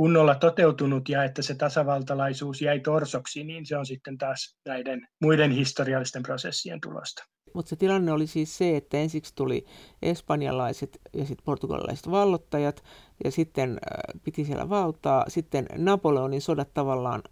kunnolla 0.00 0.34
toteutunut 0.34 1.08
ja 1.08 1.24
että 1.24 1.42
se 1.42 1.54
tasavaltalaisuus 1.54 2.62
jäi 2.62 2.80
torsoksi, 2.80 3.44
niin 3.44 3.66
se 3.66 3.76
on 3.76 3.86
sitten 3.86 4.18
taas 4.18 4.56
näiden 4.66 5.08
muiden 5.22 5.50
historiallisten 5.50 6.22
prosessien 6.22 6.80
tulosta. 6.80 7.24
Mutta 7.54 7.68
se 7.68 7.76
tilanne 7.76 8.12
oli 8.12 8.26
siis 8.26 8.58
se, 8.58 8.76
että 8.76 8.96
ensiksi 8.96 9.32
tuli 9.34 9.64
espanjalaiset 10.02 11.00
ja 11.12 11.26
sitten 11.26 11.44
portugalilaiset 11.44 12.10
vallottajat 12.10 12.82
ja 13.24 13.30
sitten 13.30 13.70
äh, 13.70 14.20
piti 14.24 14.44
siellä 14.44 14.68
valtaa. 14.68 15.24
Sitten 15.28 15.66
Napoleonin 15.76 16.40
sodat 16.42 16.74
tavallaan, 16.74 17.22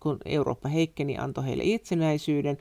kun 0.00 0.18
Eurooppa 0.24 0.68
heikkeni, 0.68 1.18
antoi 1.18 1.44
heille 1.44 1.62
itsenäisyyden. 1.66 2.58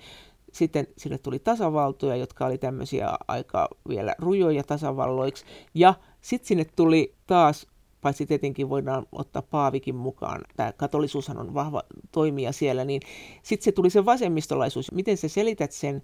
Sitten 0.52 0.88
sille 0.98 1.18
tuli 1.18 1.40
tasavaltoja, 1.40 2.16
jotka 2.16 2.46
oli 2.46 2.58
tämmöisiä 2.58 3.10
aika 3.28 3.68
vielä 3.90 4.16
rujoja 4.20 4.64
tasavalloiksi. 4.64 5.46
Ja 5.74 5.94
sitten 6.22 6.48
sinne 6.48 6.66
tuli 6.76 7.16
taas 7.28 7.68
paitsi 8.04 8.26
tietenkin 8.26 8.70
voidaan 8.70 9.06
ottaa 9.12 9.42
Paavikin 9.42 9.96
mukaan, 9.96 10.42
tämä 10.56 10.72
katolisuushan 10.72 11.38
on 11.38 11.54
vahva 11.54 11.84
toimija 12.12 12.52
siellä, 12.52 12.86
niin 12.86 13.02
sitten 13.44 13.64
se 13.64 13.72
tuli 13.72 13.90
se 13.90 14.06
vasemmistolaisuus. 14.06 14.92
Miten 14.92 15.18
sä 15.18 15.28
selität 15.28 15.72
sen, 15.72 16.02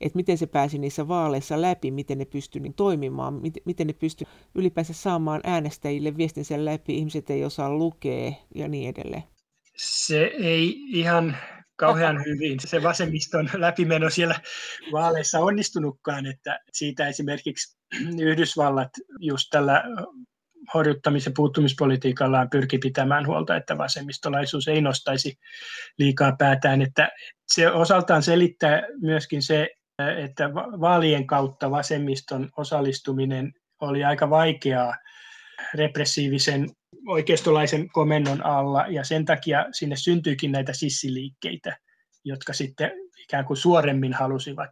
että 0.00 0.16
miten 0.16 0.38
se 0.38 0.46
pääsi 0.46 0.78
niissä 0.78 1.08
vaaleissa 1.08 1.60
läpi, 1.60 1.90
miten 1.90 2.18
ne 2.18 2.24
pystyi 2.24 2.62
niin 2.62 2.74
toimimaan, 2.74 3.40
miten, 3.64 3.86
ne 3.86 3.92
pystyi 3.92 4.26
ylipäänsä 4.54 4.92
saamaan 4.92 5.40
äänestäjille 5.44 6.16
viestinsä 6.16 6.64
läpi, 6.64 6.98
ihmiset 6.98 7.30
ei 7.30 7.44
osaa 7.44 7.70
lukea 7.74 8.32
ja 8.54 8.68
niin 8.68 8.88
edelleen? 8.88 9.22
Se 9.76 10.30
ei 10.38 10.82
ihan 10.88 11.36
kauhean 11.76 12.24
hyvin 12.24 12.60
se 12.60 12.82
vasemmiston 12.82 13.50
läpimeno 13.54 14.10
siellä 14.10 14.40
vaaleissa 14.92 15.38
onnistunutkaan, 15.38 16.26
että 16.26 16.60
siitä 16.72 17.08
esimerkiksi 17.08 17.78
Yhdysvallat 18.20 18.90
just 19.20 19.46
tällä 19.50 19.84
horjuttamis- 20.74 21.26
ja 21.26 21.32
puuttumispolitiikallaan 21.36 22.50
pyrki 22.50 22.78
pitämään 22.78 23.26
huolta, 23.26 23.56
että 23.56 23.78
vasemmistolaisuus 23.78 24.68
ei 24.68 24.80
nostaisi 24.80 25.38
liikaa 25.98 26.36
päätään. 26.38 26.82
Että 26.82 27.08
se 27.52 27.70
osaltaan 27.70 28.22
selittää 28.22 28.82
myöskin 29.00 29.42
se, 29.42 29.68
että 30.16 30.54
vaalien 30.54 31.26
kautta 31.26 31.70
vasemmiston 31.70 32.48
osallistuminen 32.56 33.52
oli 33.80 34.04
aika 34.04 34.30
vaikeaa 34.30 34.94
repressiivisen 35.74 36.70
oikeistolaisen 37.06 37.88
komennon 37.88 38.46
alla, 38.46 38.86
ja 38.88 39.04
sen 39.04 39.24
takia 39.24 39.66
sinne 39.72 39.96
syntyikin 39.96 40.52
näitä 40.52 40.72
sissiliikkeitä, 40.72 41.76
jotka 42.24 42.52
sitten 42.52 42.90
ikään 43.22 43.44
kuin 43.44 43.56
suoremmin 43.56 44.14
halusivat 44.14 44.70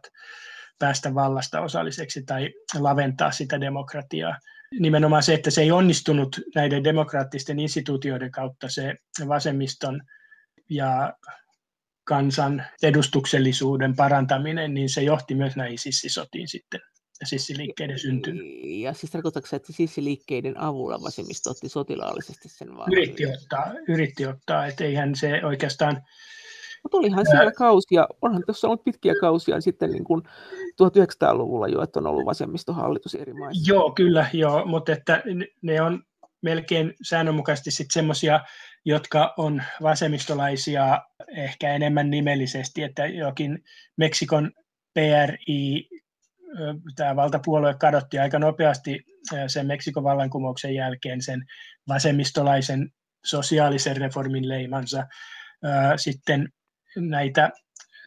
päästä 0.79 1.15
vallasta 1.15 1.61
osalliseksi 1.61 2.23
tai 2.23 2.49
laventaa 2.79 3.31
sitä 3.31 3.61
demokratiaa. 3.61 4.37
Nimenomaan 4.79 5.23
se, 5.23 5.33
että 5.33 5.51
se 5.51 5.61
ei 5.61 5.71
onnistunut 5.71 6.41
näiden 6.55 6.83
demokraattisten 6.83 7.59
instituutioiden 7.59 8.31
kautta 8.31 8.69
se 8.69 8.95
vasemmiston 9.27 10.01
ja 10.69 11.13
kansan 12.03 12.65
edustuksellisuuden 12.83 13.95
parantaminen, 13.95 14.73
niin 14.73 14.89
se 14.89 15.01
johti 15.01 15.35
myös 15.35 15.55
näihin 15.55 15.79
sissisotiin 15.79 16.47
sitten 16.47 16.79
ja 17.21 17.27
sissiliikkeiden 17.27 17.99
syntyyn. 17.99 18.37
Ja 18.81 18.93
siis 18.93 19.11
tarkoitatko 19.11 19.55
että 19.55 19.73
sissiliikkeiden 19.73 20.59
avulla 20.59 21.01
vasemmisto 21.03 21.49
otti 21.49 21.69
sotilaallisesti 21.69 22.49
sen 22.49 22.77
vaan? 22.77 22.93
Yritti 22.93 23.25
ottaa, 23.25 23.73
yritti 23.87 24.25
ottaa 24.25 24.67
että 24.67 24.83
eihän 24.83 25.15
se 25.15 25.45
oikeastaan 25.45 26.01
mutta 26.83 26.97
olihan 26.97 27.25
siellä 27.25 27.51
kausia, 27.51 28.07
onhan 28.21 28.43
tuossa 28.45 28.67
ollut 28.67 28.83
pitkiä 28.83 29.13
kausia 29.21 29.61
sitten 29.61 29.91
niin 29.91 30.03
kuin 30.03 30.21
1900-luvulla 30.83 31.67
jo, 31.67 31.81
että 31.81 31.99
on 31.99 32.07
ollut 32.07 32.25
vasemmistohallitus 32.25 33.15
eri 33.15 33.33
maissa. 33.33 33.71
Joo, 33.73 33.91
kyllä, 33.91 34.25
joo, 34.33 34.65
mutta 34.65 34.91
että 34.91 35.23
ne 35.61 35.81
on 35.81 36.03
melkein 36.41 36.93
säännönmukaisesti 37.01 37.71
sitten 37.71 37.93
semmoisia, 37.93 38.39
jotka 38.85 39.33
on 39.37 39.63
vasemmistolaisia 39.81 41.01
ehkä 41.27 41.73
enemmän 41.73 42.09
nimellisesti, 42.09 42.83
että 42.83 43.05
jokin 43.05 43.63
Meksikon 43.97 44.51
PRI, 44.93 45.89
tämä 46.95 47.15
valtapuolue 47.15 47.75
kadotti 47.79 48.19
aika 48.19 48.39
nopeasti 48.39 48.99
sen 49.47 49.67
Meksikon 49.67 50.03
vallankumouksen 50.03 50.75
jälkeen 50.75 51.21
sen 51.21 51.45
vasemmistolaisen 51.87 52.91
sosiaalisen 53.25 53.97
reformin 53.97 54.49
leimansa. 54.49 55.07
Sitten 55.95 56.49
näitä 56.97 57.49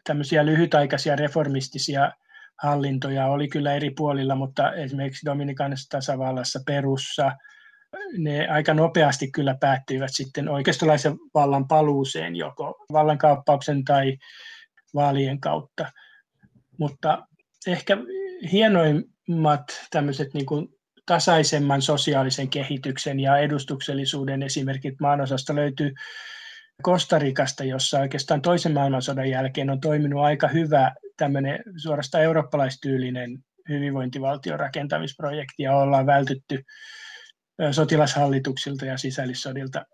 tämmöisiä 0.03 0.45
lyhytaikaisia 0.45 1.15
reformistisia 1.15 2.11
hallintoja 2.63 3.27
oli 3.27 3.47
kyllä 3.47 3.73
eri 3.73 3.89
puolilla, 3.89 4.35
mutta 4.35 4.73
esimerkiksi 4.73 5.25
Dominikanissa 5.25 5.89
tasavallassa 5.89 6.59
Perussa 6.65 7.31
ne 8.17 8.47
aika 8.47 8.73
nopeasti 8.73 9.31
kyllä 9.31 9.55
päättyivät 9.59 10.11
sitten 10.13 10.49
oikeistolaisen 10.49 11.17
vallan 11.33 11.67
paluuseen 11.67 12.35
joko 12.35 12.85
vallankaappauksen 12.91 13.83
tai 13.83 14.17
vaalien 14.93 15.39
kautta. 15.39 15.91
Mutta 16.79 17.27
ehkä 17.67 17.97
hienoimmat 18.51 19.63
tämmöiset 19.91 20.33
niin 20.33 20.45
kuin 20.45 20.67
tasaisemman 21.05 21.81
sosiaalisen 21.81 22.49
kehityksen 22.49 23.19
ja 23.19 23.37
edustuksellisuuden 23.37 24.43
esimerkit 24.43 24.99
maanosasta 24.99 25.55
löytyy 25.55 25.93
Kostarikasta, 26.83 27.63
jossa 27.63 27.99
oikeastaan 27.99 28.41
toisen 28.41 28.73
maailmansodan 28.73 29.29
jälkeen 29.29 29.69
on 29.69 29.79
toiminut 29.79 30.23
aika 30.23 30.47
hyvä 30.47 30.91
tämmöinen 31.17 31.59
suorastaan 31.77 32.23
eurooppalaistyylinen 32.23 33.39
hyvinvointivaltion 33.69 34.59
rakentamisprojekti 34.59 35.63
ja 35.63 35.75
ollaan 35.77 36.05
vältytty 36.05 36.63
sotilashallituksilta 37.71 38.85
ja 38.85 38.97
sisällissodilta. 38.97 39.85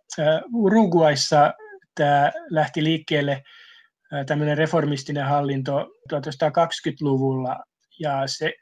Uruguayssa 0.54 1.54
tämä 1.96 2.32
lähti 2.50 2.84
liikkeelle 2.84 3.44
tämmöinen 4.26 4.58
reformistinen 4.58 5.26
hallinto 5.26 5.88
1920-luvulla 6.14 7.64
ja 8.00 8.24
se 8.26 8.54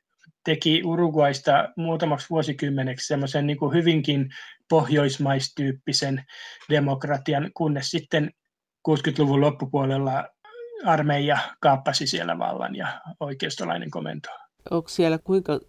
teki 0.43 0.81
Uruguaista 0.85 1.69
muutamaksi 1.77 2.29
vuosikymmeneksi 2.29 3.07
semmoisen 3.07 3.47
niin 3.47 3.57
hyvinkin 3.73 4.29
pohjoismaistyyppisen 4.69 6.25
demokratian, 6.69 7.51
kunnes 7.53 7.91
sitten 7.91 8.31
60-luvun 8.89 9.41
loppupuolella 9.41 10.27
armeija 10.85 11.37
kaappasi 11.59 12.07
siellä 12.07 12.39
vallan 12.39 12.75
ja 12.75 13.01
oikeistolainen 13.19 13.91
komento. 13.91 14.29
Onko 14.71 14.89
siellä 14.89 15.17
kuinka 15.17 15.59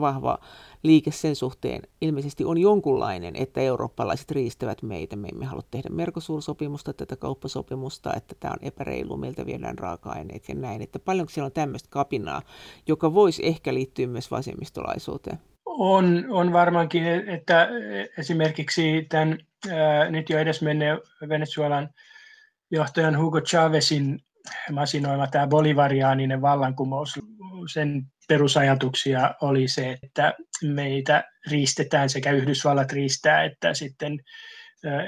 vahva 0.00 0.38
liike 0.82 1.10
sen 1.10 1.36
suhteen? 1.36 1.82
Ilmeisesti 2.00 2.44
on 2.44 2.58
jonkunlainen, 2.58 3.36
että 3.36 3.60
eurooppalaiset 3.60 4.30
riistävät 4.30 4.82
meitä. 4.82 5.16
Me 5.16 5.28
emme 5.28 5.44
halua 5.44 5.62
tehdä 5.70 5.88
Mercosur-sopimusta, 5.88 6.92
tätä 6.92 7.16
kauppasopimusta, 7.16 8.14
että 8.14 8.34
tämä 8.40 8.52
on 8.52 8.68
epäreilu, 8.68 9.16
meiltä 9.16 9.46
viedään 9.46 9.78
raaka-aineet 9.78 10.48
ja 10.48 10.54
näin. 10.54 10.82
Että 10.82 10.98
paljonko 10.98 11.30
siellä 11.30 11.46
on 11.46 11.52
tämmöistä 11.52 11.88
kapinaa, 11.90 12.42
joka 12.86 13.14
voisi 13.14 13.46
ehkä 13.46 13.74
liittyä 13.74 14.06
myös 14.06 14.30
vasemmistolaisuuteen? 14.30 15.38
On, 15.78 16.26
on 16.28 16.52
varmaankin, 16.52 17.04
että 17.06 17.68
esimerkiksi 18.18 19.06
tämän 19.08 19.38
nyt 20.10 20.30
jo 20.30 20.38
edesmenneen 20.38 20.98
Venezuelan 21.28 21.88
johtajan 22.70 23.18
Hugo 23.18 23.40
Chavezin 23.40 24.18
masinoima 24.72 25.26
tämä 25.26 25.46
bolivariaaninen 25.46 26.42
vallankumous, 26.42 27.20
sen 27.72 28.02
perusajatuksia 28.28 29.34
oli 29.40 29.68
se, 29.68 29.98
että 30.02 30.34
meitä 30.64 31.24
riistetään 31.50 32.08
sekä 32.08 32.30
Yhdysvallat 32.30 32.92
riistää 32.92 33.44
että 33.44 33.74
sitten 33.74 34.20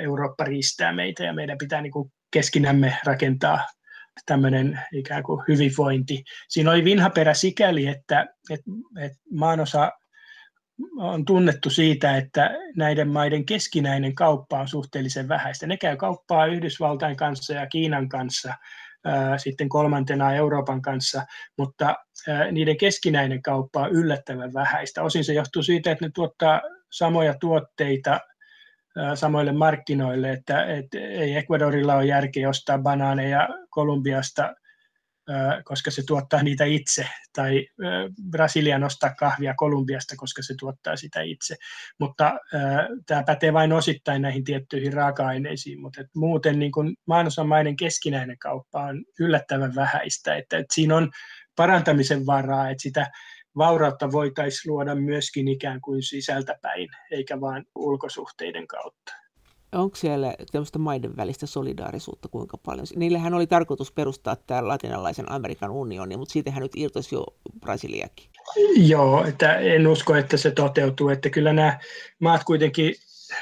Eurooppa 0.01 0.45
riistää 0.45 0.93
meitä 0.93 1.25
ja 1.25 1.33
meidän 1.33 1.59
pitää 1.59 1.81
niin 1.81 1.93
kuin 1.93 2.13
keskinämme 2.31 2.97
rakentaa 3.05 3.67
tämmöinen 4.27 4.81
ikään 4.93 5.23
kuin 5.23 5.43
hyvinvointi. 5.49 6.25
Siinä 6.49 6.71
oli 6.71 6.85
vinhaperä 6.85 7.35
sikäli, 7.35 7.87
että, 7.87 8.27
että, 8.51 8.71
että 9.01 9.19
maanosa 9.33 9.93
on 10.99 11.25
tunnettu 11.25 11.71
siitä, 11.71 12.17
että 12.17 12.51
näiden 12.77 13.09
maiden 13.09 13.47
keskinäinen 13.47 14.15
kauppa 14.15 14.61
on 14.61 14.69
suhteellisen 14.69 15.29
vähäistä. 15.29 15.67
Ne 15.67 15.77
käy 15.77 15.97
kauppaa 15.97 16.47
Yhdysvaltain 16.47 17.17
kanssa 17.17 17.55
ja 17.55 17.67
Kiinan 17.67 18.09
kanssa, 18.09 18.55
sitten 19.37 19.69
kolmantena 19.69 20.35
Euroopan 20.35 20.83
kanssa, 20.83 21.23
mutta 21.59 21.95
niiden 22.53 22.77
keskinäinen 22.77 23.43
kauppa 23.43 23.81
on 23.81 23.91
yllättävän 23.91 24.55
vähäistä. 24.55 25.03
Osin 25.03 25.25
se 25.25 25.33
johtuu 25.33 25.63
siitä, 25.63 25.91
että 25.91 26.05
ne 26.05 26.11
tuottaa 26.15 26.61
samoja 26.91 27.35
tuotteita 27.41 28.21
samoille 29.15 29.53
markkinoille, 29.53 30.31
että, 30.31 30.65
että 30.65 30.99
ei 30.99 31.37
Ecuadorilla 31.37 31.95
ole 31.95 32.07
järkeä 32.07 32.49
ostaa 32.49 32.79
banaaneja 32.79 33.49
Kolumbiasta 33.71 34.55
koska 35.65 35.91
se 35.91 36.03
tuottaa 36.07 36.43
niitä 36.43 36.65
itse, 36.65 37.09
tai 37.33 37.67
Brasilia 38.31 38.79
nostaa 38.79 39.15
kahvia 39.15 39.55
Kolumbiasta, 39.57 40.15
koska 40.17 40.43
se 40.43 40.55
tuottaa 40.61 40.97
sitä 40.97 41.23
itse. 41.23 41.57
Mutta 42.01 42.33
tämä 43.07 43.23
pätee 43.23 43.53
vain 43.53 43.73
osittain 43.73 44.23
näihin 44.23 44.45
tiettyihin 44.45 44.93
raaka-aineisiin, 44.93 45.81
mutta 45.81 46.01
et 46.01 46.07
muuten 46.17 46.59
niin 46.59 46.73
kun 46.73 46.97
maanosan 47.07 47.49
maiden 47.49 47.77
keskinäinen 47.77 48.39
kauppa 48.39 48.81
on 48.81 49.05
yllättävän 49.21 49.75
vähäistä, 49.75 50.37
että, 50.37 50.59
että 50.59 50.75
siinä 50.75 50.97
on 50.97 51.11
parantamisen 51.57 52.27
varaa, 52.27 52.71
että 52.71 52.83
sitä 52.83 53.11
vaurautta 53.57 54.13
voitaisiin 54.13 54.73
luoda 54.73 54.95
myöskin 54.95 55.49
ikään 55.49 55.81
kuin 55.81 56.03
sisältäpäin, 56.03 56.89
eikä 57.11 57.41
vain 57.41 57.65
ulkosuhteiden 57.75 58.67
kautta 58.67 59.24
onko 59.75 59.97
siellä 59.97 60.35
tämmöistä 60.53 60.79
maiden 60.79 61.17
välistä 61.17 61.47
solidaarisuutta 61.47 62.29
kuinka 62.29 62.57
paljon? 62.57 62.87
Niillähän 62.97 63.35
oli 63.35 63.47
tarkoitus 63.47 63.93
perustaa 63.93 64.37
tämä 64.37 64.69
latinalaisen 64.69 65.33
Amerikan 65.33 65.71
unioni, 65.71 66.17
mutta 66.17 66.33
siitähän 66.33 66.63
nyt 66.63 66.73
irtosi 66.77 67.15
jo 67.15 67.27
Brasiliakin. 67.61 68.31
Joo, 68.77 69.25
että 69.25 69.57
en 69.57 69.87
usko, 69.87 70.15
että 70.15 70.37
se 70.37 70.51
toteutuu. 70.51 71.09
Että 71.09 71.31
kyllä 71.31 71.53
nämä 71.53 71.79
maat 72.21 72.45
kuitenkin 72.45 72.95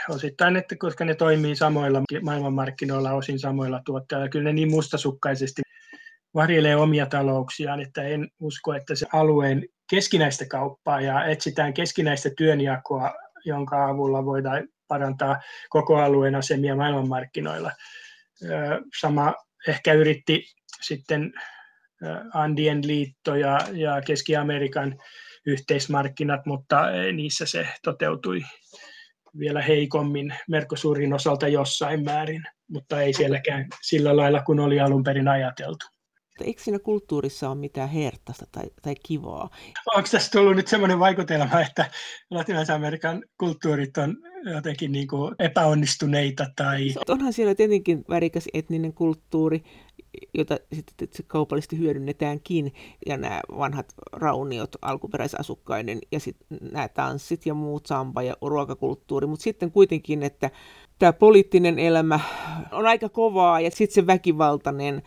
osittain, 0.08 0.56
että 0.56 0.76
koska 0.76 1.04
ne 1.04 1.14
toimii 1.14 1.56
samoilla 1.56 2.02
maailmanmarkkinoilla, 2.22 3.12
osin 3.12 3.38
samoilla 3.38 3.80
tuotteilla, 3.84 4.28
kyllä 4.28 4.44
ne 4.44 4.52
niin 4.52 4.70
mustasukkaisesti 4.70 5.62
varjelee 6.34 6.76
omia 6.76 7.06
talouksiaan, 7.06 7.80
että 7.80 8.02
en 8.02 8.28
usko, 8.40 8.74
että 8.74 8.94
se 8.94 9.06
alueen 9.12 9.68
keskinäistä 9.90 10.44
kauppaa 10.46 11.00
ja 11.00 11.24
etsitään 11.24 11.74
keskinäistä 11.74 12.30
työnjakoa, 12.36 13.14
jonka 13.44 13.88
avulla 13.88 14.24
voidaan 14.24 14.68
parantaa 14.92 15.40
koko 15.68 15.96
alueen 15.96 16.34
asemia 16.34 16.76
maailmanmarkkinoilla. 16.76 17.72
Sama 19.00 19.34
ehkä 19.68 19.92
yritti 19.92 20.44
sitten 20.80 21.32
Andien 22.34 22.86
liitto 22.86 23.36
ja, 23.36 23.58
ja 23.72 24.02
Keski-Amerikan 24.06 24.98
yhteismarkkinat, 25.46 26.46
mutta 26.46 26.82
niissä 27.12 27.46
se 27.46 27.68
toteutui 27.82 28.40
vielä 29.38 29.62
heikommin 29.62 30.34
Mercosurin 30.48 31.12
osalta 31.12 31.48
jossain 31.48 32.04
määrin, 32.04 32.42
mutta 32.68 33.02
ei 33.02 33.12
sielläkään 33.12 33.66
sillä 33.82 34.16
lailla 34.16 34.42
kuin 34.42 34.60
oli 34.60 34.80
alun 34.80 35.04
perin 35.04 35.28
ajateltu. 35.28 35.86
Eikö 36.40 36.62
siinä 36.62 36.78
kulttuurissa 36.78 37.48
ole 37.48 37.58
mitään 37.58 37.88
herttaista 37.88 38.46
tai, 38.52 38.64
tai 38.82 38.94
kivaa? 39.02 39.50
Onko 39.94 40.08
tässä 40.12 40.30
tullut 40.30 40.56
nyt 40.56 40.68
semmoinen 40.68 40.98
vaikutelma, 40.98 41.60
että 41.60 41.90
Latinalaisen 42.30 42.76
Amerikan 42.76 43.24
kulttuurit 43.38 43.98
on 43.98 44.16
jotenkin 44.54 44.92
niin 44.92 45.08
kuin 45.08 45.34
epäonnistuneita? 45.38 46.46
Tai... 46.56 46.94
Onhan 47.08 47.32
siellä 47.32 47.54
tietenkin 47.54 48.04
värikäs 48.08 48.48
etninen 48.54 48.92
kulttuuri, 48.92 49.62
jota 50.34 50.58
sitten 50.72 51.08
se 51.10 51.22
kaupallisesti 51.22 51.78
hyödynnetäänkin, 51.78 52.74
ja 53.06 53.16
nämä 53.16 53.40
vanhat 53.58 53.94
rauniot 54.12 54.76
alkuperäisasukkaiden, 54.82 55.98
ja 56.12 56.20
sitten 56.20 56.58
nämä 56.72 56.88
tanssit 56.88 57.46
ja 57.46 57.54
muut 57.54 57.86
samba 57.86 58.22
ja 58.22 58.36
ruokakulttuuri, 58.42 59.26
mutta 59.26 59.42
sitten 59.42 59.72
kuitenkin, 59.72 60.22
että 60.22 60.50
tämä 60.98 61.12
poliittinen 61.12 61.78
elämä 61.78 62.20
on 62.72 62.86
aika 62.86 63.08
kovaa, 63.08 63.60
ja 63.60 63.70
sitten 63.70 63.94
se 63.94 64.06
väkivaltainen 64.06 65.02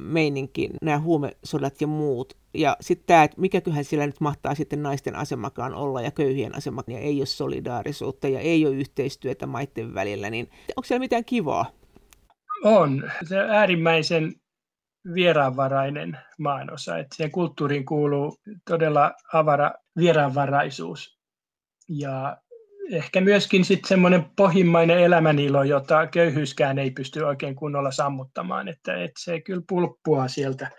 meininki, 0.00 0.70
nämä 0.82 0.98
huumesodat 0.98 1.80
ja 1.80 1.86
muut. 1.86 2.36
Ja 2.54 2.76
sitten 2.80 3.06
tämä, 3.06 3.22
että 3.22 3.40
mikäköhän 3.40 3.84
siellä 3.84 4.06
nyt 4.06 4.20
mahtaa 4.20 4.54
sitten 4.54 4.82
naisten 4.82 5.16
asemakaan 5.16 5.74
olla 5.74 6.02
ja 6.02 6.10
köyhien 6.10 6.56
asema, 6.56 6.82
ja 6.86 6.98
ei 6.98 7.20
ole 7.20 7.26
solidaarisuutta 7.26 8.28
ja 8.28 8.40
ei 8.40 8.66
ole 8.66 8.74
yhteistyötä 8.74 9.46
maiden 9.46 9.94
välillä, 9.94 10.30
niin 10.30 10.50
onko 10.76 10.84
siellä 10.84 11.00
mitään 11.00 11.24
kivaa? 11.24 11.70
On. 12.64 13.10
Se 13.28 13.38
äärimmäisen 13.38 14.34
vieraanvarainen 15.14 16.18
maanosa. 16.38 16.98
Että 16.98 17.16
siihen 17.16 17.30
kulttuuriin 17.30 17.84
kuuluu 17.84 18.36
todella 18.68 19.12
avara 19.32 19.72
vieraanvaraisuus. 19.96 21.18
Ja 21.88 22.36
ehkä 22.90 23.20
myöskin 23.20 23.64
sitten 23.64 23.88
semmoinen 23.88 24.24
pohjimmainen 24.36 24.98
elämänilo, 24.98 25.62
jota 25.62 26.06
köyhyyskään 26.06 26.78
ei 26.78 26.90
pysty 26.90 27.20
oikein 27.20 27.56
kunnolla 27.56 27.90
sammuttamaan. 27.90 28.68
Että, 28.68 28.94
että 28.94 29.20
se 29.24 29.40
kyllä 29.40 29.62
pulppua 29.68 30.28
sieltä 30.28 30.70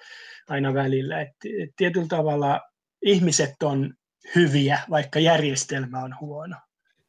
aina 0.49 0.73
välillä. 0.73 1.21
Että, 1.21 1.49
että 1.63 1.73
tietyllä 1.77 2.07
tavalla 2.07 2.61
ihmiset 3.01 3.63
on 3.63 3.93
hyviä, 4.35 4.79
vaikka 4.89 5.19
järjestelmä 5.19 5.99
on 5.99 6.15
huono. 6.21 6.55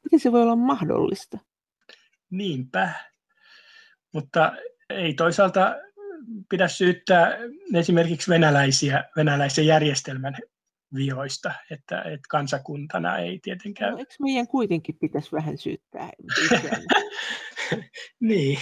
Miten 0.05 0.21
se 0.21 0.33
voi 0.33 0.43
olla 0.43 0.57
mahdollista? 0.57 1.39
Niinpä. 2.31 2.93
Mutta 4.13 4.53
ei 4.91 5.15
toisaalta 5.15 5.77
pidä 6.49 6.69
syyttää 6.69 7.39
esimerkiksi 7.75 8.31
venäläisiä, 8.31 9.05
venäläisen 9.17 9.67
järjestelmän 9.67 10.37
vioista, 10.95 11.55
että, 11.71 12.03
että 12.03 12.27
kansakuntana 12.29 13.19
ei 13.19 13.39
tietenkään... 13.43 13.93
No, 13.93 13.99
eikö 13.99 14.15
meidän 14.21 14.47
kuitenkin 14.47 14.97
pitäisi 15.01 15.33
vähän 15.33 15.59
syyttää 15.59 16.11
Niin, 18.21 18.59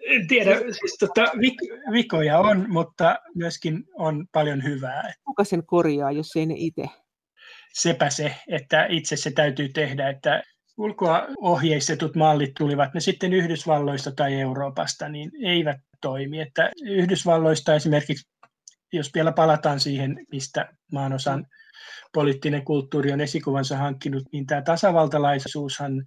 en 0.00 0.26
tiedä, 0.26 0.56
siis 0.58 0.96
tota, 1.00 1.22
vik- 1.22 1.92
vikoja 1.92 2.38
on, 2.38 2.66
mutta 2.70 3.18
myöskin 3.34 3.84
on 3.94 4.26
paljon 4.32 4.64
hyvää. 4.64 5.12
Kuka 5.24 5.44
sen 5.44 5.66
korjaa, 5.66 6.12
jos 6.12 6.36
ei 6.36 6.46
ne 6.46 6.54
itse? 6.56 6.84
Sepä 7.72 8.10
se, 8.10 8.34
että 8.48 8.86
itse 8.86 9.16
se 9.16 9.30
täytyy 9.30 9.68
tehdä, 9.68 10.08
että 10.08 10.42
ulkoa 10.78 11.26
ohjeistetut 11.40 12.16
mallit 12.16 12.52
tulivat 12.58 12.94
ne 12.94 13.00
sitten 13.00 13.32
Yhdysvalloista 13.32 14.12
tai 14.12 14.40
Euroopasta, 14.40 15.08
niin 15.08 15.30
eivät 15.44 15.80
toimi. 16.00 16.40
Että 16.40 16.70
Yhdysvalloista 16.82 17.74
esimerkiksi, 17.74 18.30
jos 18.92 19.14
vielä 19.14 19.32
palataan 19.32 19.80
siihen, 19.80 20.26
mistä 20.32 20.68
maanosan 20.92 21.46
poliittinen 22.14 22.64
kulttuuri 22.64 23.12
on 23.12 23.20
esikuvansa 23.20 23.76
hankkinut, 23.76 24.22
niin 24.32 24.46
tämä 24.46 24.62
tasavaltalaisuushan 24.62 26.04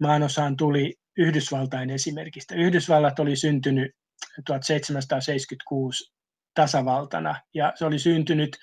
maanosaan 0.00 0.56
tuli 0.56 0.94
Yhdysvaltain 1.18 1.90
esimerkistä. 1.90 2.54
Yhdysvallat 2.54 3.18
oli 3.18 3.36
syntynyt 3.36 3.92
1776 4.46 6.12
tasavaltana 6.54 7.40
ja 7.54 7.72
se 7.76 7.84
oli 7.84 7.98
syntynyt 7.98 8.56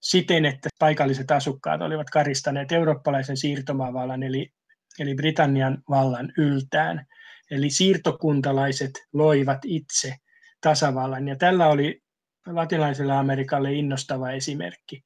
siten, 0.00 0.44
että 0.44 0.68
paikalliset 0.78 1.30
asukkaat 1.30 1.82
olivat 1.82 2.10
karistaneet 2.10 2.72
eurooppalaisen 2.72 3.36
siirtomaavallan 3.36 4.22
eli, 4.22 4.52
eli 4.98 5.14
Britannian 5.14 5.82
vallan 5.90 6.32
yltään. 6.38 7.06
Eli 7.50 7.70
siirtokuntalaiset 7.70 8.90
loivat 9.12 9.58
itse 9.64 10.16
tasavallan 10.60 11.28
ja 11.28 11.36
tällä 11.36 11.68
oli 11.68 12.02
latinalaiselle 12.46 13.12
Amerikalle 13.12 13.72
innostava 13.72 14.30
esimerkki. 14.30 15.04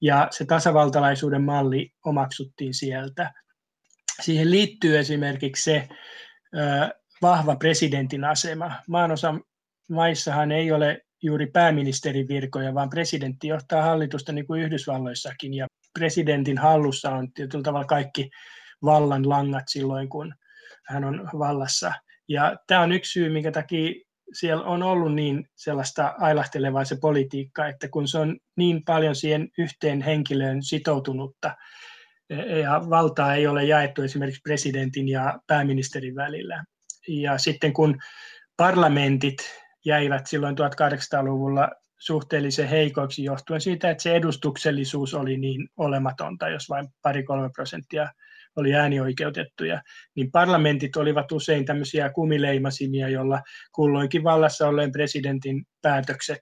Ja 0.00 0.28
se 0.30 0.44
tasavaltalaisuuden 0.44 1.42
malli 1.42 1.92
omaksuttiin 2.04 2.74
sieltä. 2.74 3.32
Siihen 4.22 4.50
liittyy 4.50 4.98
esimerkiksi 4.98 5.62
se 5.62 5.88
vahva 7.22 7.56
presidentin 7.56 8.24
asema. 8.24 8.72
Maanosa 8.88 9.34
maissahan 9.90 10.52
ei 10.52 10.72
ole 10.72 11.00
juuri 11.22 11.46
pääministerin 11.46 12.28
virkoja, 12.28 12.74
vaan 12.74 12.90
presidentti 12.90 13.48
johtaa 13.48 13.82
hallitusta 13.82 14.32
niin 14.32 14.46
kuin 14.46 14.62
Yhdysvalloissakin. 14.62 15.54
Ja 15.54 15.66
presidentin 15.98 16.58
hallussa 16.58 17.10
on 17.10 17.32
tietyllä 17.32 17.62
tavalla 17.62 17.86
kaikki 17.86 18.30
vallan 18.84 19.28
langat 19.28 19.64
silloin, 19.66 20.08
kun 20.08 20.34
hän 20.86 21.04
on 21.04 21.28
vallassa. 21.38 21.92
Ja 22.28 22.56
tämä 22.66 22.80
on 22.80 22.92
yksi 22.92 23.12
syy, 23.12 23.28
minkä 23.28 23.52
takia 23.52 24.05
siellä 24.32 24.64
on 24.64 24.82
ollut 24.82 25.14
niin 25.14 25.48
sellaista 25.54 26.14
ailahtelevaa 26.18 26.84
se 26.84 26.96
politiikka, 27.00 27.68
että 27.68 27.88
kun 27.88 28.08
se 28.08 28.18
on 28.18 28.36
niin 28.56 28.84
paljon 28.84 29.14
siihen 29.14 29.48
yhteen 29.58 30.02
henkilöön 30.02 30.62
sitoutunutta, 30.62 31.56
e, 32.30 32.58
ja 32.58 32.82
valtaa 32.90 33.34
ei 33.34 33.46
ole 33.46 33.64
jaettu 33.64 34.02
esimerkiksi 34.02 34.40
presidentin 34.44 35.08
ja 35.08 35.38
pääministerin 35.46 36.14
välillä. 36.14 36.64
Ja 37.08 37.38
sitten 37.38 37.72
kun 37.72 37.98
parlamentit 38.56 39.36
jäivät 39.84 40.26
silloin 40.26 40.56
1800-luvulla 40.58 41.70
suhteellisen 41.98 42.68
heikoiksi 42.68 43.24
johtuen 43.24 43.60
siitä, 43.60 43.90
että 43.90 44.02
se 44.02 44.16
edustuksellisuus 44.16 45.14
oli 45.14 45.36
niin 45.36 45.68
olematonta, 45.76 46.48
jos 46.48 46.68
vain 46.68 46.88
pari-kolme 47.02 47.50
prosenttia 47.54 48.08
oli 48.56 48.74
äänioikeutettuja, 48.74 49.82
niin 50.14 50.30
parlamentit 50.30 50.96
olivat 50.96 51.32
usein 51.32 51.64
tämmöisiä 51.64 52.10
kumileimasimia, 52.10 53.08
jolla 53.08 53.42
kulloinkin 53.72 54.24
vallassa 54.24 54.68
olleen 54.68 54.92
presidentin 54.92 55.64
päätökset 55.82 56.40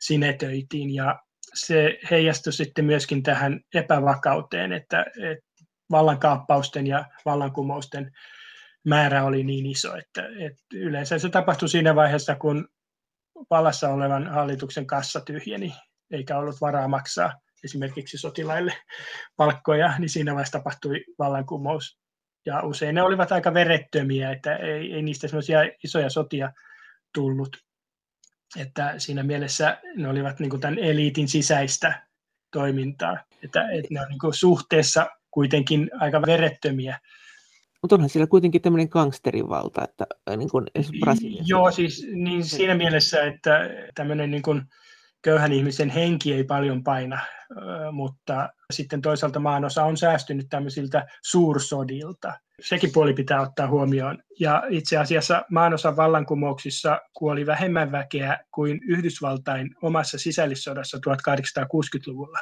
sinetöitiin. 0.00 0.94
Ja 0.94 1.18
se 1.54 1.98
heijastui 2.10 2.52
sitten 2.52 2.84
myöskin 2.84 3.22
tähän 3.22 3.60
epävakauteen, 3.74 4.72
että, 4.72 5.06
että 5.30 5.44
vallankaappausten 5.90 6.86
ja 6.86 7.04
vallankumousten 7.24 8.10
määrä 8.86 9.24
oli 9.24 9.44
niin 9.44 9.66
iso, 9.66 9.96
että, 9.96 10.28
että 10.38 10.62
yleensä 10.72 11.18
se 11.18 11.28
tapahtui 11.28 11.68
siinä 11.68 11.94
vaiheessa, 11.94 12.34
kun 12.34 12.68
vallassa 13.50 13.88
olevan 13.88 14.26
hallituksen 14.26 14.86
kassa 14.86 15.20
tyhjeni, 15.20 15.74
eikä 16.10 16.38
ollut 16.38 16.60
varaa 16.60 16.88
maksaa 16.88 17.32
esimerkiksi 17.64 18.18
sotilaille 18.18 18.74
palkkoja, 19.36 19.98
niin 19.98 20.08
siinä 20.08 20.32
vaiheessa 20.32 20.58
tapahtui 20.58 21.04
vallankumous. 21.18 21.98
Ja 22.46 22.62
usein 22.62 22.94
ne 22.94 23.02
olivat 23.02 23.32
aika 23.32 23.54
verettömiä, 23.54 24.30
että 24.30 24.56
ei, 24.56 24.92
ei 24.92 25.02
niistä 25.02 25.28
semmoisia 25.28 25.58
isoja 25.84 26.10
sotia 26.10 26.52
tullut. 27.14 27.56
Että 28.56 28.94
siinä 28.98 29.22
mielessä 29.22 29.80
ne 29.96 30.08
olivat 30.08 30.40
niin 30.40 30.50
kuin 30.50 30.60
tämän 30.60 30.78
eliitin 30.78 31.28
sisäistä 31.28 32.06
toimintaa. 32.52 33.18
Että, 33.44 33.70
että 33.70 33.88
ne 33.90 34.00
on 34.00 34.06
niin 34.08 34.34
suhteessa 34.34 35.06
kuitenkin 35.30 35.90
aika 36.00 36.22
verettömiä. 36.22 36.98
Mutta 37.82 37.94
onhan 37.94 38.08
siellä 38.08 38.26
kuitenkin 38.26 38.62
tämmöinen 38.62 38.88
gangsterivalta, 38.90 39.84
että 39.84 40.06
niin 40.36 40.50
kuin 40.50 40.66
Brasiliassa. 41.00 41.44
Joo, 41.46 41.70
siis 41.70 42.06
niin 42.12 42.44
siinä 42.44 42.74
mielessä, 42.74 43.22
että 43.22 43.70
tämmöinen 43.94 44.30
niin 44.30 44.42
kuin 44.42 44.62
köyhän 45.22 45.52
ihmisen 45.52 45.90
henki 45.90 46.34
ei 46.34 46.44
paljon 46.44 46.84
paina, 46.84 47.18
mutta 47.92 48.48
sitten 48.72 49.02
toisaalta 49.02 49.40
maanosa 49.40 49.84
on 49.84 49.96
säästynyt 49.96 50.46
tämmöisiltä 50.50 51.06
suursodilta. 51.22 52.32
Sekin 52.60 52.90
puoli 52.92 53.14
pitää 53.14 53.40
ottaa 53.40 53.68
huomioon. 53.68 54.18
Ja 54.40 54.62
itse 54.70 54.96
asiassa 54.96 55.44
maanosan 55.50 55.96
vallankumouksissa 55.96 57.00
kuoli 57.14 57.46
vähemmän 57.46 57.92
väkeä 57.92 58.38
kuin 58.50 58.80
Yhdysvaltain 58.88 59.74
omassa 59.82 60.18
sisällissodassa 60.18 60.98
1860-luvulla. 60.98 62.38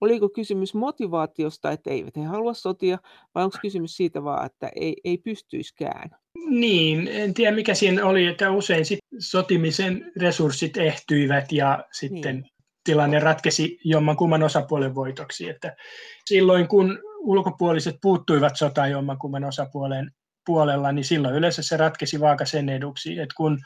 Oliko 0.00 0.28
kysymys 0.28 0.74
motivaatiosta, 0.74 1.70
että 1.70 1.90
eivät 1.90 2.16
he 2.16 2.22
halua 2.22 2.54
sotia, 2.54 2.98
vai 3.34 3.44
onko 3.44 3.58
kysymys 3.62 3.96
siitä 3.96 4.24
vaan, 4.24 4.46
että 4.46 4.70
ei, 4.76 4.96
ei 5.04 5.18
pystyiskään? 5.18 6.10
Niin, 6.48 7.08
en 7.08 7.34
tiedä 7.34 7.56
mikä 7.56 7.74
siinä 7.74 8.06
oli, 8.06 8.26
että 8.26 8.50
usein 8.50 8.84
sit 8.84 8.98
sotimisen 9.18 10.12
resurssit 10.16 10.76
ehtyivät 10.76 11.52
ja 11.52 11.84
sitten 11.92 12.36
niin. 12.36 12.50
tilanne 12.84 13.18
ratkesi 13.18 13.78
jomman 13.84 14.16
kumman 14.16 14.42
osapuolen 14.42 14.94
voitoksi. 14.94 15.48
Että 15.48 15.76
silloin 16.24 16.68
kun 16.68 16.98
ulkopuoliset 17.18 17.96
puuttuivat 18.02 18.56
sotaan 18.56 18.90
jomman 18.90 19.18
kumman 19.18 19.44
osapuolen 19.44 20.10
puolella, 20.46 20.92
niin 20.92 21.04
silloin 21.04 21.34
yleensä 21.34 21.62
se 21.62 21.76
ratkesi 21.76 22.16
sen 22.44 22.68
eduksi. 22.68 23.18
että 23.18 23.34
kun 23.36 23.58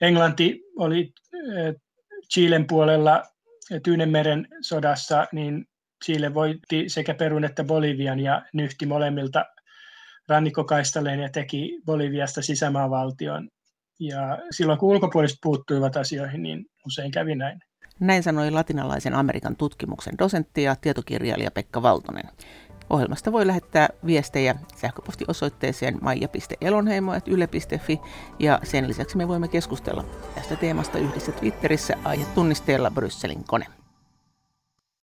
Englanti 0.00 0.60
oli 0.76 1.12
eh, 1.34 1.74
Chilen 2.32 2.66
puolella 2.66 3.22
Tyynemeren 3.80 4.48
sodassa, 4.60 5.26
niin 5.32 5.64
Chile 6.04 6.34
voitti 6.34 6.88
sekä 6.88 7.14
Perun 7.14 7.44
että 7.44 7.64
Bolivian 7.64 8.20
ja 8.20 8.42
nyhti 8.52 8.86
molemmilta 8.86 9.44
rannikkokaistaleen 10.28 11.20
ja 11.20 11.28
teki 11.28 11.80
Boliviasta 11.86 12.42
sisämaavaltion. 12.42 13.48
Ja 14.00 14.38
silloin 14.50 14.78
kun 14.78 14.88
ulkopuoliset 14.88 15.38
puuttuivat 15.42 15.96
asioihin, 15.96 16.42
niin 16.42 16.64
usein 16.86 17.10
kävi 17.10 17.34
näin. 17.34 17.60
Näin 18.00 18.22
sanoi 18.22 18.50
latinalaisen 18.50 19.14
Amerikan 19.14 19.56
tutkimuksen 19.56 20.18
dosentti 20.18 20.62
ja 20.62 20.76
tietokirjailija 20.76 21.50
Pekka 21.50 21.82
Valtonen. 21.82 22.28
Ohjelmasta 22.92 23.32
voi 23.32 23.46
lähettää 23.46 23.88
viestejä 24.06 24.54
sähköpostiosoitteeseen 24.76 25.98
maija.elonheimo.yle.fi 26.00 28.00
ja 28.38 28.60
sen 28.62 28.88
lisäksi 28.88 29.16
me 29.16 29.28
voimme 29.28 29.48
keskustella 29.48 30.04
tästä 30.34 30.56
teemasta 30.56 30.98
yhdessä 30.98 31.32
Twitterissä 31.32 31.94
aihetunnisteella 32.04 32.90
Brysselin 32.90 33.44
kone. 33.44 33.66